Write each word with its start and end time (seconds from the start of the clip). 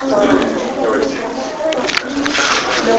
Thank 0.00 1.10
you. 1.10 1.17
All 2.88 2.94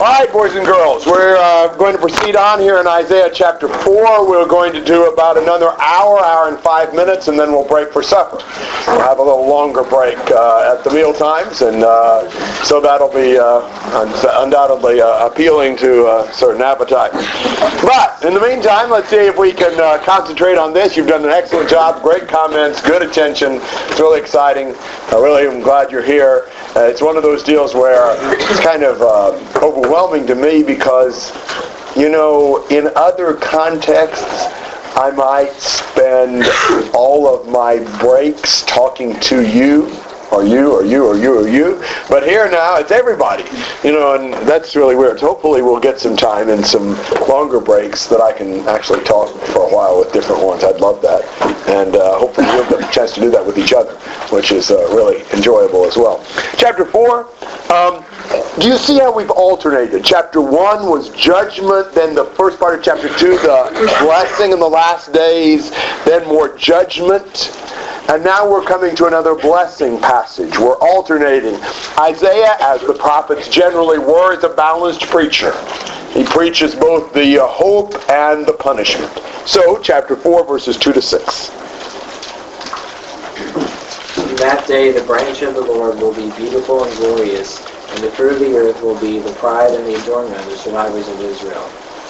right, 0.00 0.32
boys 0.32 0.54
and 0.54 0.64
girls, 0.64 1.04
we're 1.04 1.36
uh, 1.36 1.68
going 1.76 1.92
to 1.92 2.00
proceed 2.00 2.36
on 2.36 2.58
here 2.58 2.80
in 2.80 2.86
Isaiah 2.86 3.30
chapter 3.30 3.68
4. 3.68 4.26
We're 4.26 4.46
going 4.46 4.72
to 4.72 4.82
do 4.82 5.12
about 5.12 5.36
another 5.36 5.78
hour, 5.78 6.20
hour 6.24 6.48
and 6.48 6.58
five 6.60 6.94
minutes, 6.94 7.28
and 7.28 7.38
then 7.38 7.52
we'll 7.52 7.68
break 7.68 7.92
for 7.92 8.02
supper. 8.02 8.38
We'll 8.86 9.00
have 9.00 9.18
a 9.18 9.22
little 9.22 9.46
longer 9.46 9.82
break 9.84 10.16
uh, 10.30 10.74
at 10.74 10.84
the 10.84 10.90
meal 10.90 11.12
times, 11.12 11.60
and 11.60 11.84
uh, 11.84 12.30
so 12.64 12.80
that'll 12.80 13.12
be 13.12 13.36
uh, 13.36 14.42
undoubtedly 14.42 15.02
uh, 15.02 15.26
appealing 15.26 15.76
to 15.78 16.06
a 16.06 16.32
certain 16.32 16.62
appetite. 16.62 17.12
But 17.82 18.24
in 18.24 18.32
the 18.32 18.40
meantime, 18.40 18.88
let's 18.88 19.10
see 19.10 19.16
if 19.16 19.36
we 19.36 19.52
can 19.52 19.78
uh, 19.78 20.02
concentrate 20.02 20.56
on 20.56 20.72
this. 20.72 20.96
You've 20.96 21.08
done 21.08 21.24
an 21.24 21.30
excellent 21.30 21.68
job, 21.68 22.02
great 22.02 22.26
comments, 22.26 22.80
good 22.80 23.02
attention. 23.02 23.60
It's 23.60 24.00
really 24.00 24.20
exciting. 24.20 24.74
I 25.08 25.16
really 25.16 25.46
am 25.46 25.60
glad 25.60 25.90
you're 25.90 26.02
here. 26.02 26.48
Uh, 26.76 26.82
it's 26.82 27.00
one 27.00 27.16
of 27.16 27.22
those 27.22 27.42
deals 27.42 27.74
where 27.74 28.14
it's 28.38 28.60
kind 28.60 28.82
of 28.82 29.00
overwhelming 29.00 29.64
overwhelming 29.64 30.26
to 30.26 30.34
me 30.34 30.62
because, 30.62 31.32
you 31.96 32.10
know, 32.10 32.66
in 32.66 32.90
other 32.96 33.32
contexts, 33.32 34.44
I 34.94 35.10
might 35.16 35.54
spend 35.54 36.44
all 36.92 37.34
of 37.34 37.48
my 37.48 37.78
breaks 37.98 38.60
talking 38.66 39.18
to 39.20 39.48
you 39.48 39.86
or 40.32 40.44
you 40.44 40.72
or 40.72 40.84
you 40.84 41.06
or 41.06 41.16
you 41.16 41.38
or 41.38 41.48
you. 41.48 41.82
But 42.08 42.24
here 42.24 42.50
now 42.50 42.76
it's 42.76 42.90
everybody. 42.90 43.44
You 43.82 43.92
know, 43.92 44.14
and 44.14 44.32
that's 44.48 44.76
really 44.76 44.96
weird. 44.96 45.20
Hopefully 45.20 45.62
we'll 45.62 45.80
get 45.80 46.00
some 46.00 46.16
time 46.16 46.48
and 46.48 46.64
some 46.64 46.96
longer 47.28 47.60
breaks 47.60 48.06
that 48.06 48.20
I 48.20 48.32
can 48.32 48.66
actually 48.68 49.02
talk 49.04 49.36
for 49.46 49.68
a 49.68 49.74
while 49.74 49.98
with 49.98 50.12
different 50.12 50.42
ones. 50.42 50.64
I'd 50.64 50.80
love 50.80 51.02
that. 51.02 51.24
And 51.68 51.96
uh, 51.96 52.18
hopefully 52.18 52.46
we'll 52.46 52.68
get 52.68 52.88
a 52.88 52.92
chance 52.92 53.12
to 53.12 53.20
do 53.20 53.30
that 53.30 53.44
with 53.44 53.58
each 53.58 53.72
other, 53.72 53.94
which 54.30 54.52
is 54.52 54.70
uh, 54.70 54.88
really 54.94 55.22
enjoyable 55.32 55.84
as 55.84 55.96
well. 55.96 56.24
Chapter 56.56 56.84
4, 56.84 57.20
um, 57.72 58.04
do 58.60 58.68
you 58.68 58.78
see 58.78 58.98
how 58.98 59.12
we've 59.14 59.30
alternated? 59.30 60.04
Chapter 60.04 60.40
1 60.40 60.86
was 60.86 61.10
judgment, 61.10 61.92
then 61.92 62.14
the 62.14 62.24
first 62.24 62.58
part 62.58 62.78
of 62.78 62.84
chapter 62.84 63.08
2, 63.08 63.14
the 63.38 63.96
blessing 64.00 64.52
in 64.52 64.58
the 64.58 64.68
last 64.68 65.12
days, 65.12 65.70
then 66.04 66.26
more 66.26 66.56
judgment. 66.56 67.52
And 68.08 68.24
now 68.24 68.48
we're 68.48 68.64
coming 68.64 68.94
to 68.96 69.06
another 69.06 69.34
blessing 69.34 70.00
passage. 70.00 70.58
We're 70.58 70.78
alternating. 70.78 71.56
Isaiah, 71.98 72.56
as 72.60 72.80
the 72.82 72.94
prophets 72.94 73.48
generally 73.48 73.98
were, 73.98 74.36
is 74.36 74.44
a 74.44 74.48
balanced 74.48 75.02
preacher. 75.02 75.52
He 76.10 76.24
preaches 76.24 76.74
both 76.74 77.12
the 77.12 77.40
uh, 77.40 77.46
hope 77.46 77.94
and 78.08 78.46
the 78.46 78.54
punishment. 78.54 79.12
So, 79.44 79.78
chapter 79.82 80.16
4, 80.16 80.46
verses 80.46 80.76
2 80.76 80.92
to 80.92 81.02
6. 81.02 81.50
In 84.16 84.36
that 84.36 84.64
day 84.66 84.92
the 84.92 85.02
branch 85.02 85.42
of 85.42 85.54
the 85.54 85.60
Lord 85.60 85.98
will 85.98 86.14
be 86.14 86.30
beautiful 86.36 86.84
and 86.84 86.96
glorious, 86.96 87.60
and 87.96 88.04
the 88.04 88.10
fruit 88.10 88.34
of 88.34 88.40
the 88.40 88.54
earth 88.54 88.82
will 88.82 88.98
be 89.00 89.20
the 89.20 89.32
pride 89.36 89.72
and 89.72 89.86
the 89.86 89.94
adornment 89.94 90.38
of 90.38 90.50
the 90.50 90.56
survivors 90.56 91.08
of 91.08 91.18
Israel. 91.22 91.66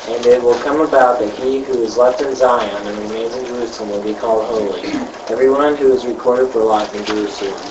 And 0.08 0.26
it 0.26 0.42
will 0.42 0.58
come 0.58 0.80
about 0.80 1.20
that 1.20 1.32
he 1.34 1.62
who 1.62 1.80
is 1.80 1.96
left 1.96 2.20
in 2.20 2.34
Zion 2.34 2.88
and 2.88 2.98
remains 2.98 3.36
in 3.36 3.46
Jerusalem 3.46 3.90
will 3.90 4.02
be 4.02 4.14
called 4.14 4.46
holy, 4.46 4.82
everyone 5.30 5.76
who 5.76 5.92
is 5.92 6.04
recorded 6.04 6.50
for 6.50 6.64
life 6.64 6.92
in 6.92 7.04
Jerusalem. 7.04 7.62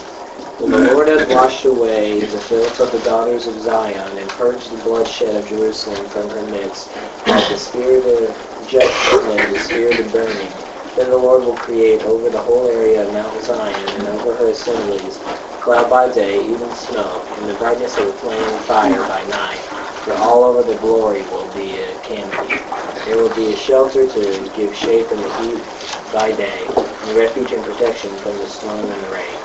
For 0.57 0.69
the 0.69 0.93
Lord 0.93 1.09
has 1.09 1.27
washed 1.27 1.65
away 1.65 2.21
the 2.21 2.39
filth 2.39 2.79
of 2.79 2.93
the 2.93 2.99
daughters 2.99 3.47
of 3.47 3.59
Zion 3.59 4.17
and 4.17 4.29
purged 4.29 4.71
the 4.71 4.81
bloodshed 4.81 5.35
of 5.35 5.49
Jerusalem 5.49 6.07
from 6.07 6.29
her 6.29 6.43
midst, 6.43 6.95
like 7.27 7.49
the 7.49 7.57
spirit 7.57 8.05
of 8.05 8.67
judgment 8.67 9.41
and 9.41 9.53
the 9.53 9.59
spirit 9.59 9.99
of 9.99 10.13
burning. 10.13 10.51
Then 10.95 11.09
the 11.09 11.17
Lord 11.17 11.43
will 11.43 11.57
create 11.57 12.03
over 12.03 12.29
the 12.29 12.41
whole 12.41 12.69
area 12.69 13.05
of 13.05 13.11
Mount 13.11 13.41
Zion 13.41 13.89
and 13.89 14.07
over 14.07 14.33
her 14.35 14.47
assemblies 14.47 15.19
cloud 15.65 15.89
by 15.89 16.13
day, 16.13 16.47
even 16.47 16.69
snow, 16.75 17.25
and 17.39 17.49
the 17.49 17.55
brightness 17.55 17.97
of 17.97 18.07
a 18.07 18.13
flaming 18.13 18.59
fire 18.65 18.99
by 19.07 19.25
night. 19.29 19.57
For 20.03 20.13
all 20.13 20.43
over 20.43 20.61
the 20.61 20.77
glory 20.77 21.23
will 21.23 21.51
be 21.55 21.77
a 21.77 21.99
canopy. 22.01 22.53
There 23.03 23.17
will 23.17 23.33
be 23.33 23.51
a 23.51 23.57
shelter 23.57 24.07
to 24.07 24.51
give 24.55 24.75
shade 24.75 25.07
from 25.07 25.21
the 25.21 25.37
heat 25.39 25.63
by 26.13 26.33
day, 26.33 26.67
and 26.67 27.17
refuge 27.17 27.51
and 27.51 27.63
protection 27.63 28.15
from 28.17 28.37
the 28.37 28.45
storm 28.45 28.77
and 28.79 29.05
the 29.05 29.09
rain. 29.09 29.39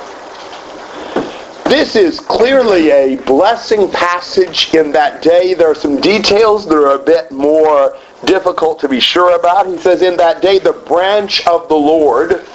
This 1.65 1.95
is 1.95 2.19
clearly 2.19 2.91
a 2.91 3.15
blessing 3.23 3.89
passage 3.89 4.75
in 4.75 4.91
that 4.91 5.23
day. 5.23 5.55
There 5.55 5.71
are 5.71 5.75
some 5.75 5.99
details 5.99 6.67
that 6.67 6.75
are 6.75 7.01
a 7.01 7.03
bit 7.03 7.31
more 7.31 7.97
difficult 8.25 8.79
to 8.81 8.87
be 8.87 8.99
sure 8.99 9.35
about. 9.35 9.65
He 9.65 9.77
says, 9.79 10.03
In 10.03 10.17
that 10.17 10.43
day, 10.43 10.59
the 10.59 10.73
branch 10.73 11.47
of 11.47 11.67
the 11.67 11.73
Lord 11.73 12.45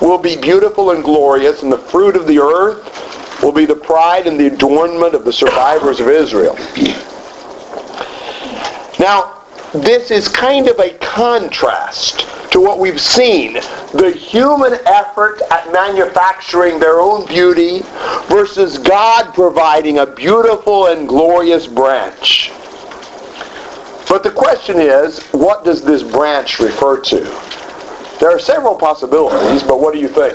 will 0.00 0.18
be 0.18 0.36
beautiful 0.36 0.92
and 0.92 1.02
glorious, 1.02 1.64
and 1.64 1.72
the 1.72 1.78
fruit 1.78 2.14
of 2.14 2.28
the 2.28 2.38
earth 2.38 3.06
will 3.42 3.52
be 3.52 3.66
the 3.66 3.76
pride 3.76 4.26
and 4.26 4.38
the 4.38 4.46
adornment 4.46 5.14
of 5.14 5.24
the 5.24 5.32
survivors 5.32 6.00
of 6.00 6.08
Israel. 6.08 6.56
Now, 8.98 9.44
this 9.72 10.10
is 10.10 10.28
kind 10.28 10.68
of 10.68 10.78
a 10.78 10.90
contrast 10.98 12.26
to 12.52 12.60
what 12.60 12.78
we've 12.78 13.00
seen. 13.00 13.54
The 13.92 14.10
human 14.10 14.78
effort 14.86 15.40
at 15.50 15.70
manufacturing 15.72 16.80
their 16.80 17.00
own 17.00 17.26
beauty 17.26 17.82
versus 18.28 18.78
God 18.78 19.34
providing 19.34 19.98
a 19.98 20.06
beautiful 20.06 20.86
and 20.86 21.06
glorious 21.06 21.66
branch. 21.66 22.50
But 24.08 24.22
the 24.22 24.30
question 24.30 24.80
is, 24.80 25.22
what 25.32 25.64
does 25.64 25.82
this 25.82 26.02
branch 26.02 26.60
refer 26.60 26.98
to? 27.02 27.20
There 28.18 28.30
are 28.30 28.38
several 28.38 28.74
possibilities, 28.74 29.62
but 29.62 29.80
what 29.80 29.92
do 29.92 30.00
you 30.00 30.08
think? 30.08 30.34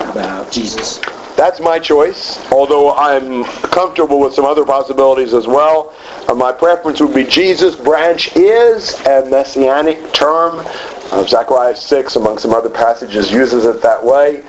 About 0.00 0.41
Jesus. 0.52 1.00
That's 1.36 1.60
my 1.60 1.78
choice, 1.78 2.38
although 2.52 2.94
I'm 2.94 3.44
comfortable 3.44 4.20
with 4.20 4.34
some 4.34 4.44
other 4.44 4.64
possibilities 4.64 5.32
as 5.32 5.46
well. 5.46 5.94
Uh, 6.28 6.34
my 6.34 6.52
preference 6.52 7.00
would 7.00 7.14
be 7.14 7.24
Jesus. 7.24 7.74
Branch 7.74 8.36
is 8.36 8.94
a 9.06 9.24
messianic 9.28 10.12
term. 10.12 10.62
Uh, 11.10 11.26
Zechariah 11.26 11.74
6, 11.74 12.16
among 12.16 12.38
some 12.38 12.52
other 12.52 12.70
passages, 12.70 13.32
uses 13.32 13.64
it 13.64 13.82
that 13.82 14.04
way. 14.04 14.42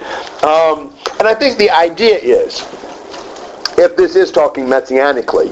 Um, 0.43 0.93
and 1.19 1.27
I 1.27 1.33
think 1.33 1.57
the 1.57 1.69
idea 1.69 2.17
is, 2.17 2.61
if 3.77 3.95
this 3.95 4.15
is 4.15 4.31
talking 4.31 4.65
messianically, 4.65 5.51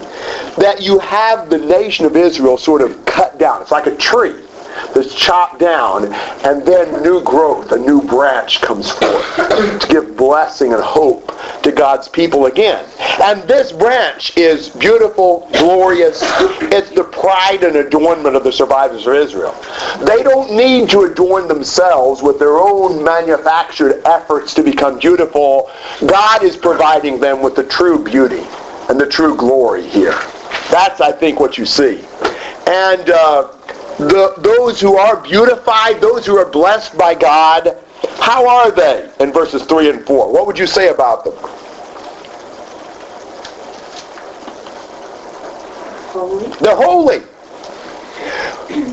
that 0.57 0.81
you 0.81 0.99
have 0.99 1.49
the 1.49 1.57
nation 1.57 2.05
of 2.05 2.15
Israel 2.15 2.57
sort 2.57 2.81
of 2.81 3.03
cut 3.05 3.39
down. 3.39 3.61
It's 3.61 3.71
like 3.71 3.87
a 3.87 3.95
tree 3.95 4.43
that's 4.93 5.13
chopped 5.13 5.59
down, 5.59 6.13
and 6.45 6.65
then 6.65 7.01
new 7.03 7.21
growth, 7.23 7.71
a 7.71 7.77
new 7.77 8.01
branch 8.01 8.61
comes 8.61 8.91
forth 8.91 9.35
to 9.35 9.87
give 9.89 10.17
blessing 10.17 10.73
and 10.73 10.81
hope 10.81 11.31
to 11.63 11.71
God's 11.71 12.07
people 12.07 12.45
again. 12.47 12.85
And 13.21 13.43
this 13.43 13.71
branch 13.71 14.35
is 14.37 14.69
beautiful, 14.69 15.49
glorious. 15.53 16.19
It's 16.71 16.89
the 16.89 17.03
pride 17.03 17.63
and 17.63 17.75
adornment 17.75 18.35
of 18.35 18.43
the 18.43 18.51
survivors 18.51 19.05
of 19.07 19.13
Israel. 19.13 19.55
They 20.05 20.23
don't 20.23 20.51
need 20.51 20.89
to 20.91 21.01
adorn 21.01 21.47
themselves 21.47 22.21
with 22.21 22.39
their 22.39 22.57
own 22.57 23.03
manufactured 23.03 24.01
efforts 24.05 24.53
to 24.55 24.63
become 24.63 24.99
beautiful. 24.99 25.69
God 26.05 26.43
is 26.43 26.57
providing 26.57 27.19
them 27.19 27.41
with 27.41 27.55
the 27.55 27.63
true 27.63 28.03
beauty 28.03 28.43
and 28.89 28.99
the 28.99 29.07
true 29.07 29.35
glory 29.35 29.87
here. 29.87 30.19
That's, 30.69 31.01
I 31.01 31.11
think, 31.11 31.39
what 31.39 31.57
you 31.57 31.65
see. 31.65 32.03
And 32.67 33.09
uh, 33.09 33.51
the, 34.01 34.33
those 34.39 34.81
who 34.81 34.97
are 34.97 35.21
beautified, 35.21 36.01
those 36.01 36.25
who 36.25 36.37
are 36.37 36.49
blessed 36.49 36.97
by 36.97 37.13
God, 37.13 37.77
how 38.19 38.47
are 38.47 38.71
they 38.71 39.11
in 39.19 39.31
verses 39.31 39.63
3 39.63 39.89
and 39.89 40.05
4? 40.05 40.31
What 40.31 40.47
would 40.47 40.57
you 40.57 40.67
say 40.67 40.89
about 40.89 41.23
them? 41.23 41.35
Holy. 46.11 46.49
They're 46.57 46.75
holy. 46.75 47.21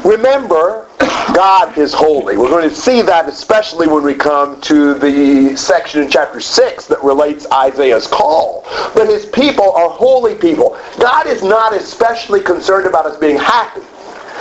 Remember, 0.04 0.88
God 0.98 1.76
is 1.78 1.92
holy. 1.92 2.36
We're 2.36 2.50
going 2.50 2.68
to 2.68 2.74
see 2.74 3.00
that 3.02 3.28
especially 3.28 3.86
when 3.86 4.02
we 4.02 4.14
come 4.14 4.60
to 4.62 4.94
the 4.94 5.56
section 5.56 6.02
in 6.02 6.10
chapter 6.10 6.40
6 6.40 6.86
that 6.86 7.02
relates 7.02 7.46
Isaiah's 7.50 8.06
call. 8.06 8.66
But 8.94 9.08
his 9.08 9.24
people 9.26 9.72
are 9.72 9.88
holy 9.88 10.34
people. 10.34 10.78
God 10.98 11.26
is 11.26 11.42
not 11.42 11.74
especially 11.74 12.40
concerned 12.40 12.86
about 12.86 13.06
us 13.06 13.16
being 13.16 13.36
happy. 13.36 13.82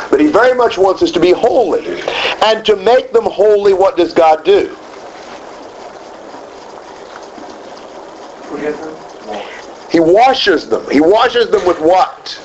But 0.10 0.20
he 0.20 0.28
very 0.28 0.56
much 0.56 0.78
wants 0.78 1.02
us 1.02 1.12
to 1.12 1.20
be 1.20 1.32
holy. 1.32 2.02
And 2.44 2.66
to 2.66 2.76
make 2.76 3.12
them 3.12 3.26
holy, 3.26 3.74
what 3.74 3.98
does 3.98 4.14
God 4.14 4.44
do? 4.44 4.76
He 9.92 10.00
washes 10.00 10.70
them. 10.70 10.90
He 10.92 11.02
washes 11.02 11.50
them 11.50 11.66
with 11.66 11.80
what? 11.80 12.40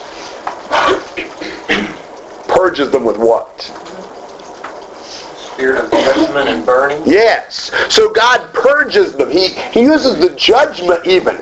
Purges 2.49 2.91
them 2.91 3.05
with 3.05 3.19
what? 3.19 3.92
Spirit 5.55 5.85
of 5.85 5.91
judgment 5.91 6.49
and 6.49 6.65
burning? 6.65 7.03
Yes. 7.07 7.71
So 7.89 8.13
God 8.13 8.53
purges 8.55 9.13
them. 9.13 9.31
He, 9.31 9.49
he 9.49 9.83
uses 9.83 10.19
the 10.19 10.35
judgment 10.37 11.07
even 11.07 11.37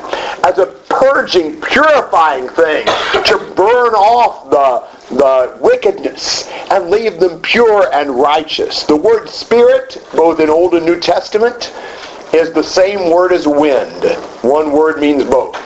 as 0.44 0.58
a 0.58 0.66
purging, 0.88 1.60
purifying 1.60 2.48
thing 2.48 2.84
to 2.86 3.52
burn 3.56 3.94
off 3.94 4.50
the, 4.50 5.14
the 5.16 5.56
wickedness 5.60 6.48
and 6.70 6.90
leave 6.90 7.20
them 7.20 7.40
pure 7.40 7.92
and 7.92 8.10
righteous. 8.10 8.84
The 8.84 8.96
word 8.96 9.28
spirit, 9.28 10.04
both 10.14 10.40
in 10.40 10.50
Old 10.50 10.74
and 10.74 10.84
New 10.84 11.00
Testament, 11.00 11.72
is 12.32 12.52
the 12.52 12.62
same 12.62 13.10
word 13.10 13.32
as 13.32 13.46
wind. 13.46 14.04
One 14.42 14.72
word 14.72 15.00
means 15.00 15.24
both. 15.24 15.56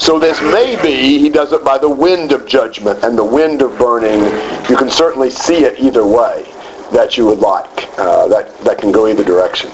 So 0.00 0.18
this 0.18 0.40
may 0.40 0.80
be 0.82 1.18
he 1.18 1.28
does 1.28 1.52
it 1.52 1.64
by 1.64 1.78
the 1.78 1.88
wind 1.88 2.32
of 2.32 2.46
judgment 2.46 3.04
and 3.04 3.16
the 3.16 3.24
wind 3.24 3.62
of 3.62 3.78
burning. 3.78 4.20
You 4.68 4.76
can 4.76 4.90
certainly 4.90 5.30
see 5.30 5.64
it 5.64 5.78
either 5.78 6.06
way 6.06 6.53
that 6.92 7.16
you 7.16 7.26
would 7.26 7.40
like. 7.40 7.88
Uh, 7.98 8.28
that, 8.28 8.56
that 8.60 8.78
can 8.78 8.92
go 8.92 9.08
either 9.08 9.24
direction. 9.24 9.70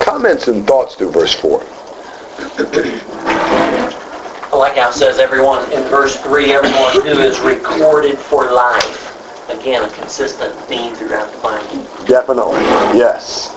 Comments 0.00 0.48
and 0.48 0.66
thoughts 0.66 0.94
through 0.94 1.10
verse 1.10 1.34
4. 1.34 1.60
Like 4.52 4.76
how 4.76 4.90
it 4.90 4.94
says 4.94 5.18
everyone, 5.18 5.70
in 5.72 5.82
verse 5.84 6.20
3, 6.20 6.52
everyone 6.52 6.92
who 7.02 7.20
is 7.20 7.40
recorded 7.40 8.18
for 8.18 8.52
life. 8.52 9.08
Again, 9.48 9.82
a 9.84 9.92
consistent 9.94 10.54
theme 10.66 10.94
throughout 10.94 11.32
the 11.32 11.38
Bible. 11.38 11.84
Definitely, 12.06 12.60
yes. 12.96 13.56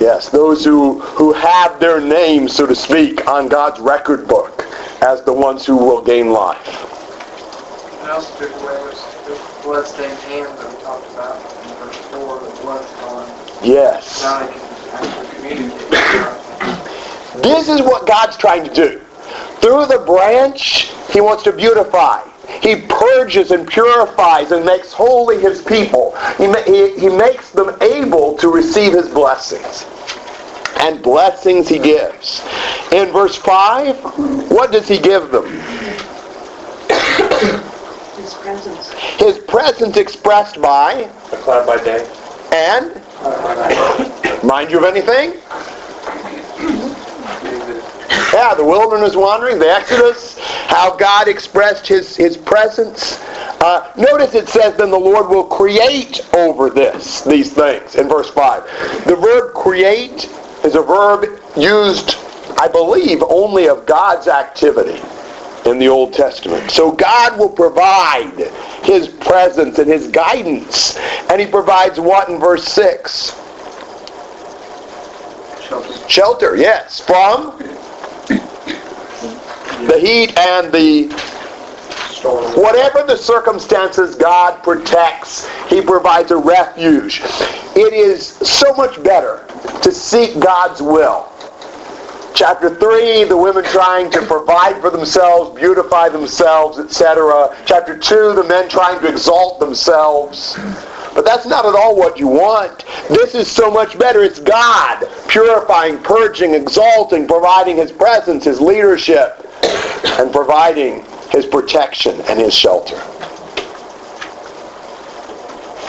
Yes, 0.00 0.28
those 0.28 0.64
who, 0.64 1.00
who 1.00 1.32
have 1.32 1.78
their 1.78 2.00
names, 2.00 2.54
so 2.54 2.66
to 2.66 2.74
speak, 2.74 3.26
on 3.28 3.48
God's 3.48 3.80
record 3.80 4.26
book 4.26 4.66
as 5.02 5.22
the 5.22 5.32
ones 5.32 5.64
who 5.64 5.76
will 5.76 6.02
gain 6.02 6.30
life. 6.30 6.93
Also 8.10 8.36
took 8.36 8.54
away 8.62 8.82
was 8.84 9.04
the 9.26 9.40
bloodstained 9.62 10.18
hands 10.20 10.58
that 10.60 10.70
we 10.70 10.82
talked 10.82 11.10
about 11.12 11.36
in 11.64 11.70
verse 11.76 11.96
4, 11.96 12.40
the 12.40 12.50
blood's 12.62 12.90
gone. 13.00 13.28
Yes. 13.62 14.22
Now 14.22 14.46
can 14.46 14.60
actually 14.92 15.28
communicate. 15.36 15.90
This 17.42 17.68
is 17.68 17.80
what 17.80 18.06
God's 18.06 18.36
trying 18.36 18.64
to 18.64 18.72
do. 18.72 19.00
Through 19.60 19.86
the 19.86 19.98
branch, 20.06 20.92
he 21.12 21.20
wants 21.20 21.42
to 21.44 21.52
beautify. 21.52 22.22
He 22.60 22.76
purges 22.76 23.50
and 23.50 23.66
purifies 23.66 24.52
and 24.52 24.64
makes 24.64 24.92
holy 24.92 25.40
his 25.40 25.62
people. 25.62 26.14
He, 26.36 26.46
ma- 26.46 26.62
he, 26.62 26.98
he 26.98 27.08
makes 27.08 27.50
them 27.50 27.74
able 27.82 28.36
to 28.36 28.48
receive 28.48 28.92
his 28.92 29.08
blessings. 29.08 29.86
And 30.76 31.02
blessings 31.02 31.68
he 31.68 31.78
gives. 31.78 32.42
In 32.92 33.10
verse 33.12 33.36
5, 33.36 33.96
what 34.50 34.70
does 34.70 34.86
he 34.86 34.98
give 34.98 35.30
them? 35.30 35.46
His 38.24 38.32
presence. 38.32 38.90
His 39.18 39.36
presence 39.36 39.98
expressed 39.98 40.58
by, 40.58 41.10
A 41.30 41.36
cloud 41.36 41.66
by 41.66 41.76
day. 41.84 42.10
and, 42.52 42.94
mind 44.42 44.70
you 44.70 44.78
of 44.78 44.84
anything? 44.84 45.38
Yeah, 48.32 48.54
the 48.54 48.64
wilderness 48.64 49.14
wandering, 49.14 49.58
the 49.58 49.70
Exodus, 49.70 50.38
how 50.38 50.96
God 50.96 51.28
expressed 51.28 51.86
his, 51.86 52.16
his 52.16 52.38
presence. 52.38 53.20
Uh, 53.60 53.92
notice 53.94 54.34
it 54.34 54.48
says, 54.48 54.74
then 54.74 54.90
the 54.90 54.98
Lord 54.98 55.28
will 55.28 55.44
create 55.44 56.22
over 56.32 56.70
this, 56.70 57.20
these 57.20 57.52
things, 57.52 57.94
in 57.94 58.08
verse 58.08 58.30
5. 58.30 59.04
The 59.04 59.16
verb 59.16 59.52
create 59.52 60.30
is 60.64 60.76
a 60.76 60.82
verb 60.82 61.38
used, 61.58 62.16
I 62.58 62.68
believe, 62.68 63.22
only 63.28 63.68
of 63.68 63.84
God's 63.84 64.28
activity 64.28 65.02
in 65.66 65.78
the 65.78 65.88
Old 65.88 66.12
Testament. 66.12 66.70
So 66.70 66.92
God 66.92 67.38
will 67.38 67.48
provide 67.48 68.50
his 68.82 69.08
presence 69.08 69.78
and 69.78 69.88
his 69.88 70.08
guidance. 70.08 70.96
And 71.30 71.40
he 71.40 71.46
provides 71.46 71.98
what 71.98 72.28
in 72.28 72.38
verse 72.38 72.64
6? 72.64 73.34
Shelter. 75.66 76.08
Shelter, 76.08 76.56
yes, 76.56 77.00
from 77.00 77.58
the 79.86 79.98
heat 79.98 80.36
and 80.38 80.72
the 80.72 81.08
whatever 82.56 83.02
the 83.02 83.16
circumstances 83.16 84.14
God 84.14 84.62
protects, 84.62 85.46
he 85.68 85.82
provides 85.82 86.30
a 86.30 86.36
refuge. 86.36 87.20
It 87.76 87.92
is 87.92 88.26
so 88.26 88.72
much 88.74 89.02
better 89.02 89.46
to 89.82 89.92
seek 89.92 90.38
God's 90.40 90.80
will. 90.80 91.33
Chapter 92.34 92.74
3, 92.74 93.24
the 93.24 93.36
women 93.36 93.62
trying 93.62 94.10
to 94.10 94.20
provide 94.22 94.80
for 94.80 94.90
themselves, 94.90 95.56
beautify 95.56 96.08
themselves, 96.08 96.80
etc. 96.80 97.56
Chapter 97.64 97.96
2, 97.96 98.32
the 98.34 98.42
men 98.42 98.68
trying 98.68 99.00
to 99.00 99.06
exalt 99.06 99.60
themselves. 99.60 100.58
But 101.14 101.24
that's 101.24 101.46
not 101.46 101.64
at 101.64 101.76
all 101.76 101.94
what 101.94 102.18
you 102.18 102.26
want. 102.26 102.86
This 103.08 103.36
is 103.36 103.48
so 103.48 103.70
much 103.70 103.96
better. 103.96 104.24
It's 104.24 104.40
God 104.40 105.08
purifying, 105.28 105.98
purging, 105.98 106.54
exalting, 106.54 107.28
providing 107.28 107.76
his 107.76 107.92
presence, 107.92 108.44
his 108.44 108.60
leadership, 108.60 109.48
and 110.18 110.32
providing 110.32 111.04
his 111.30 111.46
protection 111.46 112.20
and 112.22 112.40
his 112.40 112.52
shelter. 112.52 112.96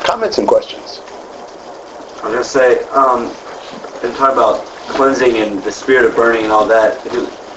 Comments 0.04 0.38
and 0.38 0.48
questions? 0.48 1.02
I'm 2.18 2.34
gonna 2.34 2.44
say, 2.44 2.84
um, 2.90 3.34
and 4.04 4.16
about 4.16 4.75
cleansing 4.88 5.38
and 5.38 5.62
the 5.64 5.72
spirit 5.72 6.06
of 6.06 6.16
burning 6.16 6.44
and 6.44 6.52
all 6.52 6.66
that. 6.68 7.04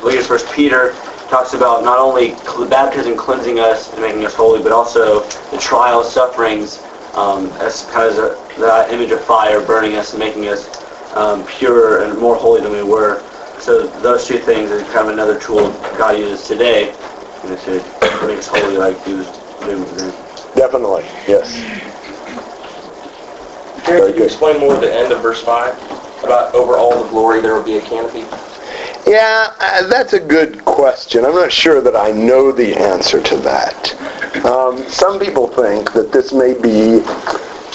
Look 0.03 0.15
at 0.15 0.25
First 0.25 0.51
Peter, 0.53 0.95
talks 1.29 1.53
about 1.53 1.85
not 1.85 1.99
only 1.99 2.35
baptism 2.69 3.17
cleansing 3.17 3.59
us 3.59 3.93
and 3.93 4.03
making 4.03 4.25
us 4.25 4.35
holy, 4.35 4.63
but 4.63 4.73
also 4.73 5.23
the 5.51 5.59
trials, 5.59 6.13
sufferings, 6.13 6.83
um, 7.15 7.47
as 7.61 7.85
kind 7.91 8.11
of 8.11 8.19
a, 8.19 8.61
that 8.61 8.91
image 8.93 9.11
of 9.11 9.23
fire 9.25 9.65
burning 9.65 9.97
us 9.97 10.13
and 10.13 10.21
making 10.21 10.49
us 10.49 10.69
um, 11.15 11.45
pure 11.47 12.05
and 12.05 12.19
more 12.19 12.37
holy 12.37 12.61
than 12.61 12.73
we 12.73 12.83
were. 12.83 13.23
So 13.61 13.87
those 13.87 14.27
two 14.27 14.39
things 14.39 14.71
are 14.71 14.83
kind 14.85 15.09
of 15.09 15.09
another 15.09 15.39
tool 15.39 15.71
God 15.99 16.19
uses 16.19 16.47
today 16.47 16.95
you 17.43 17.51
know, 17.51 17.57
to 17.57 17.73
make 18.27 18.39
us 18.39 18.47
holy 18.47 18.77
like 18.77 19.03
He 19.05 19.15
was 19.15 19.29
doing 19.61 19.85
then. 19.97 20.13
Definitely, 20.55 21.05
yes. 21.27 21.53
Terry, 23.85 24.13
could 24.13 24.17
you 24.17 24.25
explain 24.25 24.61
more 24.61 24.75
at 24.75 24.81
the 24.81 24.95
end 24.95 25.13
of 25.13 25.23
verse 25.23 25.43
5 25.43 26.08
about 26.23 26.55
over 26.55 26.77
all 26.77 27.03
the 27.03 27.09
glory 27.11 27.41
there 27.41 27.55
will 27.55 27.63
be 27.63 27.79
a 27.79 27.83
canopy? 27.83 28.27
Yeah, 29.07 29.55
uh, 29.61 29.87
that's 29.89 30.13
a 30.13 30.21
good 30.21 30.65
question. 30.65 31.25
I'm 31.25 31.35
not 31.35 31.51
sure 31.53 31.81
that 31.81 31.97
I 31.97 32.11
know 32.11 32.53
the 32.53 32.75
answer 32.77 33.23
to 33.23 33.37
that. 33.39 34.45
Um, 34.45 34.89
some 34.89 35.19
people 35.19 35.49
think 35.49 35.93
that 35.95 36.13
this 36.13 36.33
may 36.33 36.55
be 36.55 37.01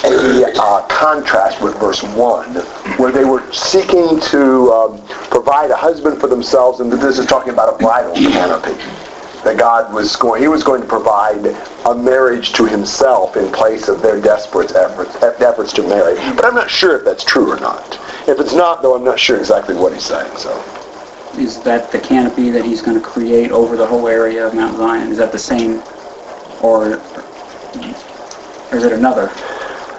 a 0.04 0.52
uh, 0.60 0.86
contrast 0.86 1.60
with 1.62 1.74
verse 1.78 2.02
1, 2.02 2.54
where 2.98 3.10
they 3.10 3.24
were 3.24 3.50
seeking 3.52 4.20
to 4.20 4.70
um, 4.72 5.06
provide 5.30 5.70
a 5.70 5.76
husband 5.76 6.20
for 6.20 6.28
themselves, 6.28 6.80
and 6.80 6.92
that 6.92 6.98
this 6.98 7.18
is 7.18 7.26
talking 7.26 7.52
about 7.52 7.74
a 7.74 7.78
bridal 7.78 8.14
canopy. 8.14 8.72
That 9.44 9.58
God 9.58 9.92
was 9.92 10.16
going, 10.16 10.40
He 10.42 10.48
was 10.48 10.64
going 10.64 10.80
to 10.80 10.88
provide 10.88 11.46
a 11.86 11.94
marriage 11.94 12.52
to 12.54 12.64
Himself 12.64 13.36
in 13.36 13.52
place 13.52 13.88
of 13.88 14.00
their 14.02 14.20
desperate 14.20 14.74
efforts, 14.74 15.14
efforts 15.22 15.72
to 15.74 15.82
marry. 15.82 16.14
But 16.34 16.46
I'm 16.46 16.54
not 16.54 16.70
sure 16.70 16.98
if 16.98 17.04
that's 17.04 17.24
true 17.24 17.50
or 17.52 17.60
not. 17.60 17.98
If 18.26 18.40
it's 18.40 18.54
not, 18.54 18.82
though, 18.82 18.94
I'm 18.94 19.04
not 19.04 19.20
sure 19.20 19.38
exactly 19.38 19.74
what 19.74 19.92
He's 19.92 20.04
saying. 20.04 20.36
So. 20.38 20.52
Is 21.38 21.60
that 21.62 21.90
the 21.90 21.98
canopy 21.98 22.50
that 22.50 22.64
he's 22.64 22.80
going 22.80 22.96
to 22.96 23.02
create 23.02 23.50
over 23.50 23.76
the 23.76 23.86
whole 23.86 24.06
area 24.06 24.46
of 24.46 24.54
Mount 24.54 24.76
Zion? 24.76 25.10
Is 25.10 25.18
that 25.18 25.32
the 25.32 25.38
same, 25.38 25.82
or, 26.62 26.94
or 28.70 28.78
is 28.78 28.84
it 28.84 28.92
another? 28.92 29.30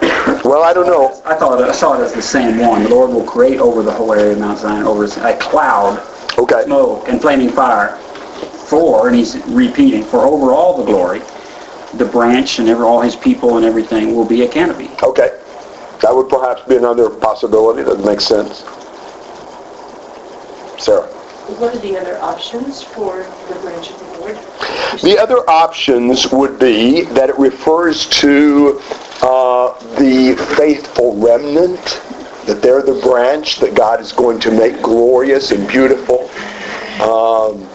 Well, 0.44 0.62
I 0.62 0.72
don't 0.72 0.86
know. 0.86 1.20
I 1.24 1.34
thought 1.34 1.60
I 1.62 1.72
saw 1.72 2.00
it 2.00 2.04
as 2.04 2.12
the 2.12 2.22
same 2.22 2.58
one. 2.58 2.84
The 2.84 2.88
Lord 2.88 3.10
will 3.10 3.24
create 3.24 3.58
over 3.58 3.82
the 3.82 3.90
whole 3.90 4.12
area 4.12 4.32
of 4.32 4.38
Mount 4.38 4.58
Zion, 4.58 4.86
over 4.86 5.04
a 5.04 5.36
cloud, 5.38 5.98
Okay. 6.38 6.64
smoke, 6.64 7.08
and 7.08 7.20
flaming 7.20 7.50
fire. 7.50 7.98
For, 8.68 9.08
and 9.08 9.16
he's 9.16 9.36
repeating, 9.46 10.04
for 10.04 10.26
over 10.26 10.52
all 10.52 10.76
the 10.76 10.84
glory, 10.84 11.20
the 11.94 12.04
branch 12.04 12.58
and 12.58 12.68
every, 12.68 12.84
all 12.84 13.00
his 13.00 13.16
people 13.16 13.56
and 13.56 13.64
everything 13.64 14.14
will 14.14 14.24
be 14.24 14.42
a 14.42 14.48
canopy. 14.48 14.90
Okay. 15.02 15.40
That 16.02 16.14
would 16.14 16.28
perhaps 16.28 16.62
be 16.62 16.76
another 16.76 17.08
possibility 17.08 17.82
that 17.82 18.00
makes 18.04 18.24
sense. 18.24 18.64
Sarah. 20.82 21.06
What 21.58 21.74
are 21.74 21.78
the 21.78 21.96
other 21.96 22.20
options 22.20 22.82
for 22.82 23.32
the 23.48 23.54
branch 23.60 23.90
of 23.90 23.98
the 24.00 24.18
Lord? 24.18 24.36
The 25.00 25.16
other 25.18 25.48
options 25.48 26.30
would 26.32 26.58
be 26.58 27.02
that 27.02 27.30
it 27.30 27.38
refers 27.38 28.06
to 28.20 28.80
uh, 29.22 29.78
the 29.96 30.34
faithful 30.56 31.16
remnant, 31.16 32.02
that 32.46 32.60
they're 32.62 32.82
the 32.82 33.00
branch 33.00 33.58
that 33.60 33.74
God 33.74 34.00
is 34.00 34.12
going 34.12 34.40
to 34.40 34.50
make 34.50 34.82
glorious 34.82 35.52
and 35.52 35.66
beautiful. 35.68 36.28
Um, 37.00 37.66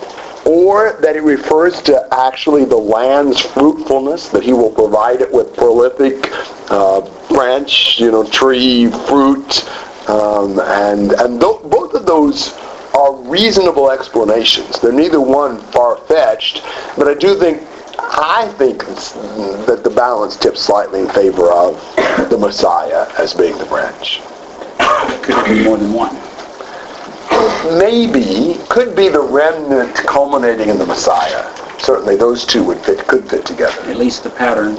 or 0.45 0.97
that 1.01 1.15
it 1.15 1.23
refers 1.23 1.81
to 1.83 2.07
actually 2.11 2.65
the 2.65 2.77
land's 2.77 3.39
fruitfulness, 3.39 4.29
that 4.29 4.43
he 4.43 4.53
will 4.53 4.71
provide 4.71 5.21
it 5.21 5.31
with 5.31 5.55
prolific 5.55 6.29
uh, 6.71 7.01
branch, 7.27 7.99
you 7.99 8.11
know, 8.11 8.27
tree, 8.29 8.89
fruit, 9.07 9.69
um, 10.09 10.59
and 10.59 11.11
and 11.13 11.39
th- 11.39 11.61
both 11.63 11.93
of 11.93 12.05
those 12.05 12.53
are 12.93 13.13
reasonable 13.23 13.89
explanations. 13.91 14.79
They're 14.79 14.91
neither 14.91 15.21
one 15.21 15.59
far-fetched, 15.71 16.63
but 16.97 17.07
I 17.07 17.13
do 17.13 17.37
think 17.37 17.61
I 17.99 18.47
think 18.57 18.85
that 19.65 19.81
the 19.83 19.89
balance 19.89 20.35
tips 20.35 20.61
slightly 20.61 21.01
in 21.01 21.09
favor 21.09 21.51
of 21.51 21.75
the 22.29 22.37
Messiah 22.37 23.07
as 23.17 23.33
being 23.33 23.57
the 23.57 23.65
branch. 23.65 24.21
Could 25.21 25.45
be 25.45 25.63
more 25.63 25.77
than 25.77 25.93
one? 25.93 26.15
Maybe, 27.77 28.59
could 28.69 28.95
be 28.95 29.09
the 29.09 29.21
remnant 29.21 29.95
culminating 29.95 30.69
in 30.69 30.77
the 30.77 30.85
Messiah. 30.85 31.51
Certainly 31.79 32.17
those 32.17 32.45
two 32.45 32.63
would 32.63 32.79
fit, 32.79 33.07
could 33.07 33.29
fit 33.29 33.45
together. 33.45 33.81
At 33.89 33.97
least 33.97 34.23
the 34.23 34.29
pattern 34.29 34.75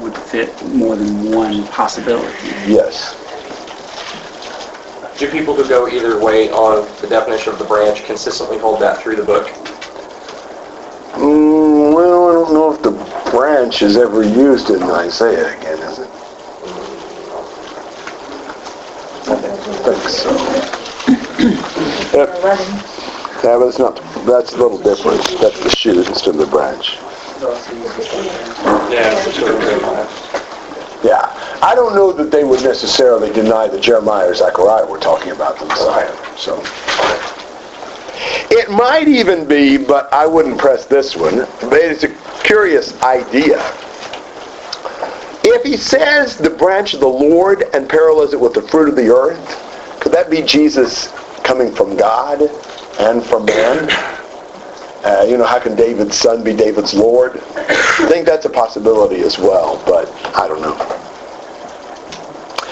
would 0.00 0.16
fit 0.16 0.50
more 0.66 0.96
than 0.96 1.32
one 1.32 1.66
possibility. 1.68 2.36
Yes. 2.66 3.16
Do 5.18 5.28
people 5.30 5.54
who 5.56 5.68
go 5.68 5.88
either 5.88 6.22
way 6.22 6.50
on 6.50 6.86
the 7.00 7.08
definition 7.08 7.52
of 7.52 7.58
the 7.58 7.64
branch 7.64 8.04
consistently 8.04 8.58
hold 8.58 8.80
that 8.82 9.02
through 9.02 9.16
the 9.16 9.24
book? 9.24 9.48
Mm, 11.14 11.94
well, 11.94 12.28
I 12.28 12.32
don't 12.34 12.54
know 12.54 12.72
if 12.72 12.82
the 12.82 13.30
branch 13.30 13.82
is 13.82 13.96
ever 13.96 14.22
used 14.22 14.70
in 14.70 14.82
Isaiah 14.84 15.58
again, 15.58 15.78
is 15.80 15.98
it? 15.98 16.10
I 19.30 19.36
think 19.82 20.08
so. 20.08 20.77
Yep. 21.08 22.28
Yeah, 23.44 23.56
but 23.56 23.68
it's 23.68 23.78
not, 23.78 23.96
that's 24.26 24.52
a 24.52 24.56
little 24.56 24.78
different. 24.78 25.22
That's 25.40 25.62
the 25.62 25.70
shoot 25.70 26.06
instead 26.06 26.34
of 26.34 26.38
the 26.38 26.46
branch. 26.46 26.96
Yeah. 28.90 29.14
it's 29.14 29.38
sort 29.38 29.54
of 29.54 29.60
good. 29.60 29.80
Yeah. 31.04 31.58
I 31.62 31.74
don't 31.74 31.94
know 31.94 32.12
that 32.12 32.30
they 32.30 32.44
would 32.44 32.62
necessarily 32.62 33.32
deny 33.32 33.68
that 33.68 33.80
Jeremiah 33.80 34.28
or 34.28 34.34
Zechariah 34.34 34.86
were 34.86 34.98
talking 34.98 35.32
about 35.32 35.58
the 35.58 35.66
Messiah, 35.66 36.14
so. 36.36 36.62
It 38.50 38.70
might 38.70 39.06
even 39.06 39.46
be, 39.46 39.76
but 39.76 40.12
I 40.12 40.26
wouldn't 40.26 40.58
press 40.58 40.86
this 40.86 41.14
one, 41.14 41.46
but 41.60 41.74
it's 41.74 42.02
a 42.02 42.08
curious 42.42 43.00
idea. 43.02 43.58
If 45.44 45.62
he 45.62 45.76
says 45.76 46.36
the 46.36 46.50
branch 46.50 46.94
of 46.94 47.00
the 47.00 47.08
Lord 47.08 47.64
and 47.72 47.88
parallels 47.88 48.32
it 48.32 48.40
with 48.40 48.54
the 48.54 48.62
fruit 48.62 48.88
of 48.88 48.96
the 48.96 49.14
earth, 49.14 49.67
could 50.00 50.12
that 50.12 50.30
be 50.30 50.42
Jesus 50.42 51.08
coming 51.42 51.74
from 51.74 51.96
God 51.96 52.42
and 53.00 53.24
from 53.24 53.44
man? 53.46 53.88
Uh, 55.04 55.24
you 55.28 55.36
know, 55.36 55.44
how 55.44 55.58
can 55.58 55.76
David's 55.76 56.16
son 56.16 56.42
be 56.42 56.52
David's 56.52 56.92
Lord? 56.94 57.40
I 57.56 58.06
think 58.08 58.26
that's 58.26 58.46
a 58.46 58.50
possibility 58.50 59.20
as 59.20 59.38
well, 59.38 59.82
but 59.86 60.08
I 60.36 60.48
don't 60.48 60.60
know. 60.60 60.76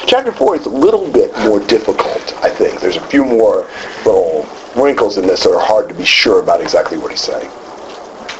Chapter 0.07 0.33
4 0.33 0.57
is 0.57 0.67
a 0.67 0.71
little 0.71 1.11
bit 1.11 1.37
more 1.39 1.61
difficult, 1.61 2.35
I 2.43 2.51
think. 2.51 2.81
There's 2.81 2.97
a 2.97 3.07
few 3.09 3.25
more 3.25 3.69
little 4.05 4.47
wrinkles 4.77 5.19
in 5.19 5.27
this 5.27 5.43
that 5.45 5.53
are 5.53 5.65
hard 5.65 5.89
to 5.89 5.95
be 5.95 6.05
sure 6.05 6.41
about 6.41 6.61
exactly 6.61 6.99
what 6.99 7.11
he's 7.11 7.23
saying. 7.23 7.51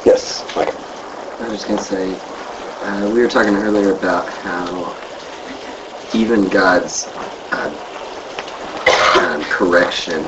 Yes, 0.05 0.43
Mike. 0.55 0.73
I 1.41 1.49
was 1.49 1.65
going 1.65 1.77
to 1.77 1.83
say, 1.83 2.13
uh, 2.13 3.09
we 3.13 3.21
were 3.21 3.27
talking 3.27 3.55
earlier 3.55 3.93
about 3.93 4.29
how 4.29 4.95
even 6.13 6.47
God's 6.47 7.05
uh, 7.51 7.69
um, 9.27 9.41
correction 9.43 10.25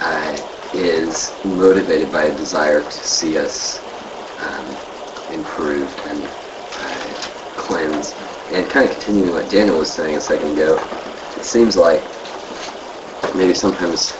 uh, 0.00 0.36
is 0.72 1.36
motivated 1.44 2.10
by 2.10 2.24
a 2.24 2.36
desire 2.36 2.82
to 2.82 2.90
see 2.96 3.36
us 3.36 3.82
um, 4.38 4.74
improved 5.30 5.94
and 6.06 6.24
uh, 6.80 7.14
cleansed. 7.56 8.16
And 8.52 8.68
kind 8.70 8.88
of 8.88 8.94
continuing 8.96 9.32
what 9.32 9.50
Daniel 9.50 9.78
was 9.78 9.92
saying 9.92 10.16
a 10.16 10.20
second 10.20 10.52
ago, 10.52 10.82
it 11.36 11.44
seems 11.44 11.76
like 11.76 12.02
maybe 13.36 13.54
sometimes, 13.54 14.12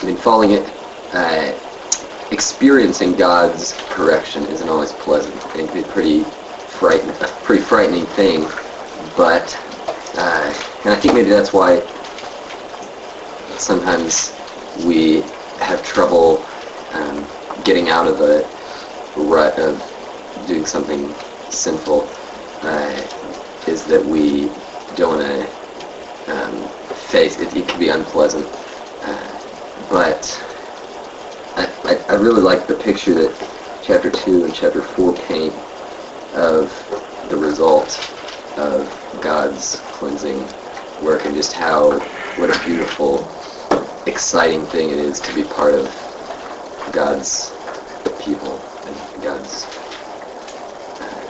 I 0.00 0.06
mean, 0.06 0.16
falling 0.16 0.52
it, 0.52 0.72
uh, 1.12 1.52
experiencing 2.30 3.14
God's 3.14 3.74
correction 3.90 4.46
isn't 4.46 4.68
always 4.68 4.92
pleasant. 4.92 5.36
It 5.36 5.66
can 5.66 5.72
be 5.72 5.82
pretty 5.82 6.24
frighten, 6.66 7.10
a 7.10 7.28
pretty 7.44 7.62
frightening 7.62 8.06
thing. 8.06 8.48
But, 9.16 9.54
uh, 10.16 10.54
and 10.84 10.94
I 10.94 10.96
think 10.96 11.14
maybe 11.14 11.28
that's 11.28 11.52
why 11.52 11.82
sometimes 13.62 14.36
we 14.84 15.22
have 15.60 15.82
trouble 15.82 16.44
um, 16.92 17.26
getting 17.64 17.88
out 17.88 18.06
of 18.06 18.18
the 18.18 18.48
rut 19.14 19.58
of 19.58 19.82
doing 20.46 20.66
something 20.66 21.14
sinful. 21.48 22.10
Uh, 22.62 23.02
is 23.66 23.84
that 23.86 24.04
we 24.04 24.50
don't 24.96 25.18
want 25.18 25.22
to 26.26 26.32
um, 26.32 26.68
face 26.94 27.38
it. 27.40 27.54
It 27.56 27.68
can 27.68 27.78
be 27.78 27.88
unpleasant, 27.88 28.48
uh, 29.02 29.38
but 29.88 30.42
I, 31.56 31.72
I, 31.84 32.04
I 32.08 32.14
really 32.14 32.40
like 32.40 32.66
the 32.66 32.74
picture 32.74 33.14
that 33.14 33.48
chapter 33.82 34.10
2 34.10 34.44
and 34.44 34.54
chapter 34.54 34.82
4 34.82 35.14
paint 35.14 35.54
of 36.34 36.72
the 37.28 37.36
result 37.36 37.98
of 38.56 38.88
God's 39.20 39.80
cleansing 39.92 40.48
work 41.00 41.24
and 41.24 41.34
just 41.34 41.52
how, 41.52 41.98
what 42.36 42.54
a 42.54 42.64
beautiful, 42.64 43.28
exciting 44.06 44.66
thing 44.66 44.90
it 44.90 44.98
is 44.98 45.20
to 45.20 45.34
be 45.34 45.44
part 45.44 45.74
of 45.74 45.94
God's 46.92 47.52
people 48.18 48.62
and 48.86 48.96
God's 49.22 49.66
uh, 51.00 51.22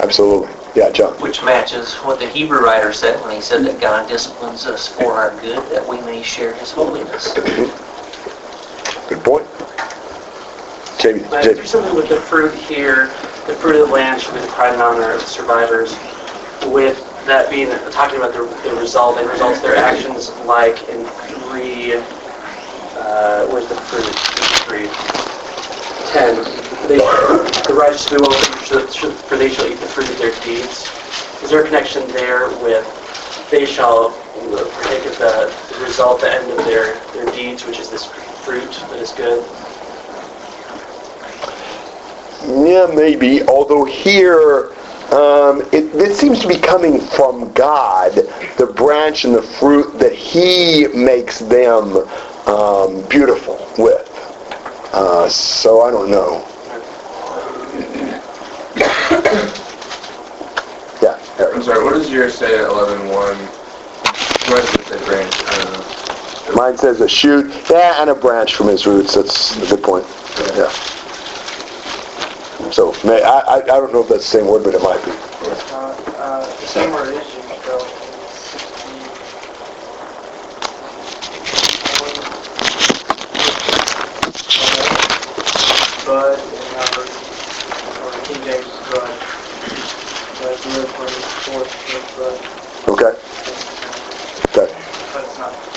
Absolutely. 0.00 0.54
Yeah, 0.74 0.90
John. 0.90 1.18
Which 1.20 1.42
matches 1.42 1.94
what 1.96 2.18
the 2.20 2.28
Hebrew 2.28 2.60
writer 2.60 2.92
said 2.92 3.20
when 3.22 3.32
he 3.32 3.40
said 3.40 3.64
that 3.64 3.80
God 3.80 4.08
disciplines 4.08 4.66
us 4.66 4.86
for 4.86 5.14
our 5.14 5.34
good, 5.40 5.58
that 5.70 5.86
we 5.86 6.00
may 6.02 6.22
share 6.22 6.54
his 6.54 6.70
holiness. 6.70 7.32
Good 9.08 9.24
point. 9.24 9.46
Jamie, 10.98 11.20
But 11.30 11.42
Jamie. 11.42 11.54
there's 11.54 11.70
something 11.70 11.94
with 11.94 12.08
the 12.08 12.20
fruit 12.20 12.54
here, 12.54 13.06
the 13.46 13.54
fruit 13.54 13.76
of 13.80 13.88
the 13.88 13.94
land 13.94 14.20
should 14.20 14.34
be 14.34 14.40
the 14.40 14.48
pride 14.48 14.74
and 14.74 14.82
honor 14.82 15.12
of 15.12 15.20
the 15.20 15.26
survivors, 15.26 15.96
with 16.66 17.05
that 17.26 17.50
being, 17.50 17.68
talking 17.90 18.18
about 18.18 18.32
the, 18.32 18.44
the 18.68 18.74
result, 18.76 19.18
and 19.18 19.28
results 19.28 19.60
their 19.60 19.76
actions 19.76 20.30
like 20.46 20.76
in 20.88 21.04
three, 21.46 21.94
uh, 22.96 23.46
where's 23.48 23.68
the 23.68 23.76
fruit? 23.76 24.06
Three. 24.66 24.88
Ten. 26.12 26.36
They, 26.88 26.98
the 26.98 27.74
righteous 27.74 28.10
will 28.10 28.20
well, 28.22 28.30
for 28.30 29.36
they 29.36 29.50
shall 29.50 29.66
eat 29.66 29.78
the 29.78 29.86
fruit 29.86 30.08
of 30.08 30.18
their 30.18 30.34
deeds. 30.44 30.90
Is 31.42 31.50
there 31.50 31.62
a 31.62 31.66
connection 31.66 32.06
there 32.08 32.48
with 32.62 32.86
they 33.50 33.66
shall 33.66 34.06
of 34.06 35.18
the, 35.18 35.54
the 35.74 35.84
result, 35.84 36.20
the 36.20 36.32
end 36.32 36.50
of 36.50 36.58
their, 36.64 36.98
their 37.12 37.26
deeds, 37.32 37.64
which 37.64 37.78
is 37.78 37.90
this 37.90 38.06
fruit 38.44 38.70
that 38.90 38.98
is 38.98 39.12
good? 39.12 39.42
Yeah, 42.66 42.86
maybe. 42.94 43.42
Although 43.48 43.84
here, 43.84 44.72
um, 45.12 45.62
it, 45.72 45.85
it 46.00 46.14
seems 46.14 46.40
to 46.40 46.48
be 46.48 46.58
coming 46.58 47.00
from 47.00 47.52
God, 47.52 48.12
the 48.56 48.66
branch 48.66 49.24
and 49.24 49.34
the 49.34 49.42
fruit 49.42 49.98
that 49.98 50.12
He 50.12 50.86
makes 50.88 51.38
them 51.38 51.96
um, 52.46 53.02
beautiful 53.08 53.66
with. 53.78 54.08
Uh, 54.92 55.28
so 55.28 55.82
I 55.82 55.90
don't 55.90 56.10
know. 56.10 56.44
Yeah, 61.02 61.22
Eric. 61.38 61.56
I'm 61.56 61.62
sorry, 61.62 61.84
what 61.84 61.92
does 61.92 62.10
yours 62.10 62.34
say 62.34 62.58
at 62.58 62.70
11.1? 62.70 63.10
What 64.48 64.62
does 64.62 64.74
it 64.74 64.86
say 64.86 65.04
branch? 65.04 65.34
I 65.36 65.64
don't 65.64 65.72
know. 65.72 66.54
Mine 66.54 66.78
says 66.78 67.00
a 67.02 67.08
shoot, 67.08 67.52
yeah, 67.68 68.00
and 68.00 68.08
a 68.08 68.14
branch 68.14 68.54
from 68.54 68.68
his 68.68 68.86
roots. 68.86 69.14
That's 69.14 69.56
a 69.56 69.76
good 69.76 69.82
point. 69.82 70.06
Yeah. 70.56 70.72
So 72.72 72.92
may, 73.04 73.22
I, 73.22 73.38
I 73.38 73.54
I 73.56 73.60
don't 73.62 73.92
know 73.92 74.02
if 74.02 74.08
that's 74.08 74.30
the 74.30 74.38
same 74.38 74.46
word, 74.48 74.64
but 74.64 74.74
it 74.74 74.82
might 74.82 75.02
be. 75.04 75.10
Uh, 75.10 75.14
uh, 76.18 76.46
the 76.60 76.66
same 76.66 76.90
word 76.92 77.14
is 77.14 77.34
used 77.34 77.64
though 77.64 77.80
in 77.80 78.32
sixteen. 78.32 79.02
Bud 86.06 86.38
in 86.38 86.74
our 86.76 87.02
or 88.04 88.12
King 88.26 88.42
James 88.44 88.66
is 88.66 88.78
bud. 88.90 89.14
But 90.38 90.58
the 90.58 90.92
part 90.94 91.10
is 91.10 91.24
fourth 91.46 91.72
bud. 92.16 92.38
Okay. 92.92 93.12
Okay. 94.50 94.68
But 95.12 95.24
it's 95.24 95.38
not. 95.38 95.75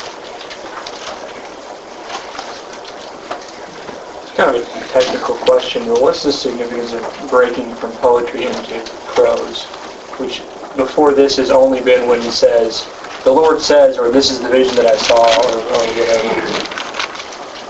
Kind 4.39 4.55
of 4.55 4.63
a 4.63 4.87
technical 4.87 5.35
question, 5.35 5.85
but 5.85 6.01
what's 6.01 6.23
the 6.23 6.31
significance 6.31 6.93
of 6.93 7.29
breaking 7.29 7.75
from 7.75 7.91
poetry 7.93 8.45
into 8.45 8.81
prose? 9.07 9.65
Which, 10.17 10.39
before 10.77 11.13
this 11.13 11.35
has 11.37 11.51
only 11.51 11.81
been 11.81 12.07
when 12.07 12.21
he 12.21 12.31
says, 12.31 12.87
the 13.25 13.31
Lord 13.31 13.59
says, 13.59 13.97
or 13.97 14.11
this 14.11 14.31
is 14.31 14.39
the 14.39 14.47
vision 14.47 14.75
that 14.77 14.85
I 14.85 14.95
saw, 14.95 15.27
or, 15.43 15.59
or. 15.75 15.83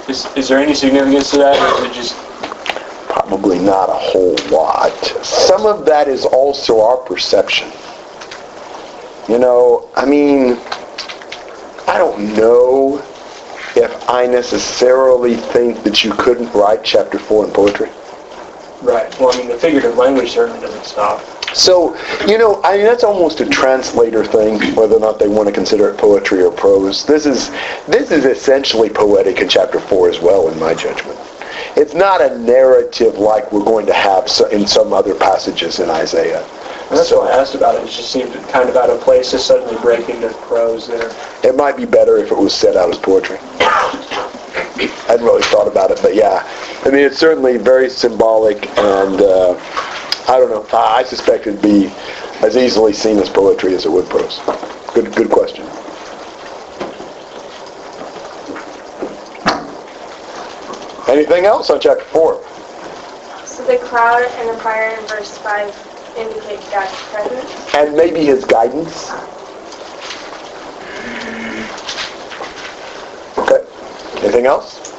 Is, 0.10 0.28
is 0.36 0.48
there 0.48 0.60
any 0.60 0.76
significance 0.76 1.32
to 1.32 1.38
that, 1.38 1.58
or 1.58 1.86
is 1.86 1.92
it 1.92 1.96
just, 1.96 2.16
Probably 3.10 3.58
not 3.58 3.90
a 3.90 3.94
whole 3.94 4.36
lot. 4.52 4.94
Some 5.26 5.66
of 5.66 5.86
that 5.88 6.08
is 6.08 6.26
also 6.26 6.82
our 6.82 6.98
perception. 6.98 7.72
You 9.28 9.40
know, 9.40 9.90
I 9.96 10.06
mean, 10.06 10.60
I 11.88 11.98
don't 11.98 12.36
know 12.36 13.04
if 13.76 14.10
I 14.10 14.26
necessarily 14.26 15.36
think 15.36 15.84
that 15.84 16.04
you 16.04 16.14
couldn't 16.14 16.52
write 16.54 16.84
chapter 16.84 17.20
4 17.20 17.46
in 17.46 17.52
poetry. 17.52 17.90
right, 18.82 19.18
well, 19.20 19.34
I 19.34 19.38
mean, 19.38 19.48
the 19.50 19.58
figurative 19.58 19.98
language 19.98 20.32
certainly 20.32 20.60
doesn't 20.62 20.86
stop. 20.86 21.22
So, 21.54 21.96
you 22.28 22.38
know, 22.38 22.62
I 22.64 22.78
mean, 22.78 22.86
that's 22.86 23.04
almost 23.04 23.42
a 23.42 23.46
translator 23.46 24.24
thing, 24.24 24.60
whether 24.76 24.96
or 24.96 25.00
not 25.00 25.18
they 25.18 25.28
want 25.28 25.48
to 25.48 25.54
consider 25.54 25.90
it 25.90 25.98
poetry 25.98 26.44
or 26.44 26.52
prose. 26.52 27.06
This 27.06 27.26
is, 27.26 27.50
this 27.88 28.12
is 28.12 28.26
essentially 28.26 28.90
poetic 28.90 29.40
in 29.40 29.50
chapter 29.50 29.80
4 29.80 30.10
as 30.10 30.20
well, 30.20 30.50
in 30.50 30.60
my 30.60 30.76
judgment. 30.76 31.20
It's 31.76 31.94
not 31.94 32.22
a 32.22 32.38
narrative 32.38 33.18
like 33.18 33.52
we're 33.52 33.64
going 33.64 33.86
to 33.88 33.94
have 33.94 34.30
in 34.52 34.68
some 34.68 34.94
other 34.94 35.16
passages 35.16 35.80
in 35.80 35.90
Isaiah. 35.90 36.46
And 36.90 36.98
that's 36.98 37.12
why 37.12 37.30
I 37.30 37.38
asked 37.40 37.54
about 37.54 37.76
it. 37.76 37.84
It 37.84 37.92
just 37.92 38.12
seemed 38.12 38.34
kind 38.50 38.68
of 38.68 38.76
out 38.76 38.90
of 38.90 39.00
place 39.02 39.30
to 39.32 39.38
suddenly 39.38 39.80
break 39.80 40.10
into 40.10 40.30
prose 40.42 40.88
there. 40.88 41.12
It 41.44 41.56
might 41.56 41.78
be 41.78 41.86
better 41.86 42.18
if 42.18 42.32
it 42.32 42.38
was 42.38 42.52
set 42.52 42.76
out 42.76 42.90
as 42.90 42.98
poetry. 42.98 43.38
I 43.60 45.04
hadn't 45.08 45.26
really 45.26 45.44
thought 45.44 45.68
about 45.68 45.92
it, 45.92 46.00
but 46.02 46.16
yeah. 46.16 46.44
I 46.84 46.90
mean, 46.90 47.06
it's 47.06 47.20
certainly 47.20 47.58
very 47.58 47.92
symbolic, 47.92 48.68
and 48.80 49.22
uh, 49.22 49.52
I 50.28 50.40
don't 50.40 50.50
know. 50.50 50.66
I 50.76 51.00
I 51.00 51.04
suspect 51.04 51.46
it'd 51.46 51.62
be 51.62 51.92
as 52.42 52.58
easily 52.58 52.94
seen 52.94 53.20
as 53.20 53.30
poetry 53.30 53.76
as 53.76 53.86
it 53.86 53.92
would 53.92 54.10
prose. 54.10 54.40
Good, 54.94 55.14
good 55.14 55.30
question. 55.30 55.66
Anything 61.08 61.46
else 61.46 61.70
on 61.70 61.80
chapter 61.80 62.06
four? 62.06 62.44
So 63.46 63.64
the 63.66 63.78
cloud 63.78 64.24
and 64.24 64.50
the 64.50 64.62
fire 64.62 64.98
in 64.98 65.06
verse 65.06 65.38
5 65.40 65.89
indicate 66.20 66.60
God's 66.72 66.96
presence. 67.12 67.76
And 67.76 67.96
maybe 67.96 68.26
his 68.26 68.46
guidance. 68.46 69.12
Okay. 73.38 73.64
Anything 74.24 74.46
else? 74.46 74.90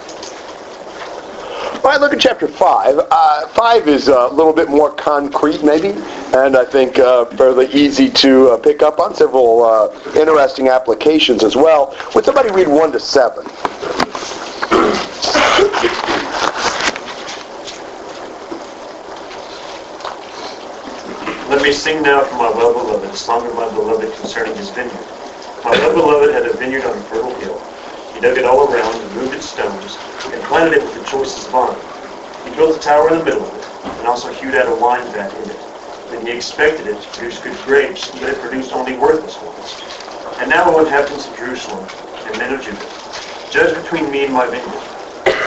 All 1.83 1.91
right, 1.91 2.00
look 2.00 2.12
at 2.12 2.21
chapter 2.21 2.47
5. 2.47 3.00
Uh, 3.11 3.49
5 3.49 3.89
is 3.89 4.09
a 4.09 4.29
little 4.29 4.53
bit 4.53 4.69
more 4.69 4.93
concrete, 4.93 5.65
maybe, 5.65 5.89
and 6.37 6.55
I 6.55 6.65
think 6.65 6.99
uh, 6.99 7.25
fairly 7.25 7.69
easy 7.73 8.11
to 8.11 8.50
uh, 8.50 8.59
pick 8.59 8.83
up 8.83 8.99
on 8.99 9.15
several 9.15 9.65
uh, 9.65 9.89
interesting 10.15 10.69
applications 10.69 11.43
as 11.43 11.57
well. 11.57 11.97
Would 12.15 12.27
somebody 12.27 12.50
read 12.50 12.69
1 12.69 12.93
to 12.93 13.00
7? 13.00 13.47
Let 21.50 21.62
me 21.62 21.73
sing 21.73 22.00
now 22.02 22.23
for 22.23 22.37
my 22.37 22.49
well-beloved, 22.49 23.11
a 23.11 23.16
song 23.16 23.45
of 23.45 23.57
my 23.57 23.69
beloved 23.69 24.14
concerning 24.14 24.54
his 24.54 24.71
vineyard. 24.71 25.04
My 25.64 25.73
well-beloved 25.73 26.33
had 26.33 26.47
a 26.47 26.57
vineyard 26.57 26.85
on 26.85 26.97
a 26.97 27.02
fertile 27.02 27.35
hill. 27.35 27.61
He 28.14 28.21
dug 28.21 28.38
it 28.38 28.45
all 28.45 28.71
around, 28.71 29.02
removed 29.02 29.35
its 29.35 29.47
stones, 29.47 29.99
and 30.33 30.45
planted 30.45 30.75
it 30.75 30.85
with 30.85 30.95
the 30.95 31.02
choicest 31.02 31.50
vine. 31.50 31.75
He 32.45 32.54
built 32.54 32.76
a 32.76 32.78
tower 32.78 33.09
in 33.09 33.19
the 33.19 33.25
middle 33.25 33.49
of 33.49 33.57
it, 33.57 33.66
and 33.99 34.07
also 34.07 34.33
hewed 34.33 34.54
out 34.54 34.71
a 34.71 34.76
wine 34.76 35.11
vat 35.11 35.35
in 35.35 35.50
it. 35.50 35.66
Then 36.09 36.25
he 36.25 36.30
expected 36.30 36.87
it 36.87 37.02
to 37.02 37.09
produce 37.19 37.40
good 37.40 37.61
grapes, 37.64 38.12
but 38.12 38.28
it 38.28 38.40
produced 38.40 38.73
only 38.73 38.97
worthless 38.97 39.40
ones. 39.40 39.83
And 40.38 40.50
now, 40.50 40.73
O 40.73 40.78
inhabitants 40.78 41.26
of 41.26 41.37
Jerusalem, 41.37 41.85
and 42.26 42.38
men 42.38 42.54
of 42.54 42.62
Judah, 42.62 42.87
judge 43.50 43.75
between 43.75 44.09
me 44.12 44.23
and 44.23 44.33
my 44.33 44.47
vineyard. 44.47 44.85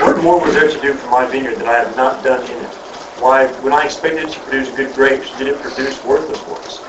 What 0.03 0.21
more 0.21 0.41
was 0.41 0.53
there 0.53 0.67
to 0.67 0.81
do 0.81 0.95
for 0.95 1.09
my 1.09 1.25
vineyard 1.27 1.59
that 1.59 1.67
I 1.69 1.79
have 1.79 1.95
not 1.95 2.25
done 2.25 2.43
in 2.43 2.59
it? 2.59 2.82
Why, 3.23 3.47
when 3.61 3.71
I 3.71 3.85
expected 3.85 4.27
to 4.27 4.39
produce 4.41 4.75
good 4.75 4.93
grapes, 4.95 5.31
did 5.37 5.47
it 5.47 5.61
produce 5.61 6.03
worthless 6.03 6.45
ones? 6.45 6.81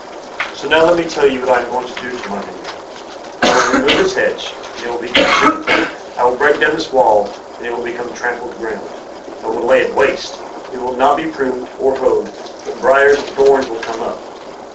So 0.53 0.69
now 0.69 0.85
let 0.85 0.99
me 0.99 1.09
tell 1.09 1.31
you 1.31 1.39
what 1.39 1.51
I 1.51 1.63
am 1.63 1.71
going 1.71 1.87
to 1.87 2.01
do 2.01 2.11
to 2.11 2.29
my 2.29 2.43
vineyard. 2.43 2.73
I 3.43 3.71
will 3.71 3.75
remove 3.79 3.99
this 3.99 4.17
hedge, 4.17 4.53
and 4.79 4.87
it 4.87 4.91
will 4.91 4.99
be 4.99 5.13
consumed. 5.15 5.65
I 6.19 6.25
will 6.25 6.37
break 6.37 6.61
down 6.61 6.75
this 6.75 6.91
wall, 6.91 7.31
and 7.59 7.69
it 7.69 7.71
will 7.71 7.85
become 7.85 8.13
trampled 8.15 8.59
ground. 8.59 8.91
I 9.45 9.47
will 9.47 9.65
lay 9.65 9.83
it 9.83 9.95
waste. 9.95 10.43
It 10.73 10.79
will 10.79 10.97
not 10.97 11.19
be 11.19 11.31
pruned 11.31 11.71
or 11.79 11.97
hoed, 11.97 12.27
but 12.65 12.81
briars 12.81 13.21
and 13.21 13.29
thorns 13.29 13.69
will 13.69 13.81
come 13.83 14.03
up. 14.03 14.19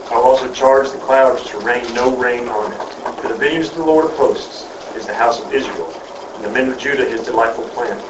I 0.09 0.15
will 0.15 0.23
also 0.23 0.49
charge 0.53 0.91
the 0.91 0.97
clouds 0.99 1.43
to 1.49 1.59
rain 1.59 1.83
no 1.93 2.15
rain 2.15 2.47
on 2.47 2.71
it. 2.71 2.93
For 3.19 3.27
the 3.27 3.35
vineyards 3.35 3.71
of 3.71 3.75
the 3.75 3.83
Lord 3.83 4.05
of 4.09 4.15
hosts 4.15 4.65
is 4.95 5.07
the 5.07 5.13
house 5.13 5.43
of 5.43 5.51
Israel, 5.51 5.93
and 6.35 6.45
the 6.45 6.51
men 6.51 6.69
of 6.69 6.77
Judah 6.77 7.03
his 7.03 7.25
delightful 7.25 7.67
plant. 7.67 8.01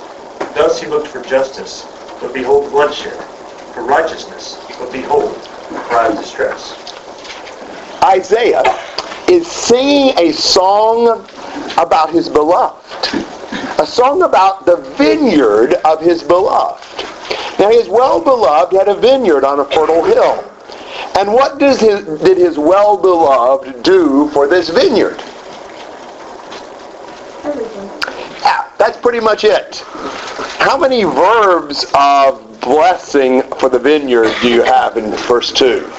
Thus 0.53 0.79
he 0.79 0.85
looked 0.85 1.07
for 1.07 1.23
justice, 1.23 1.87
but 2.21 2.31
behold 2.31 2.69
bloodshed, 2.69 3.19
for 3.73 3.83
righteousness, 3.83 4.57
but 4.79 4.91
behold, 4.91 5.35
cry 5.89 6.07
of 6.07 6.17
distress. 6.17 6.75
Isaiah 8.03 8.63
is 9.29 9.49
singing 9.49 10.17
a 10.17 10.31
song 10.31 11.27
about 11.77 12.11
his 12.11 12.29
beloved. 12.29 12.85
A 13.79 13.85
song 13.85 14.23
about 14.23 14.65
the 14.65 14.77
vineyard 14.97 15.73
of 15.85 16.01
his 16.01 16.23
beloved. 16.23 16.83
Now 17.59 17.69
his 17.69 17.89
well-beloved 17.89 18.73
had 18.73 18.87
a 18.87 18.95
vineyard 18.95 19.43
on 19.43 19.59
a 19.59 19.65
fertile 19.65 20.03
hill. 20.03 20.45
And 21.17 21.33
what 21.33 21.59
does 21.59 21.79
his, 21.79 22.05
did 22.21 22.37
his 22.37 22.57
well-beloved 22.57 23.83
do 23.83 24.29
for 24.29 24.47
this 24.47 24.69
vineyard? 24.69 25.21
Yeah, 28.41 28.69
that's 28.77 28.97
pretty 28.97 29.19
much 29.19 29.43
it. 29.43 29.83
How 30.59 30.77
many 30.77 31.03
verbs 31.03 31.85
of 31.93 32.48
blessing 32.61 33.41
for 33.59 33.69
the 33.69 33.79
vineyard 33.79 34.33
do 34.41 34.49
you 34.49 34.63
have 34.63 34.97
in 34.97 35.11
verse 35.11 35.51
2? 35.51 35.91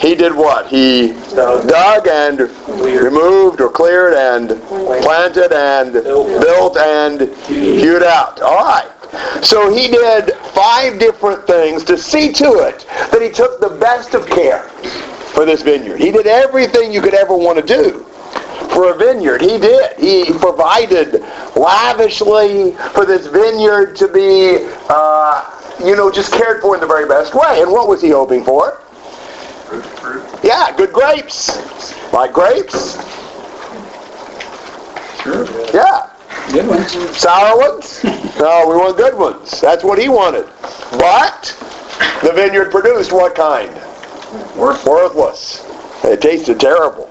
He 0.00 0.14
did 0.14 0.34
what? 0.34 0.66
He 0.66 1.12
dug 1.34 2.06
and 2.06 2.40
removed 2.40 3.60
or 3.60 3.70
cleared 3.70 4.14
and 4.14 4.60
planted 4.62 5.52
and 5.52 5.92
built 5.92 6.76
and 6.76 7.34
hewed 7.46 8.02
out. 8.02 8.40
All 8.42 8.56
right. 8.56 9.44
So 9.44 9.72
he 9.74 9.88
did 9.88 10.34
five 10.52 10.98
different 10.98 11.46
things 11.46 11.82
to 11.84 11.96
see 11.96 12.32
to 12.32 12.66
it 12.66 12.86
that 13.10 13.22
he 13.22 13.30
took 13.30 13.60
the 13.60 13.70
best 13.70 14.14
of 14.14 14.26
care 14.26 14.68
for 15.32 15.44
this 15.44 15.62
vineyard. 15.62 15.98
He 15.98 16.10
did 16.10 16.26
everything 16.26 16.92
you 16.92 17.00
could 17.00 17.14
ever 17.14 17.34
want 17.34 17.58
to 17.58 17.64
do 17.64 18.06
for 18.76 18.92
a 18.92 18.96
vineyard. 18.96 19.40
He 19.40 19.58
did. 19.58 19.98
He 19.98 20.32
provided 20.38 21.22
lavishly 21.56 22.72
for 22.92 23.06
this 23.06 23.26
vineyard 23.26 23.96
to 23.96 24.08
be, 24.08 24.66
uh, 24.90 25.15
you 25.80 25.96
know, 25.96 26.10
just 26.10 26.32
cared 26.32 26.60
for 26.60 26.74
in 26.74 26.80
the 26.80 26.86
very 26.86 27.06
best 27.06 27.34
way. 27.34 27.62
And 27.62 27.70
what 27.70 27.88
was 27.88 28.00
he 28.02 28.10
hoping 28.10 28.44
for? 28.44 28.80
Good 29.68 29.84
fruit. 29.84 30.24
Yeah, 30.42 30.74
good 30.76 30.92
grapes. 30.92 31.58
Like 32.12 32.32
grapes? 32.32 32.96
Sure. 35.22 35.44
Yeah. 35.74 36.10
Good 36.52 36.66
ones. 36.68 36.92
Sour 37.16 37.58
ones? 37.58 38.04
No, 38.36 38.68
we 38.68 38.76
want 38.76 38.98
good 38.98 39.16
ones. 39.16 39.62
That's 39.62 39.82
what 39.82 39.98
he 39.98 40.10
wanted. 40.10 40.46
But 40.92 41.56
the 42.22 42.32
vineyard 42.34 42.70
produced 42.70 43.10
what 43.10 43.34
kind? 43.34 43.74
Worthless. 44.54 44.84
Worthless. 44.84 46.04
It 46.04 46.20
tasted 46.20 46.60
terrible. 46.60 47.10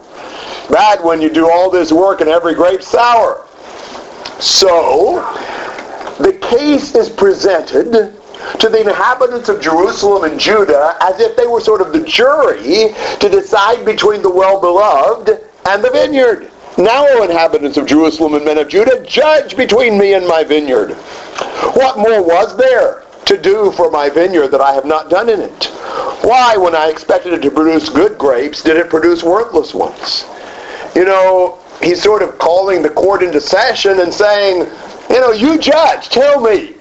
Bad 0.70 1.04
when 1.04 1.22
you 1.22 1.32
do 1.32 1.50
all 1.50 1.72
this 1.72 1.92
work 1.92 2.22
and 2.22 2.30
every 2.30 2.54
grape 2.54 2.84
sour. 2.84 3.48
So, 4.40 5.22
the 6.20 6.34
case 6.34 6.94
is 6.94 7.10
presented 7.10 8.16
to 8.60 8.70
the 8.70 8.82
inhabitants 8.82 9.50
of 9.50 9.62
Jerusalem 9.62 10.24
and 10.30 10.40
Judah 10.40 10.98
as 11.02 11.20
if 11.20 11.36
they 11.36 11.48
were 11.48 11.62
sort 11.62 11.82
of 11.82 11.94
the 11.94 12.04
jury 12.04 12.94
to 13.20 13.30
decide 13.30 13.86
between 13.86 14.22
the 14.22 14.30
well-beloved 14.30 15.30
and 15.68 15.84
the 15.84 15.90
vineyard. 15.90 16.52
Now, 16.78 17.06
O 17.08 17.24
inhabitants 17.24 17.78
of 17.78 17.86
Jerusalem 17.86 18.34
and 18.34 18.46
men 18.46 18.58
of 18.58 18.68
Judah, 18.68 19.04
judge 19.06 19.56
between 19.56 19.98
me 19.98 20.14
and 20.14 20.28
my 20.28 20.44
vineyard. 20.44 20.92
What 21.74 21.98
more 21.98 22.22
was 22.22 22.58
there 22.58 23.04
to 23.26 23.38
do 23.38 23.72
for 23.72 23.90
my 23.90 24.10
vineyard 24.10 24.50
that 24.50 24.62
I 24.62 24.74
have 24.74 24.86
not 24.86 25.10
done 25.10 25.30
in 25.30 25.40
it? 25.40 25.66
Why, 26.22 26.58
when 26.58 26.76
I 26.76 26.90
expected 26.90 27.34
it 27.34 27.42
to 27.44 27.52
produce 27.52 27.90
good 27.90 28.18
grapes, 28.18 28.62
did 28.62 28.78
it 28.78 28.90
produce 28.90 29.24
worthless 29.24 29.74
ones? 29.74 30.26
You 30.96 31.06
know, 31.06 31.60
he's 31.82 32.02
sort 32.02 32.22
of 32.22 32.38
calling 32.40 32.82
the 32.82 32.90
court 32.90 33.24
into 33.24 33.40
session 33.40 34.00
and 34.00 34.14
saying, 34.14 34.70
you 35.10 35.22
know, 35.22 35.32
you 35.32 35.58
judge, 35.58 36.10
tell 36.10 36.42
me, 36.42 36.75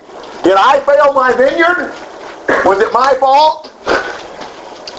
did 0.45 0.57
I 0.57 0.81
fail 0.85 1.13
my 1.13 1.33
vineyard? 1.33 1.93
Was 2.65 2.79
it 2.81 2.93
my 2.93 3.15
fault? 3.19 3.73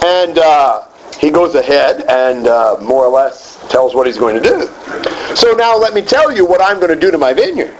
And 0.04 0.38
uh, 0.38 0.82
he 1.18 1.30
goes 1.30 1.54
ahead 1.54 2.02
and 2.08 2.46
uh, 2.46 2.76
more 2.82 3.04
or 3.04 3.10
less 3.10 3.56
tells 3.70 3.94
what 3.94 4.06
he's 4.06 4.18
going 4.18 4.40
to 4.40 4.42
do. 4.42 4.66
So 5.36 5.52
now 5.52 5.76
let 5.76 5.94
me 5.94 6.02
tell 6.02 6.34
you 6.34 6.44
what 6.44 6.60
I'm 6.60 6.78
going 6.78 6.92
to 6.92 7.00
do 7.00 7.10
to 7.10 7.18
my 7.18 7.32
vineyard. 7.32 7.76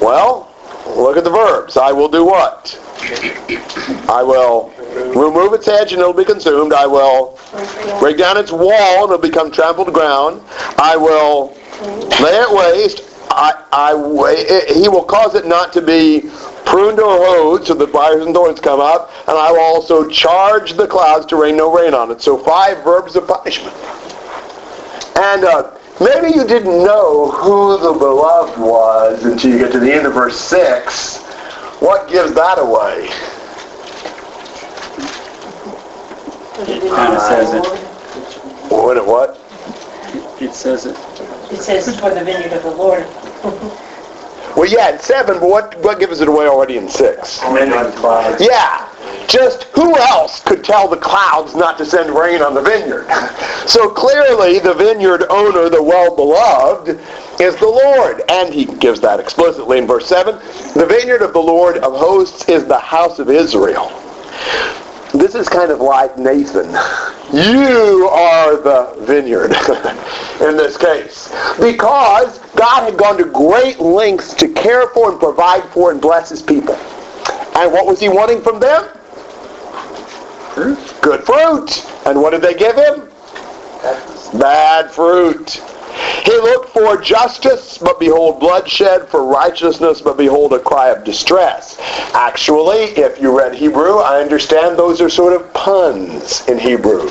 Well, 0.00 0.50
look 0.96 1.16
at 1.16 1.24
the 1.24 1.30
verbs. 1.30 1.76
I 1.76 1.92
will 1.92 2.08
do 2.08 2.24
what? 2.24 2.78
I 4.08 4.22
will 4.22 4.72
remove 5.14 5.52
its 5.52 5.66
hedge 5.66 5.92
and 5.92 6.00
it'll 6.00 6.12
be 6.12 6.24
consumed. 6.24 6.72
I 6.72 6.86
will 6.86 7.38
break 7.98 8.18
down 8.18 8.36
its 8.36 8.52
wall 8.52 9.04
and 9.04 9.12
it'll 9.12 9.18
become 9.18 9.50
trampled 9.50 9.92
ground. 9.92 10.42
I 10.78 10.96
will 10.96 11.54
lay 12.20 12.36
it 12.38 12.50
waste. 12.50 13.11
I, 13.34 13.64
I, 13.72 14.74
he 14.74 14.88
will 14.88 15.04
cause 15.04 15.34
it 15.34 15.46
not 15.46 15.72
to 15.74 15.82
be 15.82 16.30
pruned 16.64 17.00
or 17.00 17.18
hoed 17.18 17.66
so 17.66 17.74
the 17.74 17.86
briars 17.86 18.24
and 18.24 18.34
thorns 18.34 18.60
come 18.60 18.80
up, 18.80 19.10
and 19.28 19.36
I 19.36 19.50
will 19.50 19.60
also 19.60 20.08
charge 20.08 20.74
the 20.74 20.86
clouds 20.86 21.26
to 21.26 21.36
rain 21.36 21.56
no 21.56 21.74
rain 21.74 21.94
on 21.94 22.10
it. 22.10 22.20
So 22.20 22.38
five 22.38 22.82
verbs 22.84 23.16
of 23.16 23.26
punishment. 23.26 23.76
And 25.16 25.44
uh, 25.44 25.76
maybe 26.00 26.34
you 26.34 26.46
didn't 26.46 26.84
know 26.84 27.30
who 27.30 27.78
the 27.78 27.92
beloved 27.92 28.58
was 28.58 29.24
until 29.24 29.50
you 29.50 29.58
get 29.58 29.72
to 29.72 29.78
the 29.78 29.92
end 29.92 30.06
of 30.06 30.14
verse 30.14 30.38
6. 30.40 31.18
What 31.80 32.08
gives 32.08 32.32
that 32.34 32.58
away? 32.58 33.08
It 36.68 36.90
kind 36.94 37.14
of 37.14 37.22
says 37.22 37.54
it. 37.54 37.66
What? 38.70 38.96
it 38.96 39.04
what? 39.04 39.38
It 40.40 40.54
says 40.54 40.86
it. 40.86 40.96
It 41.52 41.60
says 41.60 42.00
for 42.00 42.10
the 42.14 42.24
vineyard 42.24 42.52
of 42.52 42.62
the 42.62 42.70
Lord. 42.70 43.06
Well, 44.56 44.68
yeah, 44.68 44.92
in 44.92 44.98
seven, 45.00 45.40
but 45.40 45.48
what, 45.48 45.78
what 45.78 45.98
gives 45.98 46.20
it 46.20 46.28
away 46.28 46.46
already 46.46 46.76
in 46.76 46.86
six? 46.86 47.42
Only 47.42 47.62
God 47.70 47.94
clouds. 47.94 48.44
Yeah, 48.46 48.86
just 49.26 49.64
who 49.64 49.96
else 49.96 50.40
could 50.40 50.62
tell 50.62 50.88
the 50.88 50.98
clouds 50.98 51.54
not 51.54 51.78
to 51.78 51.86
send 51.86 52.14
rain 52.14 52.42
on 52.42 52.54
the 52.54 52.60
vineyard? 52.60 53.06
So 53.64 53.88
clearly 53.88 54.58
the 54.58 54.74
vineyard 54.74 55.24
owner, 55.30 55.68
the 55.68 55.82
well-beloved, 55.82 57.00
is 57.40 57.56
the 57.56 57.66
Lord. 57.66 58.22
And 58.28 58.52
he 58.52 58.64
gives 58.64 59.00
that 59.00 59.20
explicitly 59.20 59.78
in 59.78 59.86
verse 59.86 60.06
7. 60.06 60.34
The 60.74 60.84
vineyard 60.84 61.22
of 61.22 61.32
the 61.32 61.40
Lord 61.40 61.78
of 61.78 61.94
hosts 61.96 62.48
is 62.48 62.66
the 62.66 62.78
house 62.78 63.20
of 63.20 63.30
Israel. 63.30 63.86
This 65.22 65.36
is 65.36 65.48
kind 65.48 65.70
of 65.70 65.78
like 65.78 66.18
Nathan. 66.18 66.66
You 67.32 68.08
are 68.08 68.56
the 68.56 68.92
vineyard 69.02 69.52
in 70.44 70.56
this 70.56 70.76
case. 70.76 71.28
Because 71.60 72.40
God 72.56 72.82
had 72.82 72.98
gone 72.98 73.16
to 73.18 73.26
great 73.26 73.78
lengths 73.78 74.34
to 74.34 74.48
care 74.48 74.88
for 74.88 75.12
and 75.12 75.20
provide 75.20 75.62
for 75.70 75.92
and 75.92 76.00
bless 76.00 76.30
his 76.30 76.42
people. 76.42 76.74
And 77.54 77.72
what 77.72 77.86
was 77.86 78.00
he 78.00 78.08
wanting 78.08 78.42
from 78.42 78.58
them? 78.58 78.88
Good 81.00 81.22
fruit. 81.22 81.86
And 82.04 82.20
what 82.20 82.30
did 82.30 82.42
they 82.42 82.54
give 82.54 82.74
him? 82.74 83.08
Bad 84.40 84.90
fruit. 84.90 85.62
He 86.24 86.32
looked 86.32 86.70
for 86.70 87.00
justice, 87.00 87.78
but 87.78 87.98
behold 87.98 88.40
bloodshed, 88.40 89.08
for 89.08 89.24
righteousness, 89.24 90.00
but 90.00 90.16
behold 90.16 90.52
a 90.52 90.58
cry 90.58 90.88
of 90.88 91.04
distress. 91.04 91.78
Actually, 92.14 92.84
if 92.96 93.20
you 93.20 93.36
read 93.36 93.54
Hebrew, 93.54 93.98
I 93.98 94.20
understand 94.20 94.78
those 94.78 95.00
are 95.00 95.10
sort 95.10 95.32
of 95.32 95.52
puns 95.52 96.46
in 96.48 96.58
Hebrew. 96.58 97.10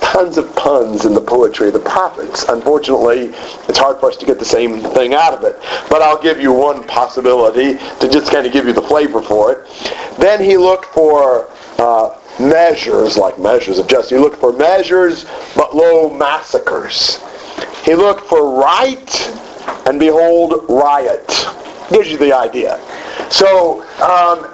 Tons 0.00 0.38
of 0.38 0.54
puns 0.56 1.04
in 1.04 1.14
the 1.14 1.20
poetry 1.20 1.68
of 1.68 1.74
the 1.74 1.80
prophets. 1.80 2.44
Unfortunately, 2.48 3.32
it's 3.68 3.78
hard 3.78 4.00
for 4.00 4.10
us 4.10 4.16
to 4.16 4.26
get 4.26 4.38
the 4.38 4.44
same 4.44 4.80
thing 4.80 5.14
out 5.14 5.34
of 5.34 5.44
it. 5.44 5.58
But 5.88 6.02
I'll 6.02 6.20
give 6.20 6.40
you 6.40 6.52
one 6.52 6.84
possibility 6.84 7.78
to 8.00 8.08
just 8.08 8.32
kind 8.32 8.46
of 8.46 8.52
give 8.52 8.66
you 8.66 8.72
the 8.72 8.82
flavor 8.82 9.22
for 9.22 9.52
it. 9.52 10.16
Then 10.18 10.42
he 10.42 10.56
looked 10.56 10.86
for 10.86 11.48
uh, 11.78 12.18
measures, 12.40 13.16
like 13.16 13.38
measures 13.38 13.78
of 13.78 13.86
justice. 13.86 14.10
He 14.10 14.18
looked 14.18 14.40
for 14.40 14.52
measures, 14.52 15.26
but 15.54 15.76
lo, 15.76 16.10
massacres. 16.10 17.20
He 17.84 17.94
looked 17.94 18.26
for 18.26 18.60
right, 18.60 19.28
and 19.86 19.98
behold, 19.98 20.66
riot. 20.68 21.26
Gives 21.90 22.08
you 22.08 22.18
the 22.18 22.32
idea. 22.32 22.78
So 23.30 23.82
um, 24.00 24.46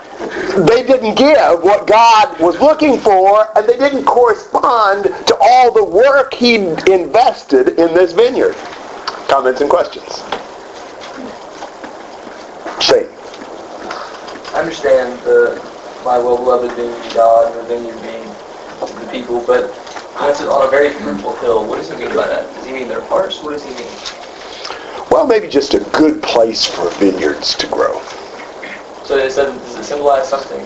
they 0.67 0.87
didn't 0.87 1.17
give 1.17 1.63
what 1.63 1.87
God 1.87 2.41
was 2.41 2.59
looking 2.61 2.99
for, 2.99 3.47
and 3.59 3.69
they 3.69 3.77
didn't 3.77 4.05
correspond 4.05 5.05
to 5.05 5.37
all 5.41 5.73
the 5.73 5.85
work 5.85 6.33
he 6.33 6.55
invested 6.55 7.79
in 7.79 7.95
this 7.95 8.13
vineyard. 8.13 8.57
Comments 9.29 9.61
and 9.61 9.69
questions? 9.69 10.23
Say. 12.83 13.09
I 14.55 14.61
understand 14.61 15.21
the 15.21 15.61
my 16.05 16.19
well-beloved 16.19 16.77
being 16.77 16.93
God 17.13 17.51
and 17.51 17.61
the 17.61 17.69
vineyard 17.69 18.01
being 18.01 18.29
the 18.79 19.09
people, 19.11 19.45
but 19.45 19.75
that's 20.19 20.41
on 20.41 20.67
a 20.67 20.71
very 20.71 20.91
fruitful 20.91 21.37
hill. 21.37 21.67
What 21.67 21.77
does 21.77 21.91
he 21.91 21.97
mean 21.97 22.09
by 22.15 22.27
that? 22.27 22.53
Does 22.55 22.67
he 22.67 22.73
mean 22.73 22.89
their 22.89 23.03
hearts? 23.03 23.43
What 23.43 23.53
does 23.53 23.65
he 23.65 23.71
mean? 23.71 23.87
Well, 25.11 25.27
maybe 25.27 25.49
just 25.49 25.75
a 25.75 25.81
good 25.93 26.23
place 26.23 26.65
for 26.65 26.91
vineyards 26.91 27.55
to 27.57 27.67
grow. 27.69 28.03
So 29.05 29.17
it 29.17 29.31
said, 29.31 29.47
does 29.61 29.77
it 29.77 29.85
symbolize 29.85 30.29
something? 30.29 30.61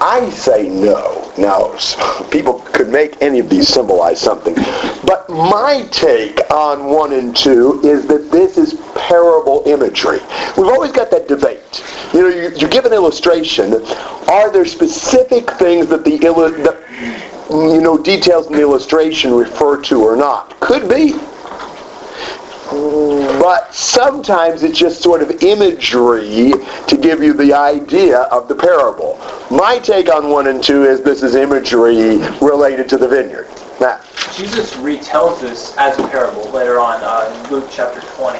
I 0.00 0.28
say 0.30 0.68
no. 0.68 1.32
Now, 1.38 1.76
people 2.30 2.60
could 2.72 2.88
make 2.88 3.20
any 3.22 3.38
of 3.38 3.48
these 3.48 3.68
symbolize 3.68 4.20
something. 4.20 4.54
But 5.04 5.28
my 5.28 5.86
take 5.90 6.38
on 6.50 6.86
1 6.86 7.12
and 7.12 7.36
2 7.36 7.82
is 7.84 8.06
that 8.08 8.30
this 8.30 8.58
is 8.58 8.74
parable 8.94 9.62
imagery. 9.66 10.20
We've 10.56 10.66
always 10.68 10.92
got 10.92 11.10
that 11.12 11.28
debate. 11.28 11.84
You 12.12 12.22
know, 12.22 12.28
you, 12.28 12.56
you 12.56 12.68
give 12.68 12.84
an 12.84 12.92
illustration. 12.92 13.74
Are 14.28 14.50
there 14.52 14.66
specific 14.66 15.50
things 15.52 15.86
that 15.86 16.04
the, 16.04 16.18
illu- 16.18 16.62
you 17.50 17.80
know, 17.80 17.96
details 17.96 18.46
in 18.46 18.54
the 18.54 18.60
illustration 18.60 19.34
refer 19.34 19.80
to 19.82 20.02
or 20.02 20.16
not? 20.16 20.58
Could 20.60 20.88
be. 20.88 21.18
But 22.70 23.72
sometimes 23.72 24.64
it's 24.64 24.78
just 24.78 25.00
sort 25.00 25.22
of 25.22 25.42
imagery 25.42 26.52
to 26.88 26.98
give 27.00 27.22
you 27.22 27.32
the 27.32 27.52
idea 27.52 28.22
of 28.22 28.48
the 28.48 28.56
parable. 28.56 29.20
My 29.50 29.78
take 29.78 30.12
on 30.12 30.30
1 30.30 30.46
and 30.48 30.62
2 30.62 30.84
is 30.84 31.02
this 31.02 31.22
is 31.22 31.36
imagery 31.36 32.16
related 32.40 32.88
to 32.88 32.96
the 32.96 33.06
vineyard. 33.06 33.48
Matt. 33.80 34.04
Jesus 34.34 34.74
retells 34.74 35.40
this 35.40 35.76
as 35.78 35.98
a 35.98 36.08
parable 36.08 36.50
later 36.50 36.80
on 36.80 37.00
uh, 37.02 37.32
in 37.32 37.52
Luke 37.52 37.68
chapter 37.70 38.00
20. 38.16 38.38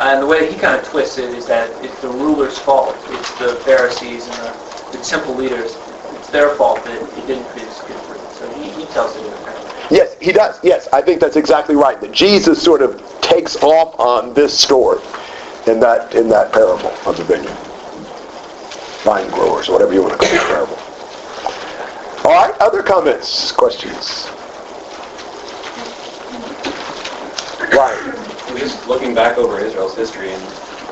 And 0.00 0.20
the 0.20 0.26
way 0.26 0.50
he 0.50 0.58
kind 0.58 0.80
of 0.80 0.86
twists 0.88 1.18
it 1.18 1.30
is 1.30 1.46
that 1.46 1.70
it's 1.84 2.00
the 2.00 2.08
ruler's 2.08 2.58
fault. 2.58 2.96
It's 3.10 3.38
the 3.38 3.54
Pharisees 3.66 4.26
and 4.26 4.36
the, 4.36 4.96
the 4.96 5.04
temple 5.04 5.34
leaders. 5.34 5.76
It's 6.16 6.30
their 6.30 6.54
fault 6.56 6.82
that 6.84 6.96
it 6.96 7.26
didn't 7.26 7.46
produce 7.48 7.80
good 7.82 7.96
fruit. 8.00 8.29
So 8.60 8.66
he, 8.66 8.80
he 8.80 8.86
tells 8.92 9.16
it 9.16 9.24
in 9.26 9.32
a 9.32 9.36
parable. 9.38 9.70
Yes, 9.90 10.16
he 10.20 10.32
does. 10.32 10.58
Yes, 10.62 10.88
I 10.92 11.02
think 11.02 11.20
that's 11.20 11.36
exactly 11.36 11.76
right. 11.76 12.00
That 12.00 12.12
Jesus 12.12 12.62
sort 12.62 12.82
of 12.82 13.02
takes 13.20 13.56
off 13.62 13.98
on 13.98 14.34
this 14.34 14.58
story 14.58 15.00
in 15.66 15.80
that 15.80 16.14
in 16.14 16.28
that 16.28 16.52
parable 16.52 16.92
of 17.06 17.16
the 17.16 17.24
vineyard. 17.24 17.56
Vine 19.02 19.28
growers, 19.30 19.68
whatever 19.68 19.94
you 19.94 20.02
want 20.02 20.12
to 20.12 20.18
call 20.18 20.30
the 20.30 20.44
parable. 20.44 20.78
All 22.24 22.48
right, 22.48 22.54
other 22.60 22.82
comments, 22.82 23.50
questions? 23.52 24.28
Right. 27.72 27.98
Just 28.58 28.86
looking 28.86 29.14
back 29.14 29.38
over 29.38 29.58
Israel's 29.58 29.96
history 29.96 30.34
and 30.34 30.42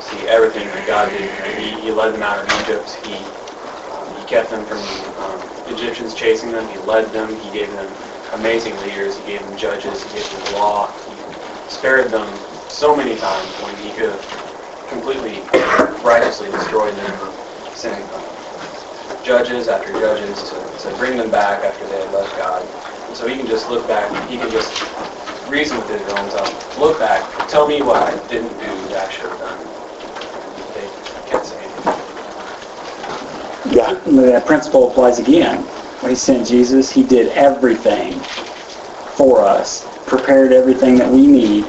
see 0.01 0.27
everything 0.27 0.67
that 0.69 0.87
God 0.87 1.11
did. 1.11 1.29
He, 1.59 1.69
he 1.81 1.91
led 1.91 2.13
them 2.15 2.23
out 2.23 2.39
of 2.39 2.61
Egypt. 2.63 2.89
He 3.05 3.13
he 3.13 3.38
kept 4.29 4.51
them 4.51 4.63
from 4.63 4.77
um, 5.17 5.41
Egyptians 5.65 6.13
chasing 6.13 6.51
them. 6.51 6.69
He 6.69 6.77
led 6.77 7.11
them. 7.11 7.35
He 7.35 7.49
gave 7.49 7.71
them 7.73 7.95
amazing 8.31 8.77
leaders. 8.77 9.17
He 9.17 9.25
gave 9.25 9.43
them 9.43 9.57
judges. 9.57 10.03
He 10.03 10.19
gave 10.19 10.31
them 10.31 10.53
law. 10.53 10.93
He 11.07 11.17
spared 11.67 12.11
them 12.11 12.37
so 12.69 12.95
many 12.95 13.15
times 13.15 13.49
when 13.63 13.75
he 13.77 13.91
could 13.91 14.11
have 14.11 14.85
completely 14.87 15.41
righteously 16.03 16.51
destroyed 16.51 16.95
them, 16.95 17.33
sending 17.73 18.07
judges 19.23 19.67
after 19.67 19.91
judges 19.93 20.51
to, 20.51 20.77
to 20.77 20.95
bring 20.97 21.17
them 21.17 21.31
back 21.31 21.63
after 21.63 21.87
they 21.87 22.01
had 22.01 22.11
left 22.11 22.37
God. 22.37 22.69
And 23.07 23.17
so 23.17 23.27
he 23.27 23.35
can 23.35 23.47
just 23.47 23.67
look 23.67 23.87
back. 23.87 24.29
He 24.29 24.37
can 24.37 24.51
just 24.51 24.71
reason 25.47 25.79
with 25.79 25.89
Israel 25.89 26.17
and 26.17 26.31
tell 26.31 26.79
look 26.79 26.99
back, 26.99 27.47
tell 27.47 27.67
me 27.67 27.81
what 27.81 27.97
I 27.97 28.15
didn't 28.27 28.59
do 28.59 28.87
that 28.89 29.07
I 29.07 29.11
should 29.11 29.31
have 29.31 29.39
done. 29.39 29.73
They 30.75 30.87
can't 31.25 31.43
say 31.43 31.63
anything. 31.63 31.99
Yeah. 33.71 33.93
That 34.05 34.45
principle 34.45 34.89
applies 34.91 35.19
again. 35.19 35.63
When 36.01 36.11
he 36.11 36.15
sent 36.15 36.47
Jesus, 36.47 36.91
he 36.91 37.03
did 37.03 37.29
everything 37.29 38.19
for 39.15 39.41
us, 39.41 39.85
prepared 40.07 40.53
everything 40.53 40.95
that 40.97 41.11
we 41.11 41.27
need. 41.27 41.65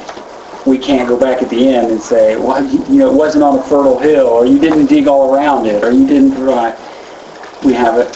We 0.65 0.77
can't 0.77 1.07
go 1.07 1.19
back 1.19 1.41
at 1.41 1.49
the 1.49 1.67
end 1.69 1.91
and 1.91 2.01
say, 2.01 2.37
well, 2.37 2.63
you 2.65 2.99
know, 2.99 3.11
it 3.11 3.15
wasn't 3.15 3.43
on 3.43 3.59
a 3.59 3.63
fertile 3.63 3.99
hill, 3.99 4.27
or 4.27 4.45
you 4.45 4.57
didn't 4.59 4.85
dig 4.85 5.07
all 5.07 5.35
around 5.35 5.65
it, 5.65 5.83
or 5.83 5.91
you 5.91 6.07
didn't 6.07 6.31
provide. 6.33 6.77
We 7.65 7.73
have 7.73 7.97
it. 7.97 8.15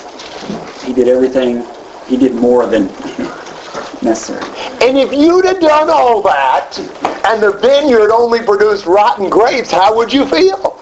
He 0.84 0.94
did 0.94 1.08
everything. 1.08 1.66
He 2.08 2.18
did 2.18 2.36
more 2.36 2.66
than 2.68 2.86
necessary. 4.02 4.46
And 4.82 4.98
if 4.98 5.12
you'd 5.12 5.46
have 5.46 5.60
done 5.60 5.90
all 5.90 6.22
that 6.22 6.78
and 7.26 7.42
the 7.42 7.54
vineyard 7.60 8.12
only 8.12 8.44
produced 8.44 8.86
rotten 8.86 9.30
grapes, 9.30 9.72
how 9.72 9.96
would 9.96 10.14
you 10.14 10.26
feel? 10.28 10.75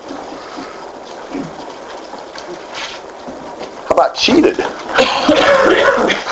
About 4.04 4.18
cheated? 4.18 4.58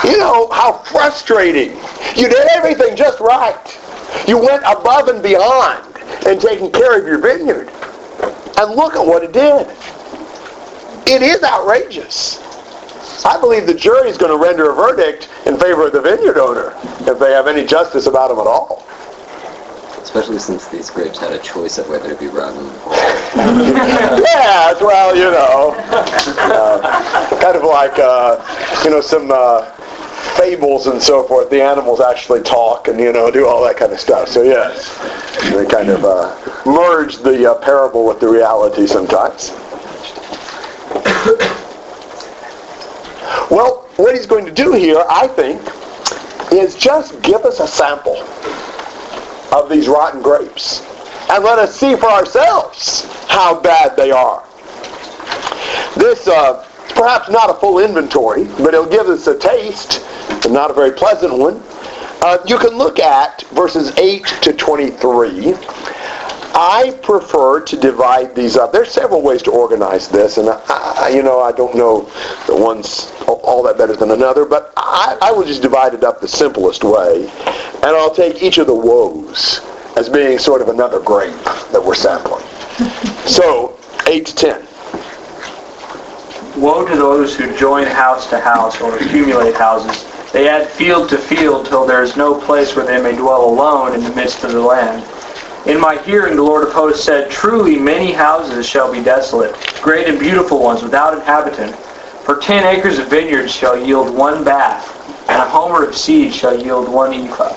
you 0.04 0.18
know, 0.18 0.46
how 0.52 0.82
frustrating. 0.84 1.70
You 2.14 2.28
did 2.28 2.46
everything 2.50 2.94
just 2.96 3.18
right. 3.18 3.80
You 4.28 4.36
went 4.36 4.62
above 4.66 5.08
and 5.08 5.22
beyond 5.22 5.96
in 6.26 6.38
taking 6.38 6.70
care 6.70 7.00
of 7.00 7.06
your 7.06 7.16
vineyard. 7.16 7.70
And 8.58 8.74
look 8.74 8.94
at 8.94 9.06
what 9.06 9.24
it 9.24 9.32
did. 9.32 9.68
It 11.06 11.22
is 11.22 11.42
outrageous. 11.42 12.42
I 13.24 13.40
believe 13.40 13.66
the 13.66 13.72
jury 13.72 14.10
is 14.10 14.18
going 14.18 14.38
to 14.38 14.44
render 14.44 14.70
a 14.70 14.74
verdict 14.74 15.30
in 15.46 15.58
favor 15.58 15.86
of 15.86 15.94
the 15.94 16.02
vineyard 16.02 16.36
owner 16.36 16.74
if 17.10 17.18
they 17.18 17.32
have 17.32 17.46
any 17.46 17.64
justice 17.64 18.06
about 18.06 18.30
him 18.30 18.38
at 18.38 18.46
all. 18.46 18.86
Especially 20.12 20.38
since 20.40 20.68
these 20.68 20.90
grapes 20.90 21.18
had 21.18 21.32
a 21.32 21.38
choice 21.38 21.78
of 21.78 21.88
whether 21.88 22.10
to 22.10 22.14
be 22.14 22.26
rotten 22.26 22.66
or 22.84 22.92
yes, 23.34 24.78
well, 24.78 25.16
you 25.16 25.30
know, 25.30 25.74
uh, 26.38 27.40
kind 27.40 27.56
of 27.56 27.62
like, 27.62 27.98
uh, 27.98 28.36
you 28.84 28.90
know, 28.90 29.00
some 29.00 29.30
uh, 29.32 29.62
fables 30.36 30.86
and 30.86 31.02
so 31.02 31.22
forth. 31.22 31.48
The 31.48 31.62
animals 31.62 32.02
actually 32.02 32.42
talk 32.42 32.88
and, 32.88 33.00
you 33.00 33.10
know, 33.10 33.30
do 33.30 33.48
all 33.48 33.64
that 33.64 33.78
kind 33.78 33.90
of 33.90 33.98
stuff. 33.98 34.28
So, 34.28 34.42
yes, 34.42 34.98
they 35.50 35.64
kind 35.64 35.88
of 35.88 36.04
uh, 36.04 36.36
merge 36.66 37.16
the 37.16 37.50
uh, 37.50 37.54
parable 37.54 38.04
with 38.04 38.20
the 38.20 38.28
reality 38.28 38.86
sometimes. 38.86 39.48
Well, 43.50 43.88
what 43.96 44.14
he's 44.14 44.26
going 44.26 44.44
to 44.44 44.52
do 44.52 44.74
here, 44.74 45.02
I 45.08 45.26
think, 45.26 45.62
is 46.52 46.76
just 46.76 47.22
give 47.22 47.46
us 47.46 47.60
a 47.60 47.66
sample 47.66 48.22
of 49.52 49.68
these 49.68 49.88
rotten 49.88 50.22
grapes 50.22 50.82
and 51.30 51.44
let 51.44 51.58
us 51.58 51.74
see 51.74 51.94
for 51.96 52.10
ourselves 52.10 53.04
how 53.28 53.58
bad 53.58 53.96
they 53.96 54.10
are. 54.10 54.44
This 55.96 56.26
uh, 56.28 56.66
perhaps 56.94 57.30
not 57.30 57.50
a 57.50 57.54
full 57.54 57.78
inventory, 57.78 58.44
but 58.44 58.74
it'll 58.74 58.86
give 58.86 59.08
us 59.08 59.26
a 59.26 59.38
taste, 59.38 60.04
and 60.44 60.52
not 60.52 60.70
a 60.70 60.74
very 60.74 60.92
pleasant 60.92 61.36
one. 61.36 61.62
Uh, 62.22 62.38
you 62.46 62.58
can 62.58 62.76
look 62.76 62.98
at 62.98 63.42
verses 63.48 63.96
8 63.98 64.24
to 64.42 64.52
23. 64.52 65.54
I 66.54 66.98
prefer 67.02 67.60
to 67.60 67.76
divide 67.76 68.34
these 68.34 68.56
up. 68.56 68.72
There's 68.72 68.90
several 68.90 69.22
ways 69.22 69.42
to 69.42 69.50
organize 69.50 70.08
this, 70.08 70.36
and 70.36 70.48
I, 70.48 70.60
I, 70.68 71.08
you 71.08 71.22
know 71.22 71.40
I 71.40 71.52
don't 71.52 71.74
know 71.74 72.02
the 72.46 72.54
one's 72.54 73.10
all 73.26 73.62
that 73.62 73.78
better 73.78 73.96
than 73.96 74.10
another, 74.10 74.44
but 74.44 74.72
I, 74.76 75.16
I 75.22 75.32
will 75.32 75.44
just 75.44 75.62
divide 75.62 75.94
it 75.94 76.04
up 76.04 76.20
the 76.20 76.28
simplest 76.28 76.84
way, 76.84 77.22
and 77.26 77.84
I'll 77.84 78.14
take 78.14 78.42
each 78.42 78.58
of 78.58 78.66
the 78.66 78.74
woes 78.74 79.60
as 79.96 80.08
being 80.08 80.38
sort 80.38 80.62
of 80.62 80.68
another 80.68 81.00
grape 81.00 81.34
that 81.72 81.82
we're 81.82 81.94
sampling. 81.94 82.44
So, 83.22 83.78
8 84.08 84.26
to 84.26 84.34
10. 84.34 84.66
Woe 86.60 86.84
to 86.84 86.96
those 86.96 87.36
who 87.36 87.56
join 87.56 87.86
house 87.86 88.28
to 88.30 88.40
house 88.40 88.80
or 88.80 88.98
accumulate 88.98 89.54
houses. 89.54 90.04
They 90.32 90.48
add 90.48 90.68
field 90.68 91.08
to 91.10 91.18
field 91.18 91.66
till 91.66 91.86
there 91.86 92.02
is 92.02 92.16
no 92.16 92.34
place 92.34 92.74
where 92.74 92.84
they 92.84 93.00
may 93.00 93.16
dwell 93.16 93.44
alone 93.48 93.94
in 93.94 94.02
the 94.02 94.10
midst 94.10 94.42
of 94.42 94.52
the 94.52 94.60
land. 94.60 95.04
In 95.66 95.80
my 95.80 95.96
hearing 96.02 96.34
the 96.34 96.42
Lord 96.42 96.66
of 96.66 96.72
hosts 96.72 97.04
said, 97.04 97.30
Truly 97.30 97.78
many 97.78 98.10
houses 98.10 98.66
shall 98.68 98.92
be 98.92 99.00
desolate, 99.02 99.54
great 99.80 100.08
and 100.08 100.18
beautiful 100.18 100.60
ones 100.60 100.82
without 100.82 101.14
inhabitant. 101.14 101.76
For 102.24 102.36
ten 102.36 102.64
acres 102.66 102.98
of 102.98 103.08
vineyards 103.08 103.52
shall 103.52 103.76
yield 103.76 104.12
one 104.12 104.42
bath, 104.42 104.88
and 105.28 105.40
a 105.40 105.48
homer 105.48 105.84
of 105.84 105.96
seed 105.96 106.34
shall 106.34 106.60
yield 106.60 106.88
one 106.88 107.14
ephah. 107.14 107.54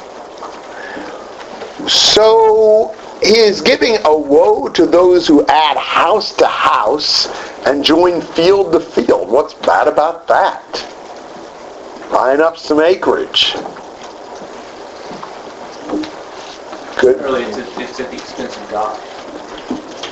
So 1.87 2.95
he 3.21 3.39
is 3.39 3.61
giving 3.61 3.97
a 4.05 4.15
woe 4.15 4.69
to 4.69 4.85
those 4.85 5.25
who 5.27 5.43
add 5.47 5.77
house 5.77 6.35
to 6.35 6.47
house 6.47 7.27
and 7.65 7.83
join 7.83 8.21
field 8.21 8.71
to 8.73 8.79
field. 8.79 9.29
What's 9.29 9.55
bad 9.55 9.87
about 9.87 10.27
that? 10.27 10.61
Buying 12.11 12.39
up 12.39 12.57
some 12.57 12.79
acreage. 12.79 13.55
Good. 16.99 17.21
Really, 17.21 17.43
it's 17.43 17.57
at, 17.57 17.67
it's 17.79 17.99
at 17.99 18.09
the 18.09 18.17
expense 18.17 18.57
of 18.57 18.69
God. 18.69 18.99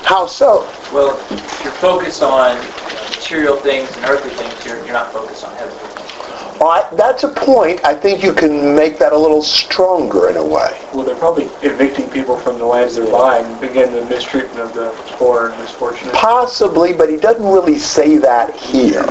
How 0.04 0.26
so? 0.28 0.69
Well, 0.91 1.17
if 1.32 1.63
you're 1.63 1.74
focused 1.74 2.22
on 2.22 2.58
you 2.58 2.63
know, 2.63 3.10
material 3.10 3.58
things 3.58 3.96
and 3.96 4.06
earthly 4.06 4.32
things, 4.32 4.65
you're, 4.65 4.84
you're 4.84 4.93
not 4.93 5.13
focused 5.13 5.46
on 5.46 5.56
heavenly 5.56 5.80
things. 5.80 6.60
Well, 6.60 6.69
I, 6.69 6.88
that's 6.96 7.24
a 7.24 7.30
point. 7.30 7.84
I 7.84 7.96
think 7.96 8.24
you 8.24 8.34
can 8.34 8.76
make 8.76 9.00
that 9.00 9.12
a 9.12 9.17
little 9.17 9.41
stronger 9.41 10.30
in 10.30 10.38
a 10.38 10.46
way. 10.46 10.86
Well, 10.93 11.04
they're 11.04 11.15
probably 11.15 11.46
evicting 11.62 12.10
people 12.10 12.38
from 12.38 12.58
the 12.58 12.65
lands 12.65 12.96
they're 12.96 13.10
buying, 13.10 13.60
begin 13.60 13.91
the 13.93 14.06
mistreatment 14.06 14.60
of 14.60 14.74
the 14.74 14.91
poor 15.17 15.50
and 15.50 15.60
misfortunate. 15.60 16.13
Possibly, 16.13 16.93
but 16.93 17.10
he 17.10 17.17
doesn't 17.17 17.46
really 17.46 17.80
say 17.80 18.17
that 18.17 18.56
here. 18.56 19.04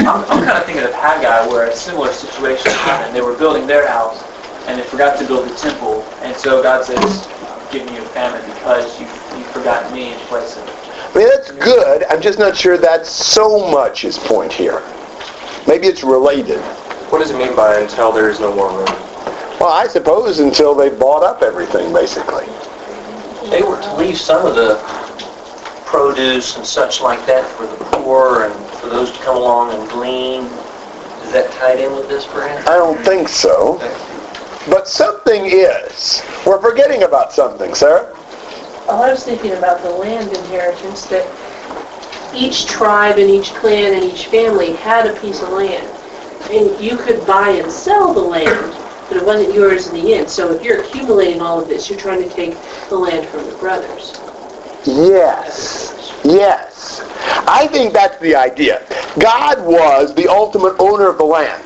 I'm, 0.00 0.24
I'm 0.24 0.44
kind 0.44 0.56
of 0.58 0.64
thinking 0.64 0.84
of 0.84 0.92
Haggai, 0.94 1.48
where 1.48 1.68
a 1.68 1.74
similar 1.74 2.12
situation 2.12 2.70
happened. 2.70 3.14
They 3.14 3.22
were 3.22 3.36
building 3.36 3.66
their 3.66 3.86
house, 3.88 4.22
and 4.68 4.78
they 4.78 4.84
forgot 4.84 5.18
to 5.18 5.26
build 5.26 5.48
the 5.48 5.54
temple, 5.56 6.04
and 6.20 6.36
so 6.36 6.62
God 6.62 6.84
says, 6.84 7.26
I'm 7.48 7.72
giving 7.72 7.94
you 7.94 8.02
a 8.02 8.08
famine 8.10 8.44
because 8.52 9.00
you 9.00 9.06
you 9.36 9.44
forgot 9.44 9.90
me 9.92 10.12
in 10.12 10.18
place 10.20 10.56
of 10.56 10.68
it. 10.68 10.74
I 11.14 11.18
mean, 11.18 11.28
that's 11.28 11.50
good. 11.52 12.04
I'm 12.04 12.20
just 12.20 12.38
not 12.38 12.56
sure 12.56 12.76
that's 12.76 13.08
so 13.08 13.70
much 13.70 14.02
his 14.02 14.18
point 14.18 14.52
here. 14.52 14.82
Maybe 15.66 15.86
it's 15.86 16.04
related. 16.04 16.60
What 17.10 17.20
does 17.20 17.30
it 17.30 17.38
mean 17.38 17.56
by 17.56 17.80
until 17.80 18.12
there 18.12 18.28
is 18.28 18.40
no 18.40 18.54
more 18.54 18.68
room? 18.68 18.86
Well, 19.58 19.70
I 19.70 19.86
suppose 19.86 20.38
until 20.38 20.74
they 20.74 20.90
bought 20.90 21.22
up 21.22 21.42
everything, 21.42 21.92
basically. 21.92 22.46
They 23.50 23.62
were 23.62 23.80
to 23.80 23.96
leave 23.96 24.18
some 24.18 24.46
of 24.46 24.54
the 24.54 24.76
produce 25.86 26.56
and 26.56 26.66
such 26.66 27.00
like 27.00 27.24
that 27.26 27.48
for 27.56 27.66
the 27.66 27.76
poor 27.96 28.44
and 28.44 28.70
for 28.76 28.88
those 28.88 29.10
to 29.12 29.18
come 29.20 29.36
along 29.36 29.72
and 29.72 29.88
glean. 29.90 30.44
Is 31.24 31.32
that 31.32 31.50
tied 31.52 31.80
in 31.80 31.94
with 31.96 32.08
this 32.08 32.26
perhaps? 32.26 32.68
I 32.68 32.76
don't 32.76 33.02
think 33.04 33.28
so. 33.28 33.78
But 34.70 34.86
something 34.86 35.46
is. 35.46 36.22
We're 36.46 36.60
forgetting 36.60 37.02
about 37.04 37.32
something, 37.32 37.74
Sarah. 37.74 38.14
Well, 38.86 39.02
I 39.02 39.10
was 39.10 39.24
thinking 39.24 39.52
about 39.52 39.82
the 39.82 39.90
land 39.90 40.34
inheritance, 40.36 41.06
that 41.06 41.26
each 42.34 42.66
tribe 42.66 43.18
and 43.18 43.30
each 43.30 43.54
clan 43.54 43.94
and 43.94 44.04
each 44.04 44.26
family 44.26 44.74
had 44.74 45.06
a 45.06 45.18
piece 45.20 45.42
of 45.42 45.50
land. 45.50 45.86
And 46.50 46.78
you 46.80 46.96
could 46.96 47.26
buy 47.26 47.50
and 47.50 47.70
sell 47.70 48.12
the 48.12 48.20
land, 48.20 48.76
but 49.08 49.16
it 49.16 49.24
wasn't 49.24 49.54
yours 49.54 49.88
in 49.88 49.94
the 49.94 50.14
end. 50.14 50.30
So 50.30 50.52
if 50.52 50.62
you're 50.62 50.82
accumulating 50.82 51.40
all 51.40 51.60
of 51.60 51.68
this, 51.68 51.90
you're 51.90 51.98
trying 51.98 52.22
to 52.22 52.34
take 52.34 52.56
the 52.88 52.96
land 52.96 53.26
from 53.28 53.46
the 53.46 53.54
brothers. 53.56 54.20
Yes. 54.84 56.12
Yes. 56.24 57.02
I 57.46 57.68
think 57.68 57.92
that's 57.92 58.18
the 58.18 58.34
idea. 58.34 58.82
God 59.18 59.64
was 59.64 60.14
the 60.14 60.28
ultimate 60.28 60.76
owner 60.78 61.08
of 61.08 61.18
the 61.18 61.24
land. 61.24 61.62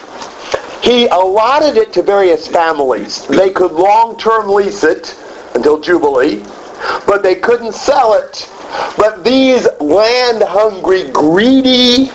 He 0.82 1.06
allotted 1.06 1.76
it 1.76 1.92
to 1.92 2.02
various 2.02 2.48
families. 2.48 3.24
They 3.28 3.50
could 3.50 3.70
long-term 3.70 4.48
lease 4.48 4.82
it 4.82 5.16
until 5.54 5.78
Jubilee, 5.80 6.44
but 7.06 7.22
they 7.22 7.36
couldn't 7.36 7.72
sell 7.72 8.14
it. 8.14 8.50
But 8.96 9.22
these 9.22 9.68
land-hungry, 9.80 11.10
greedy 11.10 12.10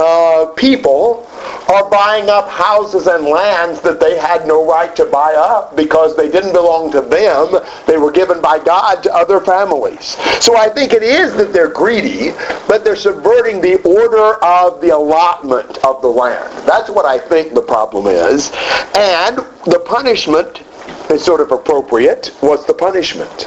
uh, 0.00 0.46
people 0.56 1.28
are 1.68 1.88
buying 1.90 2.28
up 2.28 2.48
houses 2.48 3.06
and 3.06 3.24
lands 3.24 3.80
that 3.80 3.98
they 3.98 4.16
had 4.16 4.46
no 4.46 4.66
right 4.68 4.94
to 4.96 5.04
buy 5.06 5.34
up 5.34 5.76
because 5.76 6.16
they 6.16 6.30
didn't 6.30 6.52
belong 6.52 6.92
to 6.92 7.00
them. 7.00 7.62
They 7.86 7.96
were 7.96 8.12
given 8.12 8.40
by 8.40 8.58
God 8.58 9.02
to 9.02 9.12
other 9.12 9.40
families. 9.40 10.16
So 10.40 10.56
I 10.56 10.68
think 10.68 10.92
it 10.92 11.02
is 11.02 11.34
that 11.36 11.52
they're 11.52 11.68
greedy, 11.68 12.30
but 12.68 12.84
they're 12.84 12.96
subverting 12.96 13.60
the 13.60 13.82
order 13.82 14.42
of 14.44 14.80
the 14.80 14.90
allotment 14.90 15.78
of 15.84 16.00
the 16.02 16.08
land. 16.08 16.52
That's 16.66 16.88
what 16.90 17.04
I 17.04 17.18
think 17.18 17.54
the 17.54 17.62
problem 17.62 18.06
is. 18.06 18.50
And 18.96 19.38
the 19.66 19.82
punishment 19.84 20.62
is 21.10 21.24
sort 21.24 21.40
of 21.40 21.50
appropriate. 21.52 22.28
What's 22.40 22.64
the 22.64 22.74
punishment? 22.74 23.46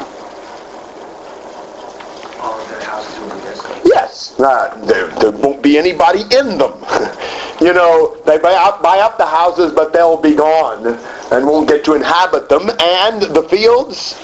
All 2.40 2.60
of 2.60 2.70
their 2.70 2.84
houses 2.84 3.20
will 3.20 3.36
be 3.36 3.42
desolate. 3.44 3.82
Yes, 3.86 4.29
uh, 4.40 4.76
there, 4.86 5.08
there 5.20 5.32
won't 5.32 5.62
be 5.62 5.78
anybody 5.78 6.22
in 6.36 6.58
them. 6.58 6.74
you 7.62 7.74
know, 7.74 8.16
they 8.26 8.38
buy 8.38 8.54
up, 8.54 8.82
buy 8.82 9.00
up 9.00 9.18
the 9.18 9.26
houses, 9.26 9.72
but 9.74 9.92
they'll 9.94 10.18
be 10.22 10.36
gone 10.36 10.86
and 11.32 11.46
won't 11.46 11.68
get 11.68 11.84
to 11.86 11.94
inhabit 11.96 12.50
them. 12.50 12.70
And 12.80 13.22
the 13.22 13.44
fields, 13.50 14.18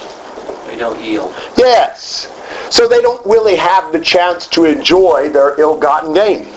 They 0.67 0.78
don't 0.78 0.99
yield. 1.01 1.34
yes. 1.58 2.32
So 2.69 2.88
they 2.88 3.01
don't 3.01 3.25
really 3.25 3.56
have 3.56 3.91
the 3.91 3.99
chance 3.99 4.47
to 4.47 4.65
enjoy 4.65 5.30
their 5.30 5.60
ill-gotten 5.60 6.13
gain. 6.13 6.47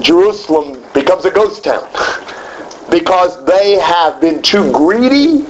Jerusalem 0.00 0.82
becomes 0.92 1.24
a 1.24 1.30
ghost 1.30 1.64
town 1.64 1.88
because 2.90 3.42
they 3.44 3.72
have 3.78 4.20
been 4.20 4.42
too 4.42 4.70
greedy, 4.72 5.46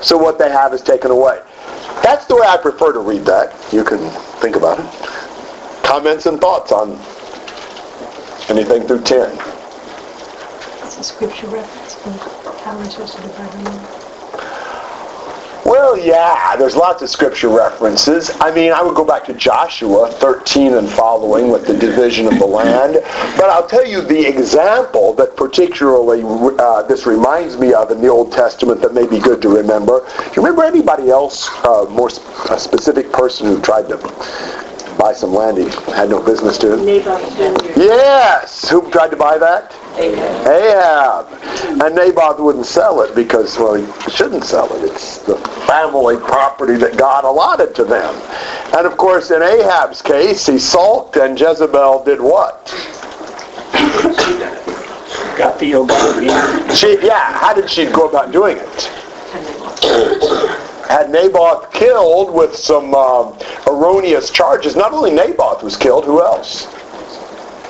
so 0.00 0.16
what 0.16 0.38
they 0.38 0.50
have 0.50 0.72
is 0.74 0.82
taken 0.82 1.10
away. 1.10 1.40
That's 2.02 2.26
the 2.26 2.36
way 2.36 2.46
I 2.46 2.56
prefer 2.56 2.92
to 2.92 2.98
read 3.00 3.24
that. 3.26 3.54
You 3.72 3.84
can 3.84 4.10
think 4.40 4.56
about 4.56 4.78
it. 4.80 5.21
Comments 5.92 6.24
and 6.24 6.40
thoughts 6.40 6.72
on 6.72 6.92
anything 8.48 8.88
through 8.88 9.02
10. 9.02 9.38
It's 10.84 10.96
a 10.96 11.04
scripture 11.04 11.46
reference 11.48 11.96
for 11.96 12.12
how 12.60 12.78
we're 12.78 12.88
supposed 12.88 13.16
to 13.16 13.20
divide 13.20 13.52
the 13.52 13.70
land. 13.70 13.86
Well, 15.66 15.98
yeah, 15.98 16.56
there's 16.56 16.76
lots 16.76 17.02
of 17.02 17.10
scripture 17.10 17.50
references. 17.50 18.30
I 18.40 18.54
mean, 18.54 18.72
I 18.72 18.80
would 18.80 18.94
go 18.94 19.04
back 19.04 19.26
to 19.26 19.34
Joshua 19.34 20.10
13 20.12 20.72
and 20.72 20.88
following 20.88 21.50
with 21.50 21.66
the 21.66 21.76
division 21.76 22.26
of 22.26 22.38
the 22.38 22.46
land. 22.46 22.94
But 23.36 23.50
I'll 23.50 23.68
tell 23.68 23.86
you 23.86 24.00
the 24.00 24.26
example 24.26 25.12
that 25.16 25.36
particularly 25.36 26.22
uh, 26.58 26.84
this 26.84 27.04
reminds 27.04 27.58
me 27.58 27.74
of 27.74 27.90
in 27.90 28.00
the 28.00 28.08
Old 28.08 28.32
Testament 28.32 28.80
that 28.80 28.94
may 28.94 29.06
be 29.06 29.18
good 29.18 29.42
to 29.42 29.50
remember. 29.50 30.08
Do 30.16 30.24
you 30.36 30.42
remember 30.42 30.64
anybody 30.64 31.10
else, 31.10 31.50
uh, 31.66 31.84
more 31.90 32.08
sp- 32.08 32.24
a 32.48 32.58
specific 32.58 33.12
person 33.12 33.46
who 33.46 33.60
tried 33.60 33.88
to 33.90 33.98
buy 35.02 35.12
some 35.12 35.34
land 35.34 35.58
he 35.58 35.64
had 35.92 36.08
no 36.08 36.22
business 36.22 36.56
to? 36.58 36.76
Naboth's 36.76 37.34
vineyard. 37.34 37.76
Yes! 37.76 38.68
Who 38.68 38.88
tried 38.92 39.08
to 39.08 39.16
buy 39.16 39.36
that? 39.36 39.74
Ahab. 39.96 40.46
Ahab. 40.46 41.82
And 41.82 41.96
Naboth 41.96 42.38
wouldn't 42.38 42.66
sell 42.66 43.00
it 43.00 43.12
because, 43.12 43.58
well, 43.58 43.74
he 43.74 44.10
shouldn't 44.12 44.44
sell 44.44 44.72
it. 44.76 44.84
It's 44.84 45.18
the 45.18 45.36
family 45.66 46.18
property 46.18 46.76
that 46.76 46.96
God 46.96 47.24
allotted 47.24 47.74
to 47.74 47.84
them. 47.84 48.14
And 48.76 48.86
of 48.86 48.96
course, 48.96 49.32
in 49.32 49.42
Ahab's 49.42 50.02
case, 50.02 50.46
he 50.46 50.60
sulked 50.60 51.16
and 51.16 51.38
Jezebel 51.38 52.04
did 52.04 52.20
what? 52.20 52.66
Got 55.36 55.58
the 55.58 55.72
ill-gotten. 55.72 56.76
She, 56.76 57.04
yeah, 57.04 57.32
how 57.38 57.52
did 57.52 57.68
she 57.68 57.86
go 57.86 58.08
about 58.08 58.30
doing 58.30 58.56
it? 58.60 58.90
Had 60.92 61.08
Naboth 61.08 61.72
killed 61.72 62.34
with 62.34 62.54
some 62.54 62.94
um, 62.94 63.38
erroneous 63.66 64.28
charges. 64.28 64.76
Not 64.76 64.92
only 64.92 65.10
Naboth 65.10 65.62
was 65.62 65.74
killed, 65.74 66.04
who 66.04 66.20
else? 66.20 66.66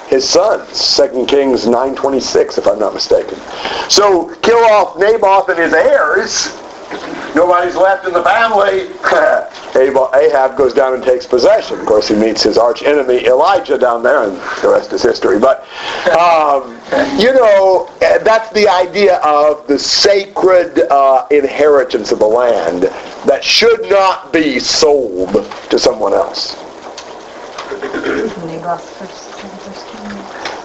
his 0.09 0.29
sons. 0.29 0.97
2 0.97 1.25
Kings 1.27 1.65
9.26, 1.65 2.59
if 2.59 2.67
I'm 2.67 2.81
not 2.81 2.93
mistaken. 2.93 3.39
So 3.89 4.35
kill 4.43 4.59
off 4.59 4.99
Naboth 4.99 5.49
and 5.49 5.59
his 5.59 5.73
heirs. 5.73 6.49
Nobody's 7.35 7.77
left 7.77 8.07
in 8.07 8.13
the 8.13 8.23
family. 8.23 8.91
Ahab 10.15 10.57
goes 10.57 10.75
down 10.75 10.95
and 10.95 11.03
takes 11.03 11.27
possession. 11.27 11.81
Of 11.81 11.87
course, 11.87 12.09
he 12.09 12.15
meets 12.15 12.43
his 12.43 12.59
arch 12.59 12.83
enemy 12.83 13.25
Elijah 13.27 13.79
down 13.79 14.03
there, 14.03 14.25
and 14.25 14.37
the 14.63 14.69
rest 14.71 14.93
is 14.93 15.03
history. 15.03 15.39
But, 15.39 15.67
um, 16.19 16.79
you 17.19 17.33
know, 17.33 17.91
that's 18.01 18.53
the 18.53 18.69
idea 18.69 19.17
of 19.19 19.67
the 19.67 19.79
sacred 19.79 20.81
uh, 20.91 21.27
inheritance 21.31 22.13
of 22.13 22.19
the 22.19 22.27
land 22.27 22.83
that 23.27 23.43
should 23.43 23.89
not 23.89 24.33
be 24.33 24.59
sold 24.59 25.33
to 25.71 25.79
someone 25.79 26.13
else. 26.13 26.55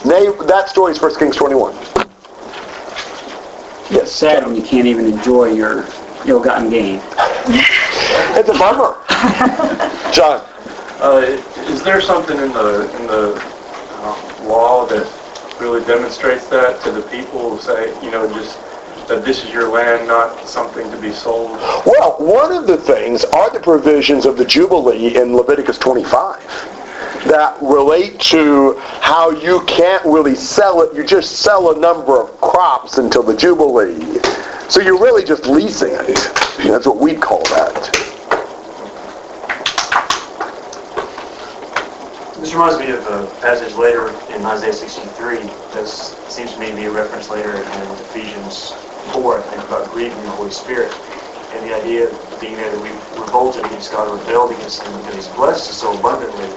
That 0.05 0.67
story 0.69 0.91
is 0.91 1.01
1 1.01 1.15
Kings 1.15 1.35
21. 1.37 1.75
It's 3.89 4.11
sad 4.11 4.45
when 4.45 4.55
you 4.55 4.61
can't 4.61 4.85
even 4.85 5.05
enjoy 5.05 5.53
your 5.53 5.87
ill-gotten 6.25 6.69
gain. 6.69 7.01
it's 8.35 8.49
a 8.49 8.53
bummer. 8.53 8.97
John. 10.13 10.41
Uh, 10.99 11.39
is 11.69 11.83
there 11.83 12.01
something 12.01 12.37
in 12.39 12.51
the 12.53 12.89
in 12.99 13.07
the 13.07 13.39
uh, 13.99 14.43
law 14.47 14.85
that 14.87 15.05
really 15.59 15.83
demonstrates 15.85 16.47
that 16.47 16.81
to 16.81 16.91
the 16.91 17.01
people 17.03 17.51
who 17.51 17.61
say, 17.61 17.93
you 18.03 18.11
know, 18.11 18.27
just 18.33 18.59
that 19.07 19.23
this 19.23 19.43
is 19.43 19.51
your 19.51 19.69
land, 19.69 20.07
not 20.07 20.47
something 20.47 20.89
to 20.91 20.97
be 20.97 21.11
sold? 21.11 21.51
Well, 21.85 22.17
one 22.19 22.51
of 22.51 22.67
the 22.67 22.77
things 22.77 23.23
are 23.25 23.49
the 23.49 23.59
provisions 23.59 24.25
of 24.25 24.37
the 24.37 24.45
Jubilee 24.45 25.15
in 25.17 25.35
Leviticus 25.35 25.77
25 25.77 26.41
that 27.25 27.57
relate 27.61 28.19
to 28.19 28.77
how 29.01 29.31
you 29.31 29.63
can't 29.65 30.03
really 30.05 30.35
sell 30.35 30.81
it. 30.81 30.95
You 30.95 31.03
just 31.03 31.37
sell 31.37 31.75
a 31.75 31.79
number 31.79 32.21
of 32.21 32.39
crops 32.41 32.97
until 32.97 33.23
the 33.23 33.35
Jubilee. 33.35 34.19
So 34.69 34.81
you're 34.81 34.99
really 34.99 35.23
just 35.23 35.45
leasing 35.47 35.91
it. 35.93 36.15
That's 36.57 36.85
what 36.85 36.97
we 36.99 37.15
call 37.15 37.41
that. 37.45 37.89
This 42.37 42.53
reminds 42.53 42.77
me 42.77 42.91
of 42.91 43.07
a 43.07 43.27
passage 43.39 43.73
later 43.75 44.19
in 44.29 44.45
Isaiah 44.45 44.73
63 44.73 45.49
that 45.71 45.87
seems 45.87 46.53
to 46.53 46.59
me 46.59 46.69
to 46.69 46.75
be 46.75 46.85
a 46.85 46.91
reference 46.91 47.29
later 47.29 47.63
in 47.63 47.91
Ephesians 47.91 48.73
4, 49.13 49.39
I 49.39 49.49
think, 49.49 49.63
about 49.63 49.89
grieving 49.89 50.21
the 50.21 50.31
Holy 50.31 50.51
Spirit. 50.51 50.93
And 51.53 51.65
the 51.65 51.73
idea 51.73 52.11
being 52.39 52.57
there 52.57 52.69
that 52.69 52.79
we 52.79 52.89
revolted 53.19 53.65
against 53.65 53.91
God, 53.91 54.11
rebelled 54.19 54.51
against 54.51 54.83
Him, 54.83 54.99
because 54.99 55.15
He's 55.15 55.27
blessed 55.29 55.69
us 55.71 55.77
so 55.79 55.97
abundantly, 55.97 56.53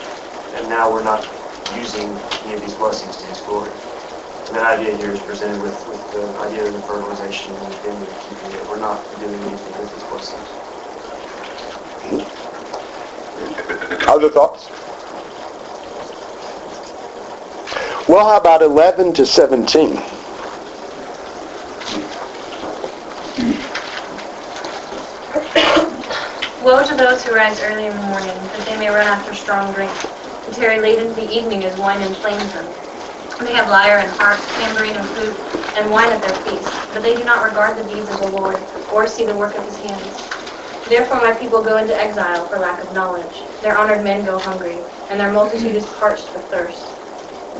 and 0.55 0.69
now 0.69 0.91
we're 0.93 1.05
not 1.05 1.27
using 1.77 2.21
any 2.45 2.55
of 2.55 2.61
these 2.61 2.75
blessings 2.75 3.17
to 3.19 3.27
His 3.27 3.41
glory. 3.41 3.71
And 4.51 4.59
that 4.59 4.81
idea 4.81 4.97
here 4.97 5.13
is 5.13 5.21
presented 5.21 5.63
with, 5.63 5.87
with 5.87 6.11
the 6.11 6.37
idea 6.41 6.67
of 6.67 6.73
the 6.73 6.81
fertilization 6.81 7.55
and 7.55 7.71
the 7.71 7.77
vineyard, 7.77 8.19
keeping 8.19 8.51
it. 8.51 8.67
We're 8.67 8.81
not 8.81 9.17
doing 9.21 9.45
anything 9.47 9.79
with 9.79 9.93
these 9.95 10.03
blessings. 10.03 10.57
Other 14.09 14.29
thoughts? 14.29 14.69
Well, 18.09 18.27
how 18.29 18.39
about 18.39 18.63
11 18.63 19.13
to 19.13 19.25
17? 19.25 19.95
Woe 26.61 26.85
to 26.85 26.97
those 26.97 27.25
who 27.25 27.37
rise 27.37 27.61
early 27.61 27.87
in 27.87 27.95
the 27.95 28.03
morning, 28.03 28.35
that 28.35 28.67
they 28.67 28.77
may 28.77 28.89
run 28.89 29.07
after 29.07 29.33
strong 29.33 29.73
drink, 29.73 29.93
and 30.47 30.53
tarry 30.53 30.81
late 30.81 30.99
into 30.99 31.15
the 31.15 31.33
evening 31.33 31.63
as 31.63 31.79
wine 31.79 32.03
inflames 32.03 32.53
them. 32.53 32.80
They 33.41 33.55
have 33.55 33.69
lyre 33.69 33.99
and 33.99 34.13
harp, 34.13 34.39
tambourine 34.53 34.97
and 34.97 35.11
flute, 35.11 35.41
and 35.75 35.91
wine 35.91 36.13
at 36.13 36.21
their 36.21 36.37
feast, 36.43 36.71
but 36.93 37.03
they 37.03 37.17
do 37.17 37.25
not 37.25 37.43
regard 37.43 37.77
the 37.77 37.85
deeds 37.85 38.11
of 38.11 38.19
the 38.19 38.27
Lord, 38.27 38.69
or 38.91 39.07
see 39.07 39.25
the 39.25 39.35
work 39.37 39.55
of 39.55 39.65
his 39.65 39.79
hands. 39.79 40.29
Therefore 40.87 41.21
my 41.21 41.33
people 41.33 41.63
go 41.63 41.79
into 41.79 41.99
exile 41.99 42.49
for 42.49 42.59
lack 42.59 42.83
of 42.83 42.93
knowledge. 42.93 43.49
Their 43.63 43.79
honored 43.79 44.05
men 44.05 44.25
go 44.25 44.39
hungry, 44.39 44.85
and 45.09 45.19
their 45.19 45.33
multitude 45.33 45.75
is 45.77 45.87
parched 45.99 46.35
with 46.35 46.51
thirst. 46.51 46.97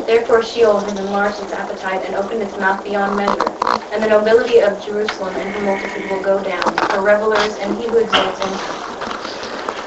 Therefore 0.07 0.43
Sheol 0.43 0.81
has 0.81 0.99
enlarged 0.99 1.41
its 1.41 1.53
appetite 1.53 2.05
and 2.05 2.15
opened 2.17 2.43
its 2.43 2.57
mouth 2.57 2.83
beyond 2.85 3.17
measure, 3.17 3.57
and 3.93 4.03
the 4.03 4.09
nobility 4.09 4.59
of 4.61 4.81
Jerusalem 4.81 5.37
and 5.37 5.51
her 5.51 5.61
multitude 5.61 6.09
will 6.09 6.21
go 6.21 6.41
down, 6.43 6.75
for 6.77 7.03
revelers 7.03 7.57
and 7.57 7.77
he 7.77 7.87
who 7.89 7.97
exalts 7.99 8.41
them. 8.41 8.51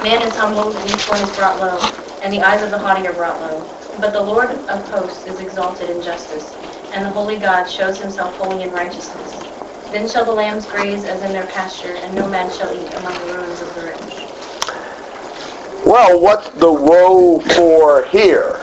Man 0.01 0.21
is 0.21 0.35
humbled, 0.35 0.75
and 0.75 0.89
each 0.89 1.07
one 1.09 1.21
is 1.21 1.35
brought 1.35 1.59
low, 1.59 1.77
and 2.21 2.33
the 2.33 2.41
eyes 2.41 2.63
of 2.63 2.71
the 2.71 2.79
haughty 2.79 3.05
are 3.07 3.13
brought 3.13 3.41
low. 3.41 3.82
But 3.97 4.11
the 4.11 4.21
Lord 4.21 4.51
of 4.69 4.87
hosts 4.89 5.27
is 5.27 5.39
exalted 5.39 5.89
in 5.89 6.01
justice, 6.01 6.55
and 6.91 7.05
the 7.05 7.11
holy 7.11 7.37
God 7.37 7.65
shows 7.65 7.99
himself 7.99 8.35
holy 8.35 8.63
in 8.63 8.71
righteousness. 8.71 9.43
Then 9.91 10.07
shall 10.07 10.25
the 10.25 10.31
lambs 10.31 10.65
graze 10.65 11.05
as 11.05 11.21
in 11.21 11.31
their 11.31 11.45
pasture, 11.45 11.95
and 11.95 12.15
no 12.15 12.27
man 12.27 12.49
shall 12.49 12.73
eat 12.73 12.91
among 12.95 13.13
the 13.13 13.33
ruins 13.33 13.61
of 13.61 13.75
the 13.75 13.81
rich. 13.81 14.25
Well, 15.85 16.19
what's 16.19 16.49
the 16.49 16.73
woe 16.73 17.39
for 17.55 18.05
here? 18.05 18.59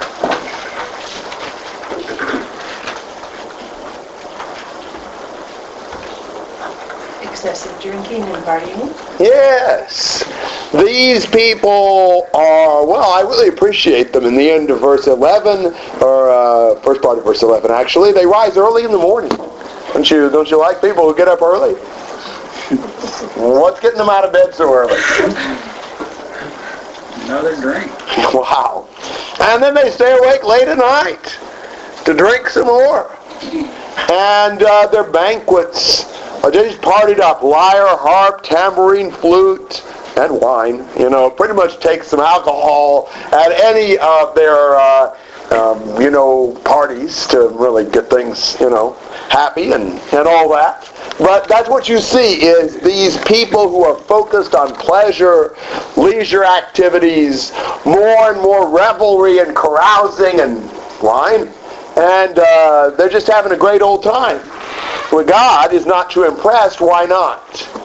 Excessive 7.20 7.78
drinking 7.78 8.24
and 8.24 8.44
partying. 8.44 8.96
Yes. 9.20 10.10
These 10.72 11.26
people 11.26 12.28
are, 12.33 12.87
well, 12.87 13.11
I 13.12 13.22
really 13.22 13.48
appreciate 13.48 14.12
them 14.12 14.24
in 14.24 14.37
the 14.37 14.48
end 14.48 14.70
of 14.70 14.80
verse 14.80 15.09
11, 15.09 15.74
or 16.00 16.30
uh, 16.30 16.80
first 16.83 17.02
part 17.02 17.18
of 17.18 17.24
verse 17.24 17.42
11 17.42 17.72
actually. 17.72 18.12
They 18.12 18.24
rise 18.24 18.56
early 18.56 18.85
in 18.85 18.92
the 18.92 18.98
morning. 18.98 19.33
Don't 19.92 20.09
you, 20.09 20.30
don't 20.30 20.48
you 20.48 20.59
like 20.59 20.80
people 20.80 21.09
who 21.09 21.16
get 21.16 21.26
up 21.26 21.42
early? 21.42 21.74
What's 23.35 23.80
getting 23.80 23.98
them 23.98 24.09
out 24.09 24.24
of 24.24 24.33
bed 24.33 24.54
so 24.54 24.72
early? 24.72 25.00
Another 27.24 27.61
drink. 27.61 27.90
Wow. 28.33 28.87
And 29.40 29.61
then 29.61 29.74
they 29.74 29.90
stay 29.90 30.16
awake 30.16 30.44
late 30.44 30.68
at 30.68 30.78
night 30.78 31.37
to 32.04 32.14
drink 32.14 32.48
some 32.48 32.66
more. 32.66 33.11
And 34.11 34.62
uh, 34.62 34.87
their 34.87 35.11
banquets 35.11 36.04
are 36.44 36.50
just 36.52 36.80
partied 36.80 37.18
up. 37.18 37.42
Lyre, 37.42 37.96
harp, 37.96 38.44
tambourine, 38.44 39.11
flute, 39.11 39.83
and 40.20 40.40
wine. 40.40 40.87
You 40.98 41.11
know, 41.11 41.30
pretty 41.30 41.54
much 41.54 41.80
take 41.80 42.02
some 42.04 42.20
alcohol 42.20 43.09
at 43.33 43.52
any 43.52 43.98
of 43.98 44.35
their, 44.35 44.76
uh, 44.78 45.16
um, 45.50 46.00
you 46.00 46.11
know, 46.11 46.52
parties 46.64 47.26
to 47.28 47.48
really 47.48 47.85
get 47.85 48.09
things, 48.09 48.56
you 48.61 48.70
know, 48.70 48.92
happy 49.30 49.72
and, 49.72 49.98
and 50.12 50.28
all 50.28 50.48
that. 50.50 50.92
But 51.18 51.48
that's 51.48 51.68
what 51.68 51.88
you 51.88 51.98
see 51.98 52.42
is 52.42 52.78
these 52.80 53.18
people 53.24 53.68
who 53.68 53.85
are 53.85 53.96
focused 53.96 54.54
on 54.54 54.74
pleasure, 54.74 55.56
leisure 55.96 56.44
activities, 56.44 57.52
more 57.85 58.33
and 58.33 58.40
more 58.40 58.68
revelry 58.68 59.38
and 59.40 59.54
carousing 59.54 60.40
and 60.40 60.70
wine. 61.02 61.52
And 61.96 62.38
uh, 62.38 62.90
they're 62.96 63.09
just 63.09 63.26
having 63.26 63.52
a 63.52 63.56
great 63.56 63.83
old 63.83 64.02
time. 64.02 64.38
Well, 65.12 65.24
God 65.24 65.74
is 65.74 65.87
not 65.87 66.11
too 66.11 66.24
impressed. 66.24 66.80
Why 66.80 67.04
not? 67.04 67.79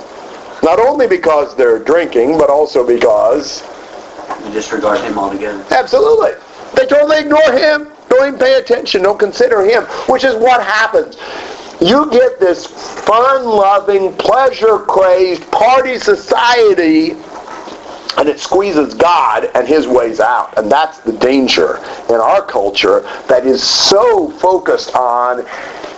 Not 0.66 0.80
only 0.80 1.06
because 1.06 1.56
they're 1.56 1.78
drinking, 1.78 2.40
but 2.40 2.50
also 2.50 2.86
because... 2.86 3.62
You 4.44 4.52
disregard 4.52 5.00
him 5.02 5.20
altogether. 5.20 5.64
Absolutely. 5.70 6.32
They 6.76 6.88
totally 6.88 7.20
ignore 7.20 7.52
him. 7.52 7.92
Don't 8.10 8.28
even 8.30 8.40
pay 8.40 8.56
attention. 8.56 9.04
Don't 9.04 9.20
consider 9.20 9.64
him, 9.64 9.84
which 10.10 10.24
is 10.24 10.34
what 10.34 10.64
happens. 10.64 11.18
You 11.80 12.10
get 12.10 12.40
this 12.40 12.66
fun-loving, 12.66 14.14
pleasure-crazed 14.16 15.52
party 15.52 16.00
society, 16.00 17.12
and 18.18 18.28
it 18.28 18.40
squeezes 18.40 18.96
God 18.96 19.52
and 19.54 19.68
his 19.68 19.88
ways 19.88 20.20
out. 20.20 20.58
And 20.58 20.72
that's 20.72 20.98
the 21.02 21.14
danger 21.14 21.78
in 22.10 22.16
our 22.16 22.42
culture 22.42 23.02
that 23.28 23.46
is 23.46 23.62
so 23.62 24.32
focused 24.40 24.96
on 24.96 25.46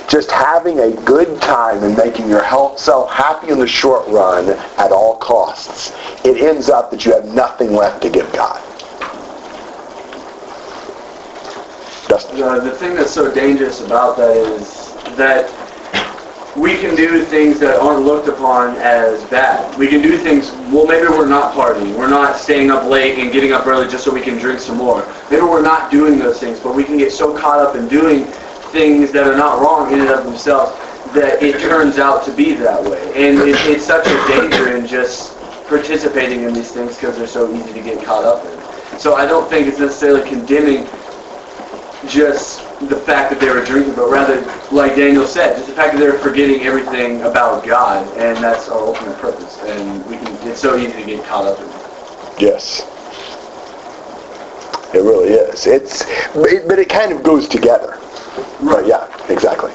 just 0.08 0.32
having 0.32 0.80
a 0.80 0.92
good 1.02 1.42
time 1.42 1.84
and 1.84 1.96
making 1.98 2.30
yourself 2.30 3.12
happy 3.12 3.50
in 3.50 3.60
the 3.60 3.68
short 3.68 4.08
run 4.08 4.50
at 4.78 4.92
all 4.92 5.18
costs. 5.18 5.94
It 6.24 6.38
ends 6.42 6.70
up 6.70 6.90
that 6.92 7.06
you 7.06 7.14
have 7.14 7.26
nothing 7.26 7.74
left 7.74 8.02
to 8.04 8.10
give 8.10 8.32
God. 8.34 8.64
Uh, 12.10 12.60
the 12.60 12.72
thing 12.72 12.96
that's 12.96 13.12
so 13.12 13.34
dangerous 13.34 13.82
about 13.82 14.16
that 14.16 14.36
is 14.38 14.94
that 15.18 15.52
we 16.56 16.78
can 16.78 16.96
do 16.96 17.24
things 17.26 17.60
that 17.60 17.80
aren't 17.80 18.06
looked 18.06 18.28
upon 18.28 18.76
as 18.78 19.24
bad. 19.26 19.78
We 19.78 19.88
can 19.88 20.02
do 20.02 20.18
things, 20.18 20.52
well, 20.72 20.88
maybe 20.88 21.08
we're 21.08 21.28
not 21.28 21.54
partying. 21.54 21.96
We're 21.96 22.10
not 22.10 22.38
staying 22.38 22.72
up 22.72 22.86
late 22.86 23.20
and 23.20 23.32
getting 23.32 23.52
up 23.52 23.68
early 23.68 23.88
just 23.88 24.04
so 24.04 24.14
we 24.14 24.22
can 24.22 24.38
drink 24.38 24.60
some 24.60 24.78
more. 24.78 25.06
Maybe 25.30 25.44
we're 25.44 25.62
not 25.62 25.92
doing 25.92 26.18
those 26.18 26.40
things, 26.40 26.60
but 26.60 26.74
we 26.74 26.84
can 26.84 26.98
get 26.98 27.12
so 27.12 27.38
caught 27.38 27.60
up 27.60 27.76
in 27.76 27.88
doing 27.88 28.32
things 28.72 29.12
that 29.12 29.28
are 29.28 29.38
not 29.38 29.62
wrong 29.62 29.92
in 29.92 30.02
and 30.02 30.10
of 30.10 30.24
themselves 30.26 30.72
that 31.14 31.42
it 31.42 31.60
turns 31.60 32.00
out 32.00 32.24
to 32.26 32.32
be 32.32 32.54
that 32.56 32.84
way. 32.84 33.02
And 33.16 33.40
it, 33.40 33.56
it's 33.68 33.86
such 33.86 34.06
a 34.08 34.28
danger 34.28 34.76
in 34.76 34.86
just 34.86 35.36
participating 35.68 36.44
in 36.44 36.54
these 36.54 36.72
things 36.72 36.96
because 36.96 37.18
they're 37.18 37.28
so 37.28 37.54
easy 37.54 37.74
to 37.74 37.82
get 37.82 38.04
caught 38.04 38.24
up 38.24 38.46
in. 38.46 39.00
So 39.00 39.16
I 39.16 39.26
don't 39.26 39.50
think 39.50 39.68
it's 39.68 39.80
necessarily 39.80 40.28
condemning 40.28 40.88
just 42.08 42.62
the 42.90 42.96
fact 42.96 43.32
that 43.32 43.40
they 43.40 43.50
were 43.50 43.64
drinking, 43.64 43.96
but 43.96 44.10
rather, 44.10 44.42
like 44.72 44.96
Daniel 44.96 45.26
said, 45.26 45.56
just 45.56 45.68
the 45.68 45.74
fact 45.74 45.94
that 45.94 46.00
they 46.00 46.08
were 46.08 46.20
forgetting 46.20 46.62
everything 46.62 47.22
about 47.24 47.66
God, 47.66 48.08
and 48.18 48.38
that's 48.38 48.70
our 48.70 48.80
ultimate 48.80 49.18
purpose. 49.18 49.62
And 49.64 50.06
we 50.06 50.18
can, 50.18 50.28
it's 50.48 50.62
so 50.62 50.78
easy 50.78 50.94
to 50.94 51.04
get 51.04 51.26
caught 51.26 51.46
up 51.46 51.60
in 51.60 51.66
it. 51.66 52.42
Yes. 52.42 52.82
It 54.94 55.00
really 55.00 55.30
is. 55.30 55.68
It's, 55.68 56.06
it, 56.36 56.68
but 56.68 56.80
it 56.80 56.90
kind 56.90 57.12
of 57.12 57.24
goes 57.24 57.48
together. 57.48 58.00
Right. 58.60 58.86
Yeah, 58.86 59.08
exactly. 59.30 59.72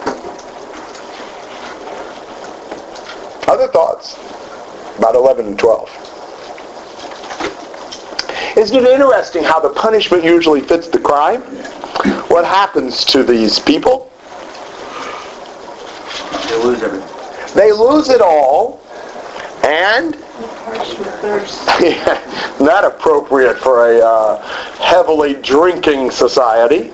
Other 3.49 3.69
thoughts 3.69 4.17
about 4.99 5.15
11 5.15 5.47
and 5.47 5.59
12? 5.59 5.89
Isn't 8.57 8.77
it 8.77 8.85
interesting 8.85 9.43
how 9.43 9.61
the 9.61 9.71
punishment 9.71 10.25
usually 10.25 10.61
fits 10.61 10.89
the 10.89 10.99
crime? 10.99 11.43
What 12.29 12.45
happens 12.45 13.05
to 13.07 13.23
these 13.23 13.59
people? 13.59 14.11
They 16.49 16.57
lose 16.63 16.83
everything. 16.83 17.09
They 17.55 17.73
lose 17.73 18.09
it 18.09 18.21
all, 18.21 18.81
and 19.65 20.17
not 22.61 22.85
appropriate 22.85 23.59
for 23.59 23.91
a 23.91 24.01
uh, 24.01 24.39
heavily 24.79 25.35
drinking 25.35 26.11
society. 26.11 26.93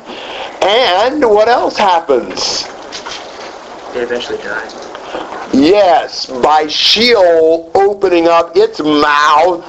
And 0.63 1.23
what 1.29 1.49
else 1.49 1.77
happens? 1.77 2.65
They 3.95 4.03
eventually 4.03 4.39
die. 4.39 4.67
Yes, 5.53 6.27
by 6.27 6.67
Sheol 6.67 7.71
opening 7.75 8.29
up 8.29 8.57
its 8.57 8.81
mouth 8.81 9.65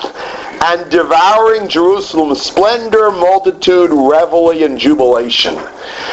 and 0.62 0.92
devouring 0.92 1.70
Jerusalem's 1.70 2.42
splendor, 2.42 3.12
multitude, 3.12 3.92
revelry, 3.92 4.64
and 4.64 4.78
jubilation. 4.78 5.56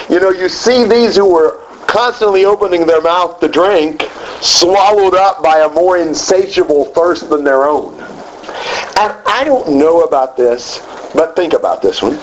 You 0.09 0.21
know, 0.21 0.31
you 0.31 0.49
see 0.49 0.85
these 0.85 1.17
who 1.17 1.29
were 1.33 1.61
constantly 1.87 2.45
opening 2.45 2.87
their 2.87 3.01
mouth 3.01 3.41
to 3.41 3.49
drink, 3.49 4.09
swallowed 4.41 5.15
up 5.15 5.43
by 5.43 5.61
a 5.61 5.69
more 5.69 5.99
insatiable 5.99 6.87
thirst 6.87 7.29
than 7.29 7.45
their 7.45 7.65
own. 7.65 7.95
And 8.99 9.13
I 9.27 9.43
don't 9.45 9.79
know 9.79 10.03
about 10.03 10.37
this, 10.37 10.81
but 11.15 11.37
think 11.37 11.53
about 11.53 11.83
this 11.83 12.03
one. 12.03 12.17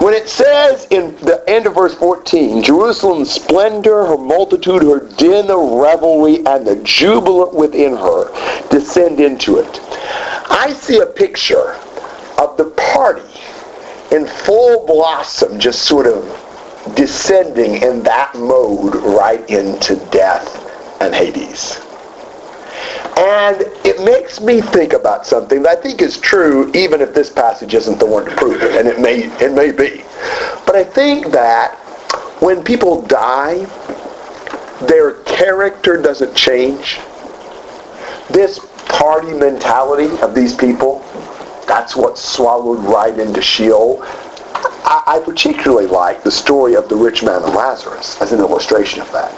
When 0.00 0.14
it 0.14 0.28
says 0.28 0.86
in 0.90 1.14
the 1.16 1.44
end 1.46 1.66
of 1.66 1.74
verse 1.74 1.94
14, 1.94 2.62
Jerusalem's 2.62 3.30
splendor, 3.30 4.06
her 4.06 4.16
multitude, 4.16 4.82
her 4.82 5.00
din, 5.16 5.48
the 5.48 5.58
revelry, 5.58 6.36
and 6.46 6.66
the 6.66 6.76
jubilant 6.84 7.54
within 7.54 7.92
her 7.96 8.68
descend 8.68 9.20
into 9.20 9.58
it. 9.58 9.80
I 10.48 10.72
see 10.72 11.00
a 11.00 11.06
picture 11.06 11.74
of 12.38 12.56
the 12.56 12.72
party 12.94 13.22
in 14.10 14.26
full 14.26 14.86
blossom, 14.86 15.60
just 15.60 15.82
sort 15.82 16.06
of 16.06 16.24
descending 16.94 17.82
in 17.82 18.02
that 18.04 18.34
mode 18.34 18.94
right 18.94 19.48
into 19.50 19.96
death 20.10 20.59
and 21.00 21.14
Hades. 21.14 21.80
And 23.16 23.62
it 23.84 24.02
makes 24.02 24.40
me 24.40 24.60
think 24.60 24.92
about 24.92 25.26
something 25.26 25.62
that 25.62 25.78
I 25.78 25.80
think 25.80 26.00
is 26.00 26.18
true 26.18 26.70
even 26.74 27.00
if 27.00 27.12
this 27.12 27.30
passage 27.30 27.74
isn't 27.74 27.98
the 27.98 28.06
one 28.06 28.24
to 28.24 28.34
prove 28.36 28.62
it, 28.62 28.76
and 28.76 28.88
it 28.88 29.00
may, 29.00 29.24
it 29.44 29.52
may 29.52 29.72
be. 29.72 30.04
But 30.64 30.76
I 30.76 30.84
think 30.84 31.26
that 31.32 31.74
when 32.40 32.62
people 32.64 33.02
die, 33.02 33.66
their 34.86 35.14
character 35.24 36.00
doesn't 36.00 36.34
change. 36.34 36.98
This 38.30 38.58
party 38.86 39.32
mentality 39.32 40.18
of 40.22 40.34
these 40.34 40.54
people, 40.54 41.00
that's 41.66 41.94
what 41.94 42.16
swallowed 42.16 42.82
right 42.84 43.18
into 43.18 43.42
Sheol. 43.42 43.98
I, 44.02 45.02
I 45.06 45.22
particularly 45.24 45.86
like 45.86 46.22
the 46.22 46.30
story 46.30 46.74
of 46.74 46.88
the 46.88 46.96
rich 46.96 47.22
man 47.22 47.42
and 47.42 47.54
Lazarus 47.54 48.20
as 48.22 48.32
an 48.32 48.40
illustration 48.40 49.00
of 49.00 49.12
that. 49.12 49.32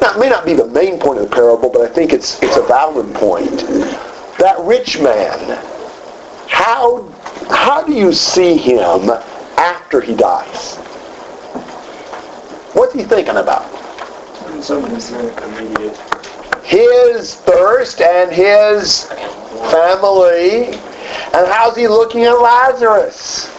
Now, 0.00 0.14
it 0.14 0.18
may 0.18 0.28
not 0.28 0.44
be 0.44 0.52
the 0.52 0.66
main 0.66 0.98
point 0.98 1.18
of 1.20 1.30
the 1.30 1.34
parable, 1.34 1.70
but 1.70 1.82
I 1.82 1.88
think 1.88 2.12
it's 2.12 2.42
it's 2.42 2.56
a 2.56 2.62
valid 2.62 3.14
point. 3.14 3.60
That 4.38 4.56
rich 4.60 5.00
man, 5.00 5.58
how 6.48 7.08
how 7.48 7.82
do 7.82 7.92
you 7.92 8.12
see 8.12 8.56
him 8.56 9.10
after 9.56 10.00
he 10.00 10.14
dies? 10.14 10.76
What's 12.74 12.92
he 12.92 13.04
thinking 13.04 13.36
about? 13.36 13.64
Immediate. 15.42 15.96
His 16.62 17.36
thirst 17.36 18.00
and 18.00 18.30
his 18.32 19.04
family. 19.04 20.66
And 21.32 21.46
how's 21.48 21.76
he 21.76 21.88
looking 21.88 22.24
at 22.24 22.32
Lazarus? 22.32 23.50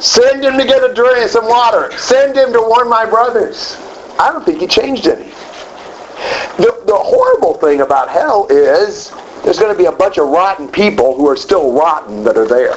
Send 0.00 0.44
him 0.44 0.56
to 0.58 0.64
get 0.64 0.82
a 0.82 0.92
drink, 0.94 1.28
some 1.28 1.46
water. 1.46 1.96
Send 1.98 2.36
him 2.36 2.52
to 2.52 2.60
warn 2.60 2.88
my 2.88 3.04
brothers. 3.04 3.76
I 4.18 4.32
don't 4.32 4.44
think 4.44 4.60
he 4.60 4.66
changed 4.66 5.06
any. 5.06 5.30
The, 6.56 6.82
the 6.86 6.96
horrible 6.96 7.54
thing 7.54 7.80
about 7.80 8.10
hell 8.10 8.46
is 8.50 9.10
there's 9.42 9.58
going 9.58 9.72
to 9.72 9.78
be 9.78 9.86
a 9.86 9.92
bunch 9.92 10.18
of 10.18 10.28
rotten 10.28 10.68
people 10.68 11.16
who 11.16 11.28
are 11.28 11.36
still 11.36 11.72
rotten 11.72 12.22
that 12.24 12.36
are 12.36 12.46
there. 12.46 12.76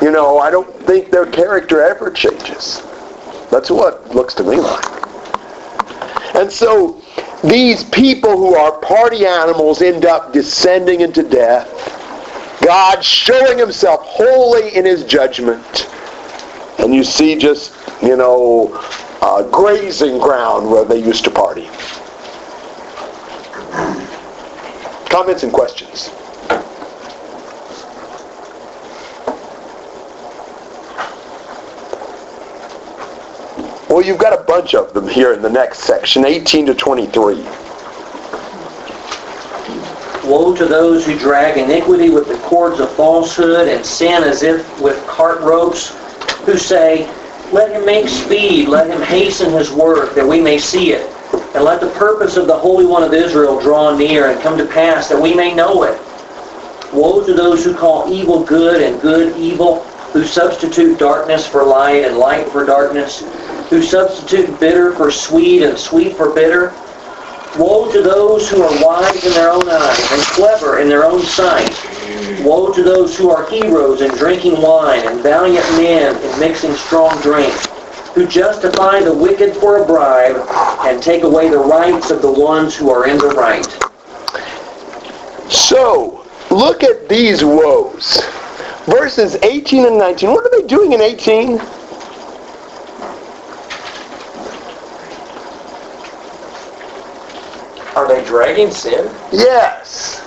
You 0.00 0.12
know, 0.12 0.38
I 0.38 0.50
don't 0.50 0.72
think 0.86 1.10
their 1.10 1.26
character 1.26 1.82
ever 1.82 2.10
changes. 2.10 2.82
That's 3.50 3.70
what 3.70 4.02
it 4.06 4.14
looks 4.14 4.34
to 4.34 4.44
me 4.44 4.56
like. 4.56 5.00
And 6.36 6.50
so 6.50 7.02
these 7.42 7.84
people 7.84 8.36
who 8.36 8.54
are 8.54 8.78
party 8.78 9.26
animals 9.26 9.82
end 9.82 10.06
up 10.06 10.32
descending 10.32 11.00
into 11.00 11.22
death. 11.22 11.68
God 12.62 13.04
showing 13.04 13.58
himself 13.58 14.00
holy 14.04 14.76
in 14.76 14.84
his 14.84 15.04
judgment. 15.04 15.88
And 16.78 16.94
you 16.94 17.02
see 17.02 17.36
just, 17.36 17.74
you 18.02 18.16
know, 18.16 18.80
uh, 19.20 19.42
grazing 19.44 20.18
ground 20.18 20.70
where 20.70 20.84
they 20.84 21.02
used 21.02 21.24
to 21.24 21.30
party. 21.30 21.68
Comments 25.08 25.42
and 25.42 25.52
questions? 25.52 26.10
Well, 33.90 34.02
you've 34.02 34.18
got 34.18 34.32
a 34.32 34.44
bunch 34.44 34.74
of 34.74 34.94
them 34.94 35.08
here 35.08 35.32
in 35.32 35.42
the 35.42 35.50
next 35.50 35.80
section, 35.80 36.24
18 36.24 36.66
to 36.66 36.74
23. 36.74 37.44
Woe 40.24 40.54
to 40.54 40.64
those 40.64 41.04
who 41.04 41.18
drag 41.18 41.58
iniquity 41.58 42.08
with 42.08 42.28
the 42.28 42.38
cords 42.38 42.78
of 42.78 42.90
falsehood 42.94 43.66
and 43.66 43.84
sin 43.84 44.22
as 44.22 44.44
if 44.44 44.80
with 44.80 45.04
cart 45.06 45.40
ropes, 45.40 45.88
who 46.44 46.56
say, 46.56 47.12
Let 47.52 47.72
him 47.72 47.84
make 47.84 48.08
speed, 48.08 48.68
let 48.68 48.88
him 48.88 49.02
hasten 49.02 49.52
his 49.52 49.72
work, 49.72 50.14
that 50.14 50.26
we 50.26 50.40
may 50.40 50.58
see 50.58 50.92
it. 50.92 51.10
And 51.54 51.64
let 51.64 51.80
the 51.80 51.90
purpose 51.90 52.36
of 52.36 52.46
the 52.46 52.56
Holy 52.56 52.86
One 52.86 53.02
of 53.02 53.12
Israel 53.12 53.60
draw 53.60 53.96
near 53.96 54.30
and 54.30 54.40
come 54.40 54.56
to 54.56 54.66
pass, 54.66 55.08
that 55.08 55.20
we 55.20 55.34
may 55.34 55.52
know 55.52 55.82
it. 55.82 56.00
Woe 56.92 57.24
to 57.24 57.34
those 57.34 57.64
who 57.64 57.74
call 57.74 58.12
evil 58.12 58.44
good 58.44 58.80
and 58.82 59.00
good 59.00 59.36
evil, 59.36 59.82
who 60.12 60.24
substitute 60.24 60.98
darkness 60.98 61.46
for 61.46 61.64
light 61.64 62.04
and 62.04 62.18
light 62.18 62.48
for 62.48 62.64
darkness, 62.64 63.20
who 63.68 63.82
substitute 63.82 64.58
bitter 64.60 64.94
for 64.94 65.10
sweet 65.10 65.62
and 65.62 65.76
sweet 65.76 66.16
for 66.16 66.30
bitter. 66.32 66.72
Woe 67.58 67.90
to 67.92 68.00
those 68.00 68.48
who 68.48 68.62
are 68.62 68.84
wise 68.84 69.24
in 69.24 69.32
their 69.32 69.50
own 69.50 69.68
eyes 69.68 70.12
and 70.12 70.22
clever 70.22 70.78
in 70.78 70.88
their 70.88 71.04
own 71.04 71.22
sight. 71.22 71.68
Woe 72.44 72.72
to 72.72 72.82
those 72.82 73.16
who 73.16 73.30
are 73.30 73.48
heroes 73.48 74.00
in 74.02 74.10
drinking 74.10 74.60
wine 74.60 75.06
and 75.06 75.22
valiant 75.22 75.64
men 75.72 76.16
in 76.22 76.40
mixing 76.40 76.74
strong 76.74 77.20
drink, 77.22 77.52
who 78.14 78.26
justify 78.26 79.00
the 79.00 79.14
wicked 79.14 79.56
for 79.56 79.82
a 79.82 79.86
bribe 79.86 80.36
and 80.86 81.02
take 81.02 81.22
away 81.22 81.48
the 81.48 81.58
rights 81.58 82.10
of 82.10 82.20
the 82.20 82.30
ones 82.30 82.76
who 82.76 82.90
are 82.90 83.06
in 83.06 83.16
the 83.18 83.28
right. 83.28 83.66
So, 85.50 86.26
look 86.50 86.82
at 86.82 87.08
these 87.08 87.44
woes. 87.44 88.20
Verses 88.86 89.36
18 89.42 89.86
and 89.86 89.98
19. 89.98 90.30
What 90.30 90.44
are 90.44 90.60
they 90.60 90.66
doing 90.66 90.92
in 90.92 91.00
18? 91.00 91.60
Are 97.96 98.08
they 98.08 98.24
dragging 98.24 98.70
sin? 98.70 99.14
Yes. 99.32 100.26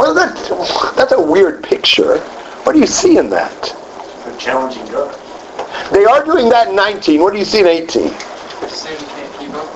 Well, 0.00 0.14
that, 0.14 0.34
that's 0.96 1.12
a 1.12 1.20
weird 1.20 1.62
picture. 1.62 2.18
What 2.64 2.72
do 2.72 2.78
you 2.78 2.86
see 2.86 3.18
in 3.18 3.28
that? 3.28 3.76
They're 4.24 4.34
challenging 4.38 4.86
God. 4.86 5.14
They 5.92 6.06
are 6.06 6.24
doing 6.24 6.48
that 6.48 6.68
in 6.68 6.74
19. 6.74 7.20
What 7.20 7.34
do 7.34 7.38
you 7.38 7.44
see 7.44 7.60
in 7.60 7.66
18? 7.66 7.86
Sin 7.86 8.10
can't 8.96 9.38
keep 9.38 9.52
up. 9.52 9.68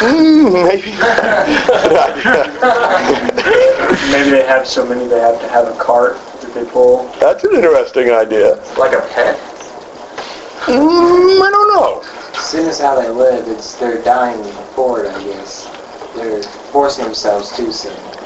Mm, 0.00 0.64
maybe. 0.64 0.92
Maybe 4.12 4.30
they 4.30 4.46
have 4.46 4.66
so 4.66 4.86
many 4.86 5.06
they 5.06 5.20
have 5.20 5.38
to 5.42 5.48
have 5.48 5.68
a 5.68 5.76
cart 5.76 6.16
that 6.40 6.54
they 6.54 6.64
pull. 6.64 7.08
That's 7.20 7.44
an 7.44 7.54
interesting 7.54 8.10
idea. 8.10 8.54
Like 8.78 8.94
a 8.94 9.02
pet? 9.12 9.38
Mm, 10.64 11.38
I 11.38 11.50
don't 11.50 11.68
know. 11.68 12.02
Sin 12.40 12.66
is 12.66 12.80
how 12.80 12.98
they 12.98 13.10
live. 13.10 13.46
It's 13.46 13.74
they're 13.74 14.00
dying 14.02 14.42
for 14.74 15.04
it, 15.04 15.14
I 15.14 15.22
guess. 15.22 15.68
They're 16.16 16.42
forcing 16.72 17.04
themselves 17.04 17.50
to 17.56 17.70
sin. 17.70 18.21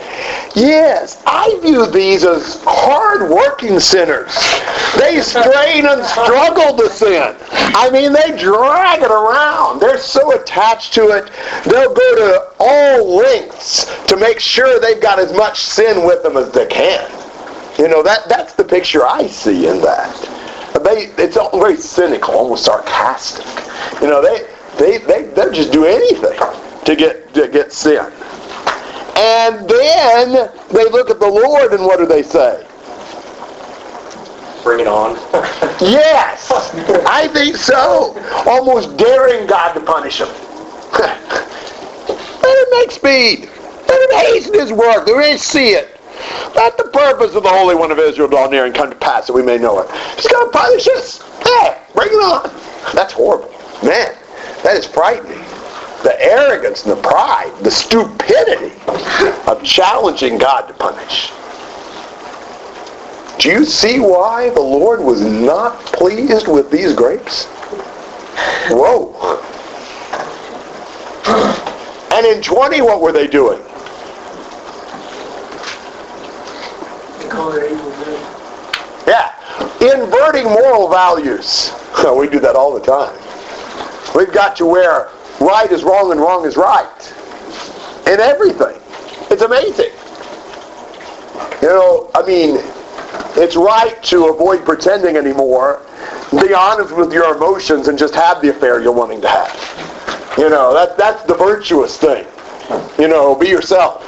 Yes, 0.54 1.22
I 1.26 1.58
view 1.62 1.86
these 1.86 2.24
as 2.24 2.62
hard-working 2.64 3.78
sinners. 3.78 4.34
They 4.98 5.20
strain 5.20 5.86
and 5.86 6.02
struggle 6.04 6.76
to 6.78 6.88
sin. 6.88 7.36
I 7.50 7.90
mean, 7.90 8.12
they 8.12 8.36
drag 8.38 9.02
it 9.02 9.10
around. 9.10 9.80
They're 9.80 9.98
so 9.98 10.32
attached 10.40 10.94
to 10.94 11.08
it, 11.08 11.30
they'll 11.64 11.92
go 11.92 12.14
to 12.16 12.52
all 12.58 13.16
lengths 13.16 13.84
to 14.06 14.16
make 14.16 14.40
sure 14.40 14.80
they've 14.80 15.00
got 15.00 15.18
as 15.18 15.34
much 15.34 15.60
sin 15.60 16.06
with 16.06 16.22
them 16.22 16.38
as 16.38 16.50
they 16.50 16.66
can. 16.66 17.10
You 17.78 17.88
know, 17.88 18.02
that 18.02 18.26
that's 18.28 18.54
the 18.54 18.64
picture 18.64 19.06
I 19.06 19.26
see 19.26 19.66
in 19.66 19.82
that. 19.82 20.14
They, 20.82 21.12
it's 21.22 21.36
very 21.36 21.76
cynical, 21.76 22.34
almost 22.34 22.64
sarcastic. 22.64 23.44
You 24.00 24.08
know, 24.08 24.22
they, 24.22 24.46
they, 24.78 24.98
they, 24.98 25.24
they'll 25.34 25.52
just 25.52 25.72
do 25.72 25.84
anything 25.84 26.38
to 26.84 26.96
get, 26.96 27.34
to 27.34 27.48
get 27.48 27.72
sin. 27.72 28.10
And 29.16 29.68
then 29.68 30.50
they 30.70 30.84
look 30.90 31.10
at 31.10 31.18
the 31.18 31.28
Lord 31.28 31.72
and 31.72 31.84
what 31.84 31.98
do 31.98 32.06
they 32.06 32.22
say? 32.22 32.66
Bring 34.62 34.80
it 34.80 34.86
on. 34.86 35.16
Yes, 35.80 36.50
I 37.06 37.28
think 37.28 37.56
so. 37.56 38.16
Almost 38.46 38.96
daring 38.96 39.46
God 39.46 39.74
to 39.74 39.80
punish 39.80 40.18
them. 40.18 40.28
Let 40.98 42.58
him 42.58 42.66
make 42.72 42.90
speed. 42.90 43.50
Let 43.88 44.10
him 44.10 44.18
hasten 44.18 44.54
his 44.54 44.72
work. 44.72 45.06
Let 45.06 45.32
him 45.32 45.38
see 45.38 45.70
it. 45.70 46.00
Let 46.54 46.78
the 46.78 46.84
purpose 46.84 47.34
of 47.34 47.42
the 47.42 47.50
Holy 47.50 47.74
One 47.74 47.90
of 47.90 47.98
Israel 47.98 48.28
draw 48.28 48.46
near 48.48 48.64
and 48.64 48.74
come 48.74 48.88
to 48.88 48.96
pass 48.96 49.26
that 49.26 49.34
we 49.34 49.42
may 49.42 49.58
know 49.58 49.80
it. 49.80 49.90
He's 50.16 50.28
going 50.28 50.50
to 50.50 50.58
punish 50.58 50.88
us. 50.88 51.20
Hey, 51.44 51.78
bring 51.94 52.08
it 52.08 52.22
on. 52.22 52.50
That's 52.94 53.12
horrible. 53.12 53.50
Man, 53.82 54.14
that 54.62 54.76
is 54.76 54.86
frightening. 54.86 55.44
The 56.06 56.22
arrogance 56.22 56.84
and 56.84 56.92
the 56.92 57.02
pride, 57.02 57.52
the 57.62 57.70
stupidity 57.72 58.72
of 59.48 59.60
challenging 59.64 60.38
God 60.38 60.68
to 60.68 60.74
punish. 60.74 61.32
Do 63.40 63.50
you 63.50 63.64
see 63.64 63.98
why 63.98 64.50
the 64.50 64.60
Lord 64.60 65.00
was 65.00 65.20
not 65.20 65.84
pleased 65.86 66.46
with 66.46 66.70
these 66.70 66.92
grapes? 66.92 67.46
Whoa. 68.70 69.42
And 72.14 72.24
in 72.24 72.40
20, 72.40 72.82
what 72.82 73.00
were 73.00 73.10
they 73.10 73.26
doing? 73.26 73.60
Yeah, 79.08 79.32
inverting 79.80 80.44
moral 80.44 80.88
values. 80.88 81.72
We 82.16 82.28
do 82.28 82.38
that 82.38 82.54
all 82.54 82.72
the 82.72 82.86
time. 82.86 83.18
We've 84.14 84.32
got 84.32 84.54
to 84.58 84.66
where 84.66 85.10
right 85.40 85.70
is 85.70 85.84
wrong 85.84 86.12
and 86.12 86.20
wrong 86.20 86.46
is 86.46 86.56
right. 86.56 87.14
In 88.06 88.20
everything. 88.20 88.80
It's 89.30 89.42
amazing. 89.42 89.90
You 91.62 91.68
know, 91.68 92.10
I 92.14 92.22
mean, 92.26 92.58
it's 93.36 93.56
right 93.56 94.00
to 94.04 94.28
avoid 94.28 94.64
pretending 94.64 95.16
anymore. 95.16 95.82
Be 96.30 96.54
honest 96.54 96.94
with 96.94 97.12
your 97.12 97.34
emotions 97.34 97.88
and 97.88 97.98
just 97.98 98.14
have 98.14 98.40
the 98.42 98.50
affair 98.50 98.80
you're 98.80 98.92
wanting 98.92 99.20
to 99.22 99.28
have. 99.28 100.34
You 100.38 100.50
know, 100.50 100.74
that, 100.74 100.96
that's 100.96 101.22
the 101.24 101.34
virtuous 101.34 101.96
thing. 101.96 102.26
You 102.98 103.08
know, 103.08 103.34
be 103.34 103.48
yourself. 103.48 104.02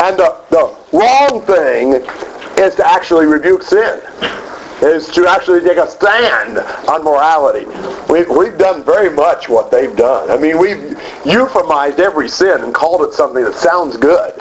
And 0.00 0.18
the, 0.18 0.36
the 0.50 0.74
wrong 0.92 1.42
thing 1.46 2.04
is 2.58 2.74
to 2.76 2.86
actually 2.86 3.26
rebuke 3.26 3.62
sin, 3.62 4.00
is 4.82 5.08
to 5.08 5.26
actually 5.26 5.60
take 5.60 5.76
a 5.76 5.88
stand 5.90 6.58
on 6.88 7.04
morality. 7.04 7.66
We, 8.10 8.24
we've 8.24 8.56
done 8.56 8.82
very 8.82 9.10
much 9.10 9.48
what 9.48 9.70
they've 9.70 9.94
done. 9.94 10.30
I 10.30 10.38
mean, 10.38 10.58
we've 10.58 10.96
euphemized 11.24 11.98
every 11.98 12.28
sin 12.28 12.62
and 12.62 12.74
called 12.74 13.02
it 13.02 13.12
something 13.12 13.44
that 13.44 13.54
sounds 13.54 13.96
good. 13.96 14.34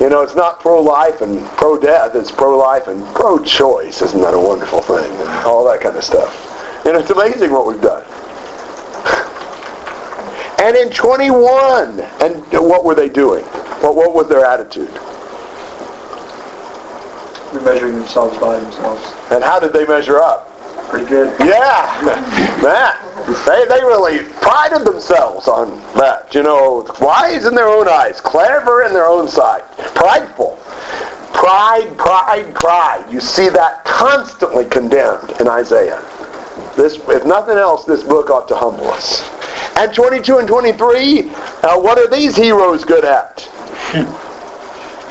You 0.00 0.10
know, 0.10 0.22
it's 0.22 0.34
not 0.34 0.60
pro-life 0.60 1.22
and 1.22 1.44
pro-death, 1.56 2.14
it's 2.14 2.30
pro-life 2.30 2.86
and 2.88 3.02
pro-choice. 3.14 4.02
Isn't 4.02 4.20
that 4.20 4.34
a 4.34 4.38
wonderful 4.38 4.82
thing? 4.82 5.10
All 5.46 5.64
that 5.64 5.80
kind 5.80 5.96
of 5.96 6.04
stuff. 6.04 6.86
And 6.86 6.96
it's 6.96 7.10
amazing 7.10 7.50
what 7.50 7.66
we've 7.66 7.80
done. 7.80 8.04
And 10.58 10.74
in 10.74 10.90
21, 10.90 12.00
and 12.00 12.42
what 12.52 12.82
were 12.82 12.94
they 12.94 13.10
doing? 13.10 13.44
What, 13.82 13.94
what 13.94 14.14
was 14.14 14.26
their 14.26 14.44
attitude? 14.44 14.88
They're 17.52 17.62
measuring 17.62 17.94
themselves 17.94 18.38
by 18.38 18.58
themselves. 18.58 19.02
And 19.30 19.42
how 19.42 19.60
did 19.60 19.72
they 19.72 19.86
measure 19.86 20.18
up? 20.18 20.52
Pretty 20.88 21.06
good. 21.06 21.38
Yeah, 21.40 22.00
man. 22.62 22.94
They, 23.46 23.64
they 23.66 23.84
really 23.84 24.22
prided 24.34 24.86
themselves 24.86 25.48
on 25.48 25.80
that. 25.94 26.34
You 26.34 26.42
know, 26.42 26.86
wise 27.00 27.44
in 27.44 27.54
their 27.54 27.68
own 27.68 27.88
eyes, 27.88 28.20
clever 28.20 28.84
in 28.84 28.92
their 28.92 29.06
own 29.06 29.28
sight, 29.28 29.64
prideful. 29.94 30.56
Pride, 31.32 31.96
pride, 31.98 32.54
pride. 32.54 33.12
You 33.12 33.20
see 33.20 33.48
that 33.48 33.84
constantly 33.84 34.64
condemned 34.64 35.32
in 35.40 35.48
Isaiah. 35.48 36.02
This, 36.76 36.98
if 37.08 37.24
nothing 37.24 37.58
else, 37.58 37.84
this 37.84 38.02
book 38.02 38.30
ought 38.30 38.48
to 38.48 38.56
humble 38.56 38.88
us. 38.88 39.22
And 39.76 39.92
22 39.92 40.38
and 40.38 40.48
23, 40.48 41.30
uh, 41.30 41.78
what 41.78 41.98
are 41.98 42.08
these 42.08 42.36
heroes 42.36 42.84
good 42.84 43.04
at? 43.04 43.48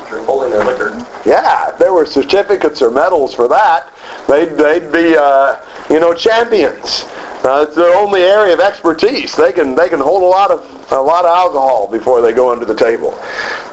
Holding 0.08 0.50
their 0.50 0.64
liquor. 0.64 1.06
Yeah, 1.24 1.70
if 1.70 1.78
there 1.78 1.92
were 1.92 2.06
certificates 2.06 2.80
or 2.82 2.90
medals 2.90 3.34
for 3.34 3.48
that, 3.48 3.92
they'd, 4.28 4.50
they'd 4.56 4.92
be, 4.92 5.16
uh, 5.16 5.56
you 5.90 6.00
know, 6.00 6.14
champions. 6.14 7.04
Uh, 7.44 7.64
it's 7.66 7.76
their 7.76 7.94
only 7.96 8.22
area 8.22 8.54
of 8.54 8.60
expertise. 8.60 9.36
They 9.36 9.52
can 9.52 9.76
they 9.76 9.88
can 9.88 10.00
hold 10.00 10.22
a 10.22 10.26
lot 10.26 10.50
of 10.50 10.90
a 10.90 11.00
lot 11.00 11.24
of 11.24 11.30
alcohol 11.30 11.86
before 11.86 12.20
they 12.20 12.32
go 12.32 12.50
under 12.50 12.64
the 12.64 12.74
table. 12.74 13.14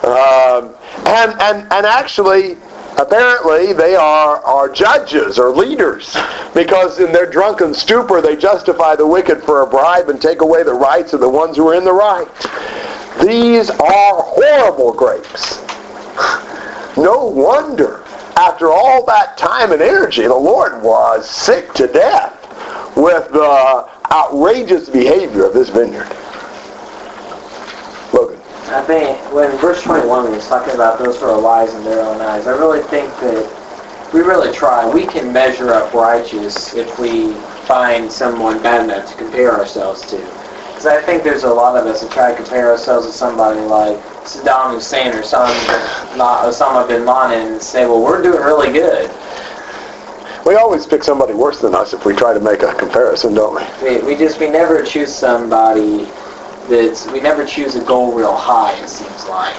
Um, 0.05 0.75
and 1.07 1.31
and 1.41 1.73
and 1.73 1.86
actually, 1.86 2.57
apparently, 2.99 3.73
they 3.73 3.95
are 3.95 4.43
are 4.45 4.69
judges 4.69 5.39
or 5.39 5.49
leaders 5.49 6.15
because 6.53 6.99
in 6.99 7.11
their 7.11 7.25
drunken 7.25 7.73
stupor 7.73 8.21
they 8.21 8.36
justify 8.36 8.95
the 8.95 9.07
wicked 9.07 9.41
for 9.43 9.61
a 9.61 9.67
bribe 9.67 10.09
and 10.09 10.21
take 10.21 10.41
away 10.41 10.61
the 10.61 10.73
rights 10.73 11.13
of 11.13 11.19
the 11.19 11.29
ones 11.29 11.57
who 11.57 11.67
are 11.67 11.73
in 11.75 11.84
the 11.84 11.93
right. 11.93 12.27
These 13.25 13.71
are 13.71 14.21
horrible 14.21 14.93
grapes. 14.93 15.63
No 16.95 17.26
wonder, 17.26 18.03
after 18.38 18.72
all 18.72 19.05
that 19.05 19.38
time 19.38 19.72
and 19.72 19.82
energy, 19.82 20.24
the 20.24 20.36
Lord 20.36 20.82
was 20.82 21.30
sick 21.30 21.74
to 21.74 21.88
death 21.88 22.39
with 22.95 23.32
the 23.32 23.89
outrageous 24.11 24.89
behavior 24.89 25.45
of 25.45 25.53
this 25.53 25.70
vineyard. 25.70 26.07
Logan. 28.14 28.39
I 28.68 28.84
think 28.86 29.20
when 29.34 29.57
verse 29.57 29.82
21 29.82 30.26
when 30.26 30.34
he's 30.34 30.47
talking 30.47 30.76
about 30.76 30.99
those 30.99 31.20
who 31.20 31.26
are 31.26 31.41
wise 31.41 31.74
in 31.74 31.84
their 31.84 32.01
own 32.01 32.22
eyes, 32.22 32.45
I 32.45 32.51
really 32.51 32.84
think 32.84 33.09
that 33.22 34.14
we 34.14 34.22
really 34.22 34.53
try. 34.53 34.88
We 34.88 35.07
can 35.07 35.34
measure 35.34 35.74
up 35.74 35.93
righteous 35.93 36.76
if 36.76 36.99
we 36.99 37.34
find 37.66 38.11
someone 38.11 38.61
bad 38.61 38.84
enough 38.84 39.09
to 39.09 39.18
compare 39.18 39.51
ourselves 39.51 40.03
to. 40.11 40.18
Because 40.68 40.86
I 40.86 41.01
think 41.01 41.24
there's 41.24 41.43
a 41.43 41.53
lot 41.53 41.76
of 41.76 41.88
us 41.88 42.01
that 42.01 42.11
try 42.11 42.30
to 42.32 42.38
compare 42.38 42.70
ourselves 42.70 43.07
to 43.07 43.14
somebody 43.14 43.59
like 43.61 43.99
Saddam 44.26 44.74
Hussein 44.74 45.13
or 45.13 45.24
some 45.24 45.49
Osama 46.17 46.88
bin 46.88 47.05
Laden 47.05 47.53
and 47.53 47.61
say, 47.61 47.86
well, 47.86 48.01
we're 48.01 48.21
doing 48.21 48.41
really 48.41 48.71
good. 48.71 49.11
We 50.45 50.55
always 50.55 50.86
pick 50.86 51.03
somebody 51.03 51.34
worse 51.34 51.61
than 51.61 51.74
us 51.74 51.93
if 51.93 52.05
we 52.05 52.13
try 52.13 52.34
to 52.34 52.39
make 52.39 52.63
a 52.63 52.74
comparison, 52.74 53.34
don't 53.34 53.55
we? 53.55 53.97
We, 53.97 54.03
we 54.03 54.15
just, 54.17 54.39
we 54.39 54.49
never 54.49 54.84
choose 54.84 55.13
somebody 55.13 56.05
that's, 56.67 57.07
we 57.11 57.21
never 57.21 57.45
choose 57.45 57.76
a 57.76 57.84
goal 57.84 58.13
real 58.13 58.36
high, 58.36 58.78
it 58.82 58.89
seems 58.89 59.26
like. 59.28 59.55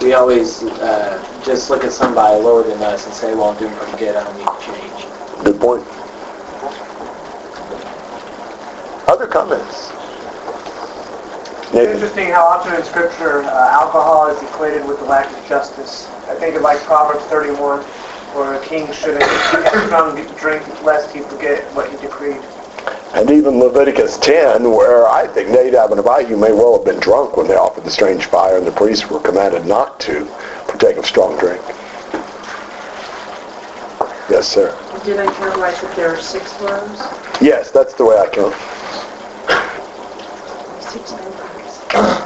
We 0.00 0.12
always 0.14 0.62
uh, 0.62 1.42
just 1.44 1.70
look 1.70 1.82
at 1.82 1.92
somebody 1.92 2.40
lower 2.40 2.62
than 2.62 2.80
us 2.82 3.06
and 3.06 3.14
say, 3.14 3.34
well, 3.34 3.50
I'm 3.50 3.58
doing 3.58 3.74
pretty 3.74 3.98
good, 3.98 4.14
I 4.14 4.24
don't 4.24 4.36
need 4.36 4.46
to 4.46 4.60
change. 4.64 5.44
Good 5.44 5.60
point. 5.60 5.84
Other 9.08 9.26
comments? 9.26 9.97
It's 11.70 11.92
interesting 11.92 12.28
how 12.30 12.46
often 12.46 12.74
in 12.74 12.82
Scripture 12.82 13.42
uh, 13.42 13.68
alcohol 13.70 14.28
is 14.34 14.42
equated 14.42 14.86
with 14.86 15.00
the 15.00 15.04
lack 15.04 15.30
of 15.30 15.46
justice. 15.46 16.06
I 16.26 16.34
think 16.34 16.56
of 16.56 16.62
like 16.62 16.80
Proverbs 16.84 17.22
31, 17.26 17.82
where 18.34 18.54
a 18.54 18.64
king 18.64 18.90
shouldn't 18.90 19.22
drunk 19.90 20.38
drink 20.38 20.82
lest 20.82 21.14
he 21.14 21.20
forget 21.20 21.62
what 21.74 21.90
he 21.90 21.98
decreed. 21.98 22.40
And 23.12 23.30
even 23.30 23.58
Leviticus 23.58 24.16
10, 24.16 24.70
where 24.70 25.06
I 25.08 25.26
think 25.26 25.50
Nadab 25.50 25.92
and 25.92 26.00
Abihu 26.00 26.38
may 26.38 26.52
well 26.52 26.72
have 26.72 26.86
been 26.86 27.00
drunk 27.00 27.36
when 27.36 27.46
they 27.46 27.56
offered 27.56 27.84
the 27.84 27.90
strange 27.90 28.24
fire, 28.24 28.56
and 28.56 28.66
the 28.66 28.72
priests 28.72 29.10
were 29.10 29.20
commanded 29.20 29.66
not 29.66 30.00
to 30.00 30.24
partake 30.68 30.96
of 30.96 31.04
strong 31.04 31.38
drink. 31.38 31.60
Yes, 34.30 34.48
sir. 34.48 34.72
Did 35.04 35.20
I 35.20 35.26
count 35.34 35.58
right 35.58 35.76
that 35.82 35.96
there 35.96 36.14
are 36.14 36.20
six 36.20 36.50
rows? 36.60 36.98
Yes, 37.42 37.70
that's 37.70 37.92
the 37.92 38.06
way 38.06 38.16
I 38.16 38.26
count. 38.28 38.54
Six 40.82 41.12
members. 41.12 41.57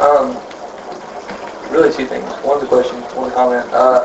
Um, 0.00 0.34
really 1.70 1.92
two 1.92 2.04
things. 2.04 2.24
One's 2.42 2.64
a 2.64 2.66
question, 2.66 2.96
one 3.14 3.30
comment. 3.30 3.64
Uh, 3.72 4.04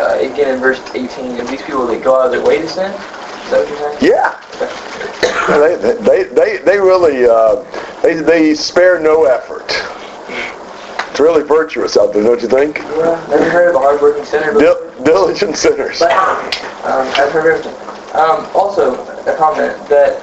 uh, 0.00 0.18
again 0.20 0.54
in 0.54 0.60
verse 0.60 0.80
18, 0.92 1.36
if 1.36 1.48
these 1.48 1.62
people 1.62 1.86
that 1.86 2.02
go 2.02 2.18
out 2.18 2.26
of 2.26 2.32
their 2.32 2.44
way 2.44 2.58
to 2.60 2.68
sin, 2.68 2.90
is 2.90 3.50
that 3.50 3.60
what 3.60 3.68
you're 3.68 3.78
saying? 3.78 3.98
Yeah. 4.02 5.78
they, 5.78 5.94
they, 6.02 6.24
they, 6.34 6.58
they 6.64 6.78
really, 6.80 7.26
uh, 7.26 7.62
they, 8.02 8.14
they 8.14 8.54
spare 8.54 8.98
no 9.00 9.24
effort 9.24 9.70
It's 11.10 11.20
really 11.20 11.42
virtuous 11.44 11.96
out 11.96 12.12
there, 12.12 12.24
don't 12.24 12.42
you 12.42 12.48
think? 12.48 12.78
Yeah, 12.78 13.26
never 13.30 13.48
heard 13.48 13.68
of 13.70 13.76
a 13.76 13.78
hardworking 13.78 14.24
sinner, 14.24 14.52
but 14.52 14.60
Dil- 14.60 15.04
diligent 15.04 15.56
sinners. 15.56 16.02
um, 16.02 16.10
I've 16.84 17.30
heard 17.30 17.60
everything. 17.60 17.74
Um, 18.18 18.46
also, 18.54 18.94
a 19.26 19.36
comment 19.36 19.78
that 19.88 20.20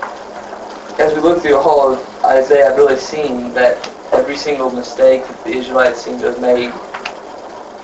as 0.99 1.13
we 1.13 1.21
look 1.21 1.41
through 1.41 1.57
all 1.57 1.93
of 1.93 2.25
Isaiah, 2.25 2.69
I've 2.69 2.77
really 2.77 2.97
seen 2.97 3.53
that 3.53 3.89
every 4.11 4.35
single 4.35 4.69
mistake 4.69 5.25
that 5.25 5.43
the 5.45 5.51
Israelites 5.51 6.01
seem 6.01 6.19
to 6.19 6.25
have 6.25 6.41
made, 6.41 6.73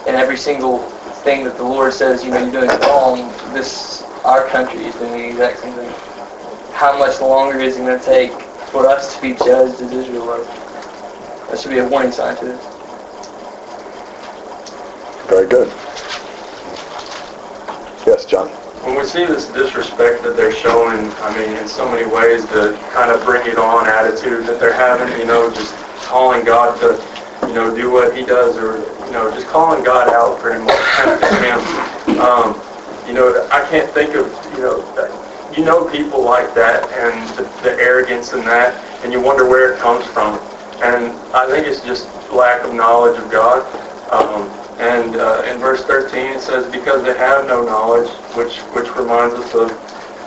and 0.06 0.18
every 0.18 0.38
single 0.38 0.80
thing 1.24 1.46
that 1.46 1.56
the 1.56 1.64
Lord 1.64 1.94
says, 1.94 2.26
you 2.26 2.32
know, 2.32 2.40
you're 2.40 2.52
doing 2.52 2.80
wrong, 2.82 3.30
this 3.54 4.04
our 4.26 4.48
country 4.48 4.88
is 4.88 4.96
doing 4.96 5.14
the 5.14 5.30
exact 5.30 5.60
same 5.60 5.74
thing. 5.74 5.94
How 6.74 6.98
much 7.00 7.22
longer 7.22 7.58
is 7.60 7.78
it 7.78 7.86
going 7.86 7.98
to 7.98 8.06
take 8.06 8.42
for 8.72 8.86
us 8.88 9.16
to 9.16 9.22
be 9.22 9.34
judged 9.34 9.82
as 9.82 9.92
Israel 9.94 10.26
was? 10.26 10.48
That 11.50 11.60
should 11.60 11.72
be 11.72 11.78
a 11.78 11.88
warning 11.88 12.12
sign 12.12 12.36
to 12.38 12.56
us. 12.56 12.64
Very 15.28 15.48
good. 15.48 15.70
Yes, 18.06 18.26
John. 18.26 18.65
When 18.86 18.96
we 18.96 19.04
see 19.04 19.26
this 19.26 19.48
disrespect 19.48 20.22
that 20.22 20.38
they're 20.38 20.54
showing, 20.54 21.10
I 21.26 21.36
mean, 21.36 21.58
in 21.58 21.68
so 21.68 21.90
many 21.90 22.06
ways, 22.06 22.46
the 22.46 22.78
kind 22.94 23.10
of 23.10 23.26
bring 23.26 23.48
it 23.48 23.58
on 23.58 23.88
attitude 23.88 24.46
that 24.46 24.60
they're 24.60 24.78
having, 24.78 25.20
you 25.20 25.26
know, 25.26 25.50
just 25.50 25.74
calling 26.06 26.46
God 26.46 26.80
to, 26.82 27.48
you 27.48 27.54
know, 27.56 27.76
do 27.76 27.90
what 27.90 28.16
he 28.16 28.24
does 28.24 28.58
or, 28.58 28.78
you 29.08 29.12
know, 29.12 29.32
just 29.34 29.48
calling 29.48 29.84
God 29.84 30.10
out 30.10 30.40
pretty 30.40 30.64
much, 30.64 30.80
tempting 31.02 31.34
him. 32.14 32.22
Um, 32.22 32.62
you 33.08 33.14
know, 33.14 33.48
I 33.52 33.68
can't 33.72 33.92
think 33.92 34.14
of, 34.14 34.28
you 34.54 34.62
know, 34.62 34.86
you 35.58 35.66
know 35.66 35.90
people 35.90 36.24
like 36.24 36.54
that 36.54 36.86
and 36.92 37.28
the, 37.38 37.44
the 37.64 37.72
arrogance 37.82 38.34
in 38.34 38.46
that, 38.46 38.76
and 39.04 39.12
you 39.12 39.20
wonder 39.20 39.48
where 39.48 39.74
it 39.74 39.80
comes 39.80 40.06
from. 40.08 40.38
And 40.84 41.12
I 41.34 41.50
think 41.50 41.66
it's 41.66 41.82
just 41.82 42.08
lack 42.32 42.64
of 42.64 42.74
knowledge 42.74 43.18
of 43.18 43.32
God. 43.32 43.66
Um, 44.12 44.50
and 44.80 45.16
uh, 45.16 45.44
in 45.48 45.60
verse 45.60 45.84
13 45.86 46.34
it 46.34 46.42
says, 46.42 46.70
because 46.72 47.04
they 47.04 47.18
have 47.18 47.48
no 47.48 47.64
knowledge, 47.64 48.10
which 48.36 48.58
which 48.76 48.90
reminds 48.96 49.36
us 49.36 49.54
of 49.54 49.72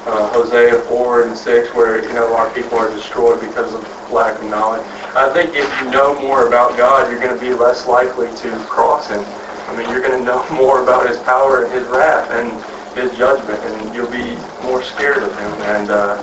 uh, 0.06 0.28
Hosea 0.32 0.80
4 0.82 1.28
and 1.28 1.36
6, 1.36 1.74
where 1.74 2.02
you 2.02 2.12
know 2.14 2.34
our 2.34 2.50
people 2.54 2.78
are 2.78 2.90
destroyed 2.90 3.40
because 3.40 3.74
of 3.74 4.10
lack 4.10 4.40
of 4.40 4.48
knowledge. 4.48 4.86
I 5.14 5.30
think 5.32 5.54
if 5.54 5.68
you 5.80 5.90
know 5.90 6.18
more 6.18 6.48
about 6.48 6.78
God, 6.78 7.10
you're 7.10 7.20
going 7.20 7.38
to 7.38 7.40
be 7.40 7.52
less 7.52 7.86
likely 7.86 8.34
to 8.36 8.58
cross 8.64 9.08
Him. 9.08 9.22
I 9.68 9.76
mean, 9.76 9.90
you're 9.90 10.00
going 10.00 10.18
to 10.18 10.24
know 10.24 10.48
more 10.50 10.82
about 10.82 11.06
His 11.08 11.18
power 11.18 11.64
and 11.64 11.72
His 11.74 11.86
wrath 11.88 12.30
and 12.30 12.48
His 12.96 13.16
judgment, 13.18 13.62
and 13.64 13.94
you'll 13.94 14.10
be 14.10 14.36
more 14.62 14.82
scared 14.82 15.22
of 15.22 15.32
Him 15.38 15.52
and 15.62 15.90
uh, 15.90 16.22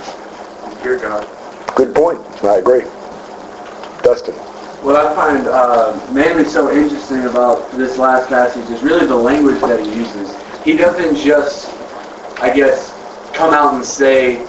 fear 0.82 0.98
God. 0.98 1.28
Good 1.76 1.94
point. 1.94 2.20
I 2.42 2.56
agree. 2.56 2.82
Dustin. 4.02 4.34
What 4.82 4.94
I 4.96 5.14
find 5.14 5.46
uh, 5.48 6.08
mainly 6.12 6.44
so 6.44 6.70
interesting 6.70 7.24
about 7.24 7.70
this 7.72 7.98
last 7.98 8.28
passage 8.28 8.68
is 8.70 8.82
really 8.82 9.06
the 9.06 9.16
language 9.16 9.60
that 9.62 9.80
he 9.80 9.94
uses. 9.94 10.36
He 10.64 10.76
doesn't 10.76 11.16
just, 11.16 11.68
I 12.40 12.54
guess, 12.54 12.92
come 13.32 13.52
out 13.52 13.74
and 13.74 13.84
say, 13.84 14.44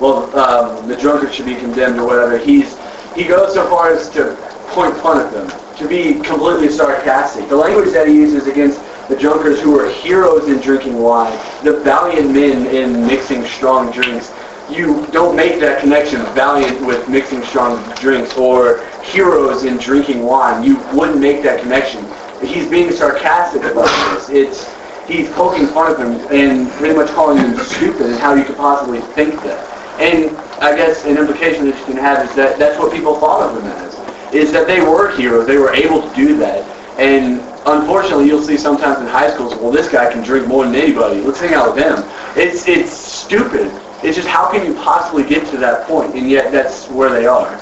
well, 0.00 0.34
um, 0.38 0.88
the 0.88 0.96
drunkard 0.96 1.34
should 1.34 1.46
be 1.46 1.56
condemned 1.56 1.98
or 1.98 2.06
whatever. 2.06 2.38
He's 2.38 2.78
he 3.14 3.24
goes 3.24 3.54
so 3.54 3.68
far 3.68 3.92
as 3.92 4.08
to 4.10 4.34
point 4.68 4.96
fun 4.96 5.24
at 5.24 5.32
them, 5.32 5.48
to 5.76 5.88
be 5.88 6.14
completely 6.14 6.68
sarcastic. 6.68 7.48
The 7.48 7.56
language 7.56 7.92
that 7.92 8.08
he 8.08 8.14
uses 8.14 8.48
against 8.48 8.80
the 9.08 9.16
drunkards 9.16 9.60
who 9.60 9.78
are 9.78 9.88
heroes 9.88 10.48
in 10.48 10.58
drinking 10.60 10.98
wine, 10.98 11.32
the 11.62 11.78
valiant 11.80 12.32
men 12.32 12.66
in 12.66 13.06
mixing 13.06 13.44
strong 13.44 13.92
drinks, 13.92 14.32
you 14.70 15.06
don't 15.12 15.36
make 15.36 15.60
that 15.60 15.80
connection 15.80 16.22
valiant 16.34 16.84
with 16.84 17.08
mixing 17.08 17.44
strong 17.44 17.78
drinks 17.94 18.36
or 18.36 18.78
heroes 19.04 19.64
in 19.64 19.76
drinking 19.76 20.22
wine. 20.22 20.64
You 20.64 20.76
wouldn't 20.92 21.20
make 21.20 21.42
that 21.42 21.60
connection. 21.60 22.06
He's 22.42 22.68
being 22.68 22.90
sarcastic 22.90 23.62
about 23.64 23.88
this. 24.14 24.28
It's 24.28 24.74
he's 25.06 25.30
poking 25.32 25.66
fun 25.68 25.92
of 25.92 25.98
them 25.98 26.12
and 26.32 26.70
pretty 26.72 26.94
much 26.94 27.10
calling 27.10 27.36
them 27.36 27.56
stupid 27.58 28.06
and 28.06 28.16
how 28.16 28.34
you 28.34 28.44
could 28.44 28.56
possibly 28.56 29.00
think 29.00 29.34
that. 29.42 29.70
And 30.00 30.36
I 30.62 30.74
guess 30.76 31.04
an 31.04 31.16
implication 31.16 31.70
that 31.70 31.78
you 31.78 31.84
can 31.84 31.96
have 31.96 32.28
is 32.28 32.34
that 32.36 32.58
that's 32.58 32.78
what 32.78 32.92
people 32.92 33.18
thought 33.20 33.42
of 33.42 33.56
them 33.56 33.66
as. 33.66 33.94
Is 34.34 34.50
that 34.52 34.66
they 34.66 34.80
were 34.80 35.14
heroes. 35.16 35.46
They 35.46 35.58
were 35.58 35.72
able 35.72 36.02
to 36.08 36.14
do 36.16 36.36
that. 36.38 36.64
And 36.98 37.40
unfortunately, 37.66 38.26
you'll 38.26 38.42
see 38.42 38.56
sometimes 38.56 39.00
in 39.00 39.06
high 39.06 39.32
schools, 39.32 39.54
well, 39.56 39.70
this 39.70 39.88
guy 39.88 40.12
can 40.12 40.22
drink 40.22 40.48
more 40.48 40.64
than 40.64 40.74
anybody. 40.74 41.20
Let's 41.20 41.40
hang 41.40 41.54
out 41.54 41.74
with 41.74 41.84
him. 41.84 41.98
It's 42.36 42.66
it's 42.66 42.92
stupid. 42.92 43.70
It's 44.02 44.16
just 44.16 44.28
how 44.28 44.50
can 44.50 44.66
you 44.66 44.74
possibly 44.74 45.24
get 45.24 45.46
to 45.48 45.56
that 45.58 45.86
point? 45.86 46.14
And 46.14 46.28
yet 46.28 46.52
that's 46.52 46.88
where 46.88 47.10
they 47.10 47.26
are. 47.26 47.56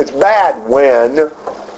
It's 0.00 0.10
bad 0.12 0.66
when 0.66 1.30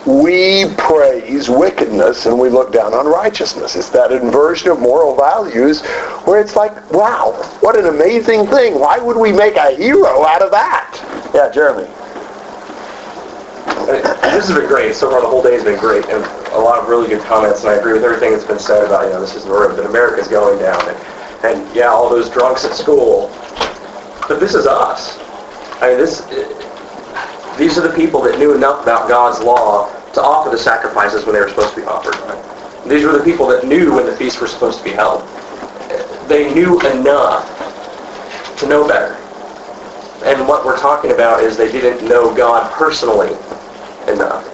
we 0.07 0.73
praise 0.77 1.51
wickedness 1.51 2.27
and 2.27 2.39
we 2.39 2.51
look 2.51 2.73
down 2.73 2.95
on 2.95 3.05
righteousness. 3.07 3.75
It's 3.75 3.91
that 3.91 4.13
inversion 4.13 4.71
of 4.71 4.79
moral 4.79 5.17
values 5.17 5.83
where 6.25 6.41
it's 6.41 6.55
like, 6.55 6.93
wow, 6.93 7.33
what 7.59 7.77
an 7.77 7.87
amazing 7.87 8.47
thing. 8.47 8.79
Why 8.79 8.99
would 8.99 9.17
we 9.17 9.33
make 9.33 9.57
a 9.57 9.75
hero 9.75 10.25
out 10.25 10.41
of 10.41 10.53
that? 10.53 11.33
Yeah, 11.35 11.51
Jeremy. 11.51 11.89
This 13.87 14.47
has 14.47 14.57
been 14.57 14.69
great. 14.69 14.95
So 14.95 15.11
far, 15.11 15.21
the 15.21 15.27
whole 15.27 15.43
day 15.43 15.55
has 15.55 15.65
been 15.65 15.81
great, 15.81 16.05
and 16.07 16.25
a 16.53 16.59
lot 16.59 16.79
of 16.79 16.89
really 16.89 17.09
good 17.09 17.23
comments. 17.23 17.63
And 17.63 17.71
I 17.71 17.75
agree 17.75 17.93
with 17.93 18.05
everything 18.05 18.31
that's 18.31 18.45
been 18.45 18.61
said 18.61 18.85
about, 18.85 19.07
you 19.07 19.11
know, 19.11 19.21
this 19.21 19.35
is 19.35 19.47
the 19.47 19.51
road 19.51 19.77
that 19.77 19.85
America's 19.85 20.29
going 20.29 20.61
down, 20.61 20.81
and, 20.89 20.97
and 21.45 21.75
yeah, 21.77 21.89
all 21.89 22.09
those 22.09 22.31
drunks 22.31 22.65
at 22.65 22.75
school. 22.75 23.31
But 24.29 24.39
this 24.39 24.55
is 24.55 24.69
us. 24.69 25.19
I 25.83 25.89
mean, 25.89 25.99
this. 25.99 26.21
These 27.59 27.79
are 27.79 27.87
the 27.87 27.95
people 27.95 28.23
that 28.23 28.39
knew 28.39 28.55
enough 28.55 28.83
about 28.83 29.09
God's 29.09 29.43
law 29.45 29.91
to 30.13 30.23
offer 30.23 30.51
the 30.51 30.59
sacrifices 30.59 31.25
when 31.25 31.35
they 31.35 31.41
were 31.41 31.49
supposed 31.49 31.75
to 31.75 31.81
be 31.81 31.87
offered. 31.87 32.17
These 32.89 33.05
were 33.05 33.13
the 33.13 33.25
people 33.25 33.47
that 33.49 33.67
knew 33.67 33.95
when 33.95 34.07
the 34.07 34.17
feasts 34.17 34.41
were 34.41 34.47
supposed 34.47 34.79
to 34.79 34.85
be 34.85 34.91
held. 34.91 35.23
They 36.29 36.53
knew 36.55 36.81
enough 36.81 37.49
to 38.59 38.67
know 38.67 38.87
better. 38.87 39.15
And 40.25 40.47
what 40.49 40.65
we're 40.65 40.79
talking 40.79 41.13
about 41.13 41.43
is 41.43 41.57
they 41.57 41.71
didn't 41.71 42.09
know 42.09 42.35
God 42.35 42.73
personally 42.73 43.31
enough. 44.13 44.47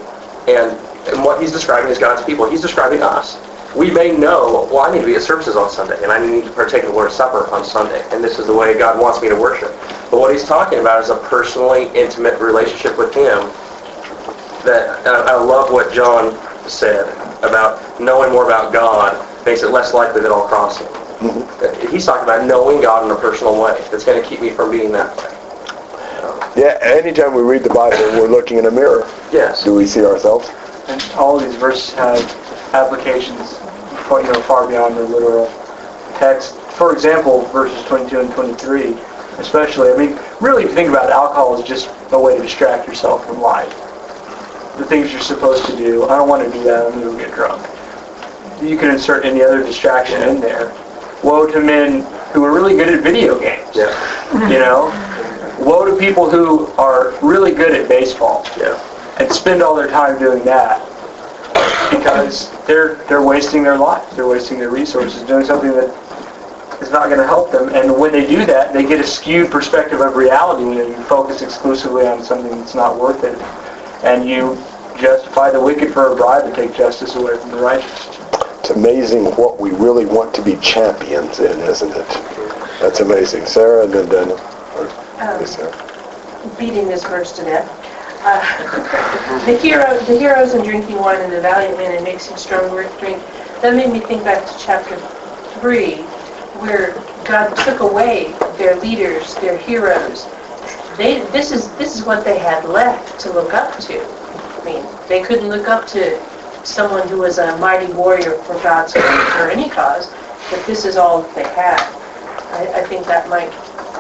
And, 0.48 0.78
and 1.08 1.24
what 1.24 1.40
he's 1.40 1.52
describing 1.52 1.90
is 1.90 1.98
God's 1.98 2.24
people. 2.24 2.48
He's 2.50 2.62
describing 2.62 3.02
us. 3.02 3.36
We 3.78 3.92
may 3.92 4.10
know, 4.10 4.68
well, 4.72 4.80
I 4.80 4.92
need 4.92 5.02
to 5.02 5.06
be 5.06 5.14
at 5.14 5.22
services 5.22 5.54
on 5.54 5.70
Sunday, 5.70 6.02
and 6.02 6.10
I 6.10 6.18
need 6.18 6.46
to 6.46 6.50
partake 6.50 6.82
of 6.82 6.88
the 6.88 6.94
Lord's 6.96 7.14
Supper 7.14 7.48
on 7.54 7.64
Sunday, 7.64 8.04
and 8.10 8.24
this 8.24 8.40
is 8.40 8.48
the 8.48 8.52
way 8.52 8.76
God 8.76 9.00
wants 9.00 9.22
me 9.22 9.28
to 9.28 9.36
worship. 9.36 9.70
But 10.10 10.18
what 10.18 10.32
he's 10.32 10.44
talking 10.44 10.80
about 10.80 11.00
is 11.00 11.10
a 11.10 11.16
personally 11.16 11.86
intimate 11.94 12.40
relationship 12.40 12.98
with 12.98 13.14
him 13.14 13.38
that 14.66 15.06
uh, 15.06 15.26
I 15.28 15.40
love 15.40 15.70
what 15.70 15.94
John 15.94 16.36
said 16.68 17.06
about 17.44 18.00
knowing 18.00 18.32
more 18.32 18.46
about 18.46 18.72
God 18.72 19.14
makes 19.46 19.62
it 19.62 19.70
less 19.70 19.94
likely 19.94 20.22
that 20.22 20.32
I'll 20.32 20.48
cross 20.48 20.78
him. 20.78 20.88
Mm-hmm. 20.88 21.92
He's 21.92 22.04
talking 22.04 22.24
about 22.24 22.48
knowing 22.48 22.82
God 22.82 23.04
in 23.04 23.12
a 23.12 23.20
personal 23.20 23.62
way 23.62 23.78
that's 23.92 24.04
going 24.04 24.20
to 24.20 24.28
keep 24.28 24.40
me 24.40 24.50
from 24.50 24.72
being 24.72 24.90
that 24.90 25.16
way. 25.16 25.38
Yeah, 26.56 26.78
anytime 26.82 27.32
we 27.32 27.42
read 27.42 27.62
the 27.62 27.70
Bible, 27.70 27.96
we're 28.20 28.26
looking 28.26 28.58
in 28.58 28.66
a 28.66 28.70
mirror. 28.72 29.08
Yes. 29.32 29.62
Do 29.62 29.72
we 29.72 29.86
see 29.86 30.04
ourselves? 30.04 30.48
And 30.88 31.00
all 31.12 31.38
these 31.38 31.54
verses 31.54 31.94
have 31.94 32.18
applications, 32.74 33.58
far- 34.08 34.22
you 34.22 34.32
know, 34.32 34.40
far 34.42 34.66
beyond 34.68 34.96
the 34.96 35.02
literal 35.02 35.46
text. 36.18 36.56
For 36.76 36.92
example, 36.92 37.42
verses 37.46 37.84
22 37.86 38.20
and 38.20 38.32
23, 38.32 38.94
especially. 39.38 39.90
I 39.90 39.96
mean, 39.96 40.18
really, 40.40 40.64
if 40.64 40.70
you 40.70 40.74
think 40.74 40.88
about 40.88 41.06
it, 41.06 41.12
alcohol 41.12 41.60
is 41.60 41.66
just 41.66 41.90
a 42.12 42.18
way 42.18 42.36
to 42.36 42.42
distract 42.42 42.86
yourself 42.86 43.26
from 43.26 43.40
life. 43.40 43.70
The 44.76 44.84
things 44.84 45.12
you're 45.12 45.20
supposed 45.20 45.66
to 45.66 45.76
do. 45.76 46.04
I 46.04 46.16
don't 46.16 46.28
want 46.28 46.44
to 46.44 46.52
do 46.56 46.62
that. 46.64 46.86
I'm 46.86 47.00
going 47.00 47.18
to 47.18 47.24
get 47.24 47.34
drunk. 47.34 47.66
You 48.62 48.76
can 48.76 48.90
insert 48.90 49.24
any 49.24 49.42
other 49.42 49.62
distraction 49.62 50.22
in 50.28 50.40
there. 50.40 50.72
Woe 51.22 51.50
to 51.50 51.60
men 51.60 52.02
who 52.32 52.44
are 52.44 52.54
really 52.54 52.76
good 52.76 52.88
at 52.88 53.02
video 53.02 53.38
games. 53.38 53.68
Yeah. 53.74 54.48
You 54.48 54.58
know? 54.58 54.86
Woe 55.58 55.84
to 55.84 55.96
people 55.96 56.30
who 56.30 56.66
are 56.78 57.18
really 57.22 57.52
good 57.52 57.72
at 57.72 57.88
baseball. 57.88 58.46
Yeah. 58.56 58.78
And 59.18 59.32
spend 59.32 59.62
all 59.62 59.74
their 59.74 59.88
time 59.88 60.18
doing 60.18 60.44
that 60.44 60.80
because 61.90 62.50
they're 62.66 62.96
they're 63.08 63.22
wasting 63.22 63.62
their 63.62 63.76
life. 63.78 64.08
They're 64.16 64.26
wasting 64.26 64.58
their 64.58 64.70
resources 64.70 65.22
doing 65.22 65.44
something 65.44 65.70
that 65.72 65.88
is 66.82 66.90
not 66.90 67.06
going 67.06 67.18
to 67.18 67.26
help 67.26 67.50
them. 67.50 67.68
And 67.74 67.98
when 67.98 68.12
they 68.12 68.26
do 68.26 68.44
that, 68.46 68.72
they 68.72 68.84
get 68.86 69.00
a 69.00 69.06
skewed 69.06 69.50
perspective 69.50 70.00
of 70.00 70.14
reality 70.16 70.64
when 70.64 70.76
you 70.78 71.02
focus 71.04 71.42
exclusively 71.42 72.06
on 72.06 72.22
something 72.22 72.50
that's 72.58 72.74
not 72.74 72.98
worth 72.98 73.24
it. 73.24 73.38
And 74.04 74.28
you 74.28 74.54
justify 75.00 75.50
the 75.50 75.60
wicked 75.60 75.92
for 75.92 76.12
a 76.12 76.16
bribe 76.16 76.44
to 76.48 76.54
take 76.54 76.74
justice 76.76 77.14
away 77.16 77.36
from 77.38 77.50
the 77.50 77.58
righteous. 77.58 78.08
It's 78.60 78.70
amazing 78.70 79.24
what 79.36 79.58
we 79.58 79.70
really 79.70 80.04
want 80.06 80.34
to 80.34 80.42
be 80.42 80.56
champions 80.56 81.40
in, 81.40 81.58
isn't 81.60 81.90
it? 81.90 82.08
That's 82.80 83.00
amazing. 83.00 83.46
Sarah 83.46 83.84
and 83.84 83.92
then 83.92 84.08
Daniel. 84.08 84.38
Or- 84.76 84.88
Um, 85.18 85.40
yes, 85.40 85.56
Sarah. 85.56 86.54
beating 86.58 86.86
this 86.86 87.02
verse 87.04 87.32
to 87.36 87.44
death. 87.44 87.68
Uh, 88.22 89.44
the 89.46 89.56
hero, 89.58 89.98
the 90.04 90.18
heroes 90.18 90.54
in 90.54 90.64
drinking 90.64 90.96
wine 90.96 91.20
and 91.20 91.32
the 91.32 91.40
valiant 91.40 91.78
men 91.78 91.96
in 91.96 92.04
mixing 92.04 92.36
strong 92.36 92.68
drink. 92.98 93.22
That 93.62 93.74
made 93.74 93.92
me 93.92 94.00
think 94.00 94.24
back 94.24 94.44
to 94.44 94.58
chapter 94.64 94.96
three, 95.60 95.96
where 96.60 96.92
God 97.24 97.54
took 97.54 97.80
away 97.80 98.34
their 98.56 98.76
leaders, 98.80 99.34
their 99.36 99.56
heroes. 99.58 100.26
They, 100.96 101.20
this 101.30 101.52
is 101.52 101.70
this 101.76 101.96
is 101.96 102.04
what 102.04 102.24
they 102.24 102.38
had 102.38 102.64
left 102.64 103.20
to 103.20 103.32
look 103.32 103.54
up 103.54 103.78
to. 103.80 104.00
I 104.02 104.64
mean, 104.64 104.84
they 105.08 105.22
couldn't 105.22 105.48
look 105.48 105.68
up 105.68 105.86
to 105.88 106.20
someone 106.64 107.08
who 107.08 107.18
was 107.18 107.38
a 107.38 107.56
mighty 107.58 107.92
warrior 107.92 108.42
for 108.42 108.54
God's 108.62 108.94
cause 108.94 109.40
or 109.40 109.50
any 109.50 109.70
cause, 109.70 110.08
but 110.50 110.64
this 110.66 110.84
is 110.84 110.96
all 110.96 111.22
that 111.22 111.34
they 111.34 111.44
had. 111.54 111.80
I, 112.52 112.82
I 112.82 112.84
think 112.86 113.06
that 113.06 113.28
might 113.28 113.52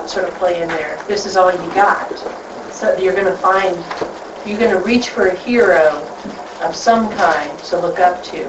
sort 0.08 0.28
of 0.28 0.34
play 0.34 0.60
in 0.60 0.68
there. 0.68 1.02
This 1.06 1.26
is 1.26 1.36
all 1.36 1.52
you 1.52 1.72
got. 1.74 2.10
So 2.78 2.96
you're 2.96 3.12
going 3.12 3.26
to 3.26 3.36
find, 3.38 3.74
you're 4.46 4.56
going 4.56 4.70
to 4.70 4.78
reach 4.78 5.08
for 5.08 5.26
a 5.26 5.36
hero 5.36 5.98
of 6.62 6.76
some 6.76 7.10
kind 7.16 7.58
to 7.64 7.76
look 7.76 7.98
up 7.98 8.22
to. 8.26 8.48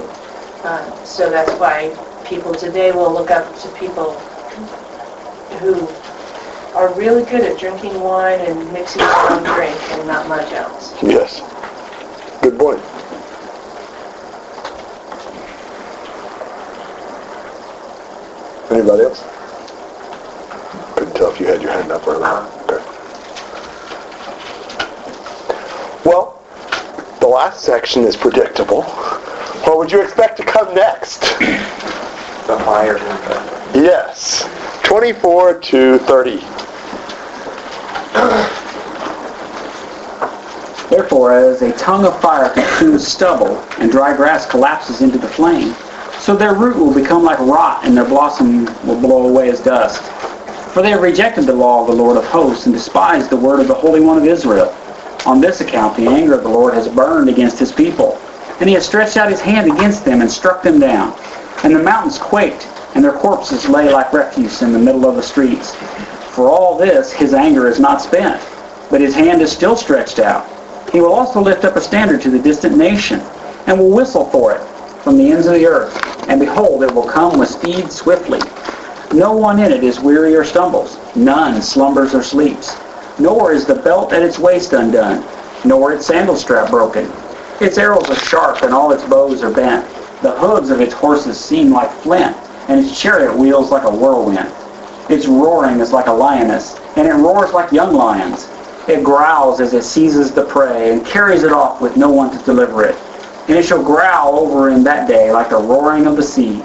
Uh, 0.64 1.04
so 1.04 1.32
that's 1.32 1.52
why 1.54 1.98
people 2.26 2.54
today 2.54 2.92
will 2.92 3.12
look 3.12 3.32
up 3.32 3.58
to 3.62 3.68
people 3.70 4.14
who 5.58 5.88
are 6.78 6.94
really 6.94 7.24
good 7.26 7.42
at 7.42 7.60
drinking 7.60 8.00
wine 8.02 8.40
and 8.42 8.72
mixing 8.72 9.02
strong 9.02 9.44
drink 9.44 9.76
and 9.94 10.08
not 10.08 10.28
much 10.28 10.52
else. 10.52 10.94
Yes. 11.02 11.40
Good 12.44 12.60
point. 12.60 12.80
Anybody 18.70 19.06
else? 19.06 19.24
Couldn't 20.96 21.16
tell 21.16 21.32
if 21.32 21.40
you 21.40 21.48
had 21.48 21.64
your 21.64 21.72
hand 21.72 21.92
up 21.92 22.06
or 22.06 22.20
not. 22.20 22.48
Okay. 22.70 22.86
Well, 26.06 26.42
the 27.19 27.19
last 27.30 27.64
section 27.64 28.04
is 28.04 28.18
predictable. 28.18 28.84
What 29.64 29.78
would 29.78 29.92
you 29.92 30.02
expect 30.02 30.38
to 30.38 30.44
come 30.44 30.74
next? 30.74 31.22
The 31.40 32.58
fire. 32.66 32.98
Yes. 33.76 34.50
24 34.84 35.60
to 35.60 36.00
30. 36.00 36.38
Therefore, 40.90 41.34
as 41.34 41.62
a 41.62 41.72
tongue 41.74 42.06
of 42.06 42.20
fire 42.20 42.50
consumes 42.50 43.08
stubble, 43.08 43.60
and 43.78 43.92
dry 43.92 44.16
grass 44.16 44.48
collapses 44.48 45.02
into 45.02 45.20
the 45.20 45.28
flame, 45.28 45.76
so 46.18 46.36
their 46.36 46.56
root 46.56 46.78
will 46.78 46.94
become 46.94 47.24
like 47.24 47.38
rot, 47.40 47.86
and 47.86 47.96
their 47.96 48.06
blossom 48.06 48.66
will 48.88 49.00
blow 49.00 49.28
away 49.28 49.52
as 49.52 49.60
dust. 49.60 50.02
For 50.74 50.82
they 50.82 50.90
have 50.90 51.04
rejected 51.04 51.46
the 51.46 51.54
law 51.54 51.82
of 51.82 51.88
the 51.88 51.94
Lord 51.94 52.18
of 52.18 52.26
hosts, 52.26 52.66
and 52.66 52.74
despised 52.74 53.30
the 53.30 53.38
word 53.38 53.60
of 53.60 53.68
the 53.68 53.74
Holy 53.76 54.00
One 54.00 54.18
of 54.18 54.26
Israel. 54.26 54.76
On 55.26 55.42
this 55.42 55.62
account 55.62 55.98
the 55.98 56.08
anger 56.08 56.34
of 56.34 56.44
the 56.44 56.50
Lord 56.50 56.74
has 56.74 56.88
burned 56.88 57.30
against 57.30 57.60
his 57.60 57.72
people, 57.72 58.20
and 58.60 58.70
he 58.70 58.76
has 58.76 58.86
stretched 58.86 59.18
out 59.18 59.30
his 59.30 59.42
hand 59.42 59.72
against 59.72 60.06
them 60.06 60.22
and 60.22 60.32
struck 60.32 60.64
them 60.64 60.80
down. 60.80 61.14
And 61.64 61.76
the 61.76 61.84
mountains 61.84 62.18
quaked, 62.18 62.68
and 62.96 63.04
their 63.04 63.14
corpses 63.14 63.68
lay 63.68 63.92
like 63.92 64.14
refuse 64.14 64.62
in 64.62 64.72
the 64.72 64.80
middle 64.80 65.08
of 65.08 65.16
the 65.16 65.24
streets. 65.24 65.76
For 66.32 66.50
all 66.50 66.78
this 66.78 67.12
his 67.12 67.34
anger 67.34 67.68
is 67.68 67.80
not 67.80 68.02
spent, 68.02 68.42
but 68.90 69.02
his 69.02 69.14
hand 69.14 69.42
is 69.42 69.52
still 69.52 69.76
stretched 69.76 70.20
out. 70.20 70.48
He 70.92 71.02
will 71.02 71.14
also 71.14 71.42
lift 71.42 71.66
up 71.66 71.76
a 71.76 71.82
standard 71.82 72.22
to 72.22 72.30
the 72.30 72.40
distant 72.40 72.78
nation, 72.78 73.20
and 73.68 73.78
will 73.78 73.92
whistle 73.92 74.30
for 74.30 74.54
it 74.54 74.62
from 75.04 75.18
the 75.18 75.32
ends 75.32 75.48
of 75.48 75.54
the 75.54 75.66
earth. 75.66 76.02
And 76.30 76.40
behold, 76.40 76.84
it 76.84 76.94
will 76.94 77.08
come 77.08 77.38
with 77.38 77.50
speed 77.50 77.92
swiftly. 77.92 78.40
No 79.14 79.34
one 79.34 79.60
in 79.60 79.72
it 79.72 79.84
is 79.84 80.00
weary 80.00 80.36
or 80.36 80.44
stumbles. 80.44 80.98
None 81.16 81.62
slumbers 81.62 82.14
or 82.14 82.24
sleeps. 82.24 82.78
Nor 83.20 83.52
is 83.52 83.66
the 83.66 83.76
belt 83.76 84.14
at 84.14 84.24
its 84.24 84.40
waist 84.40 84.74
undone, 84.74 85.26
nor 85.66 85.92
its 85.92 86.08
sandal 86.08 86.36
strap 86.36 86.72
broken. 86.72 87.12
Its 87.60 87.78
arrows 87.78 88.10
are 88.10 88.16
sharp, 88.16 88.62
and 88.64 88.74
all 88.74 88.94
its 88.94 89.04
bows 89.04 89.44
are 89.44 89.52
bent. 89.52 89.86
The 90.22 90.32
hooves 90.32 90.70
of 90.70 90.80
its 90.80 90.94
horses 90.94 91.40
seem 91.40 91.72
like 91.72 91.92
flint, 92.02 92.36
and 92.70 92.80
its 92.80 93.00
chariot 93.00 93.38
wheels 93.38 93.72
like 93.72 93.84
a 93.84 93.94
whirlwind. 93.94 94.50
Its 95.10 95.26
roaring 95.26 95.80
is 95.80 95.92
like 95.92 96.08
a 96.08 96.12
lioness, 96.12 96.78
and 96.96 97.08
it 97.08 97.14
roars 97.14 97.52
like 97.52 97.72
young 97.72 97.94
lions. 97.94 98.48
It 98.88 99.04
growls 99.04 99.60
as 99.60 99.74
it 99.74 99.84
seizes 99.84 100.32
the 100.32 100.46
prey, 100.46 100.94
and 100.94 101.06
carries 101.06 101.44
it 101.44 101.52
off 101.52 101.82
with 101.82 101.98
no 101.98 102.10
one 102.10 102.32
to 102.32 102.46
deliver 102.46 102.86
it. 102.86 102.96
And 103.50 103.58
it 103.58 103.66
shall 103.66 103.84
growl 103.84 104.40
over 104.40 104.70
in 104.70 104.84
that 104.84 105.08
day 105.08 105.32
like 105.32 105.50
the 105.50 105.58
roaring 105.58 106.08
of 106.08 106.16
the 106.16 106.24
sea. 106.24 106.62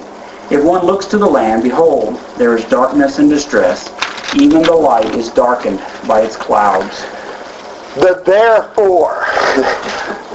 If 0.50 0.62
one 0.62 0.84
looks 0.84 1.06
to 1.06 1.18
the 1.18 1.26
land, 1.26 1.62
behold, 1.62 2.20
there 2.36 2.56
is 2.56 2.64
darkness 2.66 3.18
and 3.18 3.28
distress. 3.30 3.88
Even 4.34 4.62
the 4.62 4.74
light 4.74 5.14
is 5.14 5.30
darkened 5.30 5.78
by 6.06 6.22
its 6.22 6.36
clouds. 6.36 7.02
The 7.94 8.22
therefore 8.26 9.24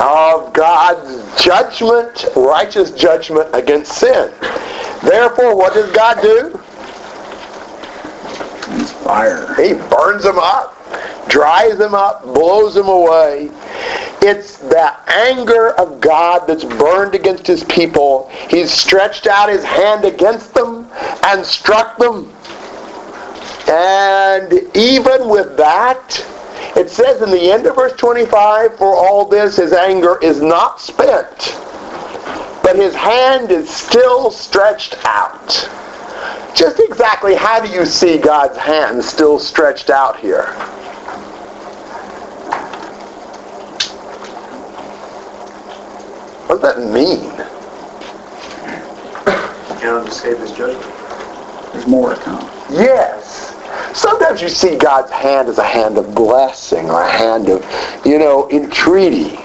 of 0.01 0.53
God's 0.53 1.43
judgment, 1.43 2.25
righteous 2.35 2.91
judgment 2.91 3.49
against 3.53 3.93
sin. 3.99 4.33
Therefore, 5.03 5.55
what 5.55 5.73
does 5.73 5.91
God 5.91 6.21
do? 6.21 6.59
It's 8.79 8.91
fire. 8.91 9.53
He 9.55 9.73
burns 9.73 10.23
them 10.23 10.39
up, 10.39 10.77
dries 11.27 11.77
them 11.77 11.93
up, 11.93 12.23
blows 12.23 12.75
them 12.75 12.87
away. 12.87 13.49
It's 14.21 14.57
the 14.57 14.95
anger 15.09 15.71
of 15.71 15.99
God 15.99 16.45
that's 16.47 16.63
burned 16.63 17.15
against 17.15 17.47
his 17.47 17.63
people. 17.65 18.29
He's 18.49 18.71
stretched 18.71 19.27
out 19.27 19.49
his 19.49 19.63
hand 19.63 20.05
against 20.05 20.53
them 20.53 20.89
and 21.23 21.45
struck 21.45 21.97
them. 21.97 22.31
And 23.69 24.51
even 24.75 25.29
with 25.29 25.55
that, 25.57 26.25
it 26.75 26.89
says 26.89 27.21
in 27.21 27.29
the 27.29 27.51
end 27.51 27.67
of 27.67 27.75
verse 27.75 27.93
25, 27.93 28.77
for 28.77 28.95
all 28.95 29.25
this 29.25 29.57
his 29.57 29.73
anger 29.73 30.17
is 30.23 30.41
not 30.41 30.81
spent, 30.81 31.55
but 32.63 32.75
his 32.75 32.95
hand 32.95 33.51
is 33.51 33.69
still 33.69 34.31
stretched 34.31 34.97
out. 35.05 35.69
Just 36.55 36.79
exactly 36.79 37.35
how 37.35 37.59
do 37.63 37.71
you 37.71 37.85
see 37.85 38.17
God's 38.17 38.57
hand 38.57 39.03
still 39.03 39.37
stretched 39.37 39.89
out 39.89 40.19
here? 40.19 40.47
What 46.47 46.61
does 46.61 46.75
that 46.75 46.91
mean? 46.91 47.29
Cannot 49.79 50.07
escape 50.07 50.39
his 50.39 50.51
judgment. 50.51 50.93
There's 51.71 51.87
more 51.87 52.15
to 52.15 52.21
come. 52.21 52.49
Yes. 52.71 53.48
Sometimes 53.93 54.41
you 54.41 54.49
see 54.49 54.77
God's 54.77 55.11
hand 55.11 55.49
as 55.49 55.57
a 55.57 55.63
hand 55.63 55.97
of 55.97 56.13
blessing 56.13 56.89
or 56.89 57.01
a 57.01 57.11
hand 57.11 57.49
of, 57.49 57.65
you 58.05 58.17
know, 58.17 58.49
entreaty. 58.49 59.37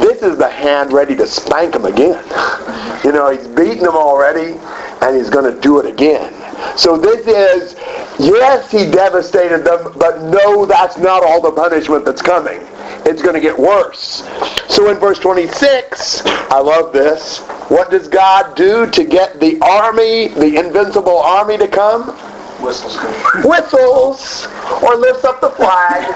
This 0.00 0.22
is 0.22 0.38
the 0.38 0.48
hand 0.48 0.92
ready 0.92 1.14
to 1.16 1.26
spank 1.26 1.74
him 1.74 1.84
again. 1.84 2.24
You 3.04 3.12
know, 3.12 3.30
he's 3.30 3.46
beaten 3.46 3.84
him 3.84 3.94
already, 3.94 4.58
and 5.02 5.16
he's 5.16 5.30
going 5.30 5.54
to 5.54 5.58
do 5.60 5.78
it 5.78 5.86
again. 5.86 6.34
So 6.76 6.98
this 6.98 7.26
is, 7.26 7.74
yes, 8.18 8.70
he 8.72 8.90
devastated 8.90 9.64
them, 9.64 9.92
but 9.96 10.20
no, 10.22 10.66
that's 10.66 10.98
not 10.98 11.22
all 11.22 11.40
the 11.40 11.52
punishment 11.52 12.04
that's 12.04 12.20
coming. 12.20 12.60
It's 13.06 13.22
going 13.22 13.34
to 13.34 13.40
get 13.40 13.56
worse. 13.56 14.24
So 14.68 14.90
in 14.90 14.98
verse 14.98 15.20
26, 15.20 16.22
I 16.26 16.58
love 16.58 16.92
this. 16.92 17.38
What 17.70 17.90
does 17.90 18.08
God 18.08 18.56
do 18.56 18.90
to 18.90 19.04
get 19.04 19.38
the 19.38 19.60
army, 19.60 20.28
the 20.28 20.56
invincible 20.56 21.18
army 21.18 21.56
to 21.58 21.68
come? 21.68 22.10
Whistles. 22.60 22.96
Whistles 23.44 24.46
or 24.82 24.96
lifts 24.96 25.24
up 25.24 25.40
the 25.40 25.50
flag. 25.50 26.14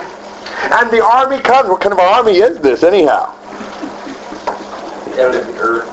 And 0.73 0.91
the 0.91 1.05
army 1.05 1.41
comes. 1.41 1.69
What 1.69 1.81
kind 1.81 1.93
of 1.93 1.99
army 1.99 2.39
is 2.39 2.59
this 2.59 2.83
anyhow? 2.83 3.35
The 5.05 5.23
end 5.23 5.35
of 5.37 5.47
the 5.47 5.59
earth. 5.59 5.89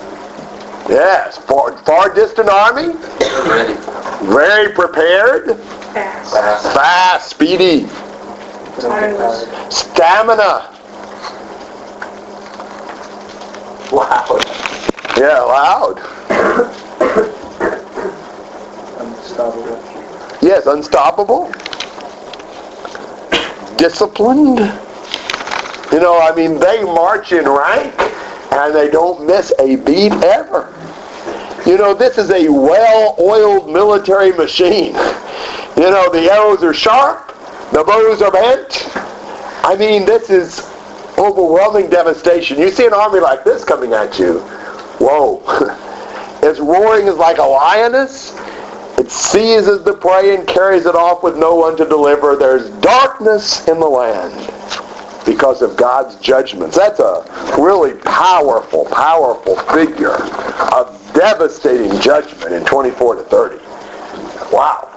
Yes, 0.90 1.38
far, 1.38 1.78
far 1.84 2.14
distant 2.14 2.50
army. 2.50 2.96
Ready. 3.48 3.76
Very 4.26 4.74
prepared. 4.74 5.58
Fast. 5.94 6.74
Fast, 6.74 7.30
speedy. 7.30 7.88
Tireless. 8.80 9.76
Stamina. 9.76 10.76
Loud. 13.92 14.46
Yeah, 15.18 15.42
loud. 15.42 16.00
Unstoppable. 19.00 19.99
Yes, 20.42 20.66
unstoppable. 20.68 21.52
Disciplined. 23.78 24.60
You 25.92 26.00
know, 26.00 26.20
I 26.20 26.34
mean, 26.36 26.60
they 26.60 26.84
march 26.84 27.32
in 27.32 27.48
rank 27.48 27.94
and 28.52 28.76
they 28.76 28.90
don't 28.90 29.26
miss 29.26 29.52
a 29.60 29.76
beat 29.78 30.14
ever. 30.24 30.74
You 31.66 31.78
know, 31.78 31.94
this 31.94 32.18
is 32.18 32.32
a 32.32 32.48
well-oiled 32.48 33.72
military 33.72 34.32
machine. 34.32 34.94
You 35.76 35.90
know, 35.92 36.10
the 36.12 36.30
arrows 36.32 36.64
are 36.64 36.74
sharp, 36.74 37.28
the 37.72 37.84
bows 37.84 38.22
are 38.22 38.32
bent. 38.32 38.90
I 39.66 39.76
mean, 39.78 40.06
this 40.06 40.30
is 40.30 40.60
overwhelming 41.18 41.90
devastation. 41.90 42.58
You 42.58 42.72
see 42.72 42.86
an 42.86 42.94
army 42.94 43.20
like 43.20 43.44
this 43.44 43.64
coming 43.64 43.94
at 43.94 44.18
you, 44.18 44.40
whoa. 45.00 45.44
its 46.42 46.60
roaring 46.60 47.06
like 47.18 47.38
a 47.38 47.44
lioness. 47.44 48.32
It 49.00 49.10
seizes 49.10 49.82
the 49.84 49.94
prey 49.94 50.36
and 50.36 50.46
carries 50.46 50.86
it 50.86 50.94
off 50.94 51.24
with 51.24 51.38
no 51.38 51.56
one 51.56 51.78
to 51.78 51.86
deliver. 51.86 52.36
There's 52.36 52.70
darkness 52.82 53.66
in 53.70 53.80
the 53.80 53.88
land 53.88 54.36
because 55.26 55.62
of 55.62 55.78
God's 55.78 56.16
judgments. 56.18 56.76
That's 56.76 57.00
a 57.00 57.24
really 57.58 57.94
powerful, 58.00 58.84
powerful 58.86 59.56
figure 59.74 60.16
of 60.74 61.00
devastating 61.14 61.98
judgment 62.02 62.54
in 62.54 62.66
24 62.66 63.16
to 63.16 63.24
30. 63.24 63.58
Wow. 64.54 64.90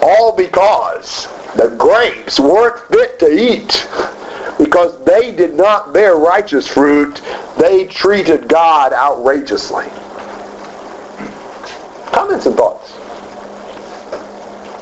All 0.00 0.36
because 0.36 1.26
the 1.56 1.74
grapes 1.76 2.38
weren't 2.38 2.78
fit 2.88 3.18
to 3.18 3.26
eat. 3.26 3.88
because 4.58 5.02
they 5.04 5.32
did 5.34 5.54
not 5.54 5.92
bear 5.92 6.16
righteous 6.16 6.68
fruit, 6.68 7.20
they 7.58 7.86
treated 7.86 8.46
God 8.46 8.92
outrageously. 8.92 9.86
Comments 12.14 12.46
and 12.46 12.56
thoughts? 12.56 12.92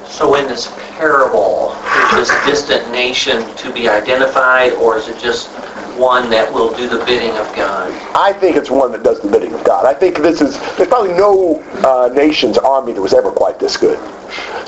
So 0.07 0.35
in 0.35 0.47
this 0.47 0.71
parable, 0.91 1.75
is 2.13 2.29
this 2.29 2.45
distant 2.45 2.93
nation 2.93 3.43
to 3.57 3.73
be 3.73 3.89
identified, 3.89 4.75
or 4.75 4.99
is 4.99 5.09
it 5.09 5.19
just 5.19 5.49
one 5.97 6.29
that 6.29 6.53
will 6.53 6.77
do 6.77 6.87
the 6.91 7.03
bidding 7.07 7.31
of 7.39 7.47
God? 7.57 7.91
I 8.15 8.35
think 8.35 8.57
it's 8.57 8.71
one 8.71 8.93
that 8.93 9.03
does 9.03 9.21
the 9.21 9.31
bidding 9.31 9.55
of 9.55 9.65
God. 9.65 9.87
I 9.87 9.95
think 9.95 10.19
this 10.19 10.43
is, 10.43 10.59
there's 10.77 10.91
probably 10.91 11.15
no 11.15 11.63
uh, 11.83 12.11
nation's 12.13 12.59
army 12.59 12.93
that 12.93 13.01
was 13.01 13.15
ever 13.15 13.31
quite 13.31 13.59
this 13.59 13.79
good. 13.79 13.99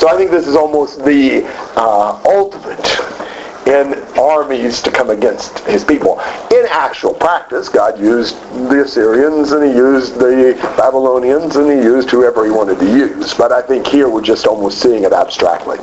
So 0.01 0.09
I 0.09 0.17
think 0.17 0.31
this 0.31 0.47
is 0.47 0.57
almost 0.57 1.05
the 1.05 1.45
uh, 1.77 2.19
ultimate 2.25 2.81
in 3.67 3.95
armies 4.19 4.83
to 4.83 4.91
come 4.91 5.11
against 5.11 5.59
his 5.61 5.85
people. 5.85 6.21
In 6.53 6.67
actual 6.69 7.15
practice, 7.15 7.69
God 7.69 7.99
used 7.99 8.37
the 8.69 8.83
Assyrians 8.85 9.53
and 9.53 9.65
he 9.65 9.71
used 9.71 10.17
the 10.17 10.55
Babylonians 10.77 11.57
and 11.57 11.71
he 11.71 11.77
used 11.77 12.11
whoever 12.11 12.45
he 12.45 12.51
wanted 12.51 12.79
to 12.79 12.87
use. 12.87 13.33
But 13.35 13.53
I 13.53 13.63
think 13.63 13.87
here 13.87 14.09
we're 14.09 14.23
just 14.23 14.47
almost 14.47 14.81
seeing 14.81 15.05
it 15.05 15.13
abstractly. 15.13 15.79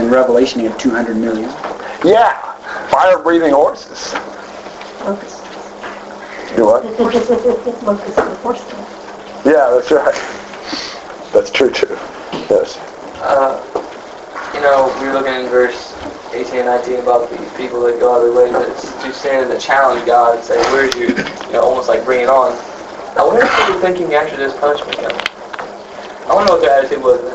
In 0.00 0.10
Revelation, 0.10 0.60
you 0.60 0.68
have 0.70 0.78
200 0.78 1.16
million. 1.16 1.50
Yeah, 2.04 2.54
fire-breathing 2.88 3.52
horses. 3.52 4.12
You 6.56 6.66
what? 6.66 6.84
Yeah, 9.44 9.70
that's 9.70 9.90
right. 9.90 10.14
That's 11.32 11.50
true 11.50 11.70
too. 11.70 11.96
Yes. 12.50 12.76
Uh, 13.22 13.62
you 14.54 14.60
know, 14.60 14.92
we 15.00 15.06
were 15.08 15.14
looking 15.14 15.34
in 15.34 15.46
verse 15.48 15.94
18 16.32 16.60
and 16.60 16.66
19 16.66 17.00
about 17.00 17.30
these 17.30 17.52
people 17.54 17.82
that 17.82 17.98
go 18.00 18.14
out 18.14 18.26
of 18.26 18.34
their 18.34 18.44
way 18.44 18.50
to, 18.50 18.74
to 18.74 19.12
stand 19.12 19.50
and 19.50 19.60
to 19.60 19.64
challenge 19.64 20.04
God 20.06 20.36
and 20.36 20.44
say, 20.44 20.58
where's 20.72 20.94
your, 20.96 21.10
you 21.10 21.52
know, 21.52 21.62
almost 21.62 21.88
like 21.88 22.04
bring 22.04 22.20
it 22.20 22.28
on. 22.28 22.52
I 23.16 23.24
wonder 23.24 23.44
if 23.44 23.50
they 23.50 23.72
were 23.72 23.80
thinking 23.80 24.14
after 24.14 24.36
this 24.36 24.54
punishment 24.58 24.96
came. 24.98 25.10
I 26.30 26.34
wonder 26.34 26.52
what 26.52 26.60
their 26.60 26.70
attitude 26.70 27.02
was 27.02 27.20
then. 27.22 27.34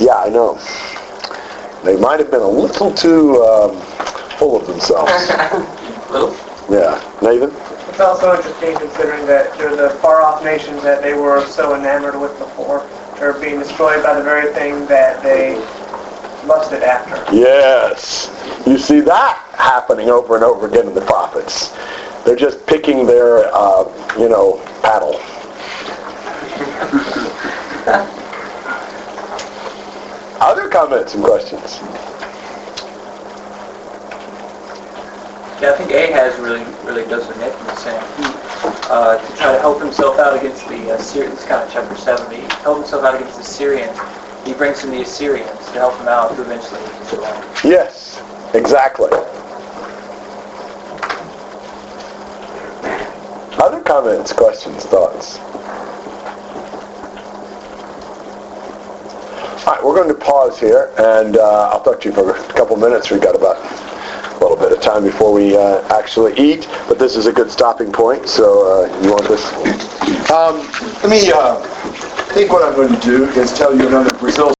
Yeah, 0.00 0.16
I 0.16 0.28
know. 0.28 0.58
They 1.84 1.96
might 1.96 2.18
have 2.18 2.30
been 2.30 2.40
a 2.40 2.48
little 2.48 2.92
too 2.92 3.42
um, 3.44 3.80
full 4.38 4.60
of 4.60 4.66
themselves. 4.66 5.10
Little? 6.10 6.34
Yeah. 6.70 6.98
Nathan? 7.22 7.50
It's 7.90 8.00
also 8.00 8.34
interesting 8.34 8.76
considering 8.76 9.26
that 9.26 9.56
they're 9.56 9.76
the 9.76 9.90
far-off 10.00 10.42
nations 10.42 10.82
that 10.82 11.02
they 11.02 11.14
were 11.14 11.46
so 11.46 11.76
enamored 11.76 12.18
with 12.20 12.36
before. 12.38 12.88
They're 13.18 13.34
being 13.34 13.60
destroyed 13.60 14.02
by 14.02 14.14
the 14.14 14.22
very 14.22 14.52
thing 14.54 14.86
that 14.86 15.22
they 15.22 15.54
lusted 16.46 16.82
after. 16.82 17.14
Yes. 17.34 18.30
You 18.66 18.78
see 18.78 19.00
that 19.00 19.38
happening 19.54 20.10
over 20.10 20.34
and 20.34 20.44
over 20.44 20.66
again 20.66 20.86
in 20.86 20.94
the 20.94 21.00
prophets. 21.02 21.74
They're 22.24 22.36
just 22.36 22.64
picking 22.66 23.06
their, 23.06 23.54
uh, 23.54 23.84
you 24.18 24.28
know, 24.28 24.58
paddle. 24.82 25.20
Other 30.40 30.68
comments 30.68 31.14
and 31.14 31.24
questions? 31.24 31.80
Yeah, 35.60 35.72
I 35.72 35.76
think 35.78 35.92
Ahaz 35.92 36.38
really, 36.38 36.64
really 36.84 37.08
does 37.08 37.26
what 37.26 37.38
Nathan 37.38 37.66
was 37.66 37.78
saying. 37.82 38.02
He, 38.16 38.24
uh, 38.90 39.16
to 39.16 39.36
try 39.36 39.52
to 39.52 39.58
help 39.60 39.80
himself 39.80 40.18
out 40.18 40.36
against 40.36 40.66
the 40.68 40.94
uh, 40.94 40.98
Syrians, 40.98 41.44
kind 41.44 41.62
of 41.62 41.72
chapter 41.72 41.96
7, 41.96 42.26
but 42.26 42.36
he 42.36 42.42
helped 42.62 42.80
himself 42.80 43.04
out 43.04 43.14
against 43.14 43.38
the 43.38 43.44
Syrians. 43.44 43.96
He 44.44 44.52
brings 44.52 44.84
in 44.84 44.90
the 44.90 45.02
Assyrians 45.02 45.48
to 45.48 45.72
help 45.72 45.98
him 45.98 46.08
out 46.08 46.34
to 46.36 46.42
eventually 46.42 46.80
his 47.00 47.12
land. 47.14 47.58
Yes, 47.64 48.22
exactly. 48.54 49.10
Other 53.58 53.80
comments, 53.80 54.32
questions, 54.32 54.84
thoughts? 54.84 55.38
All 59.66 59.72
right, 59.72 59.82
we're 59.82 59.94
going 59.94 60.08
to 60.08 60.14
pause 60.14 60.60
here, 60.60 60.92
and 60.98 61.38
uh, 61.38 61.70
I'll 61.72 61.82
talk 61.82 62.00
to 62.02 62.08
you 62.10 62.14
for 62.14 62.36
a 62.36 62.52
couple 62.52 62.76
minutes. 62.76 63.10
We've 63.10 63.22
got 63.22 63.34
about 63.34 63.56
a 63.56 64.38
little 64.38 64.58
bit 64.58 64.72
of 64.72 64.82
time 64.82 65.04
before 65.04 65.32
we 65.32 65.56
uh, 65.56 65.80
actually 65.96 66.34
eat, 66.36 66.68
but 66.86 66.98
this 66.98 67.16
is 67.16 67.26
a 67.26 67.32
good 67.32 67.50
stopping 67.50 67.90
point, 67.90 68.28
so 68.28 68.84
uh, 68.84 69.02
you 69.02 69.10
want 69.10 69.26
this? 69.26 69.42
Um, 70.30 70.58
let 71.02 71.08
me, 71.08 71.32
uh, 71.32 71.56
I 71.62 71.83
think 72.34 72.50
what 72.50 72.64
I'm 72.64 72.74
going 72.74 72.92
to 72.92 73.00
do 73.00 73.26
is 73.40 73.52
tell 73.52 73.72
you 73.76 73.86
another 73.86 74.12
Brazil 74.18 74.50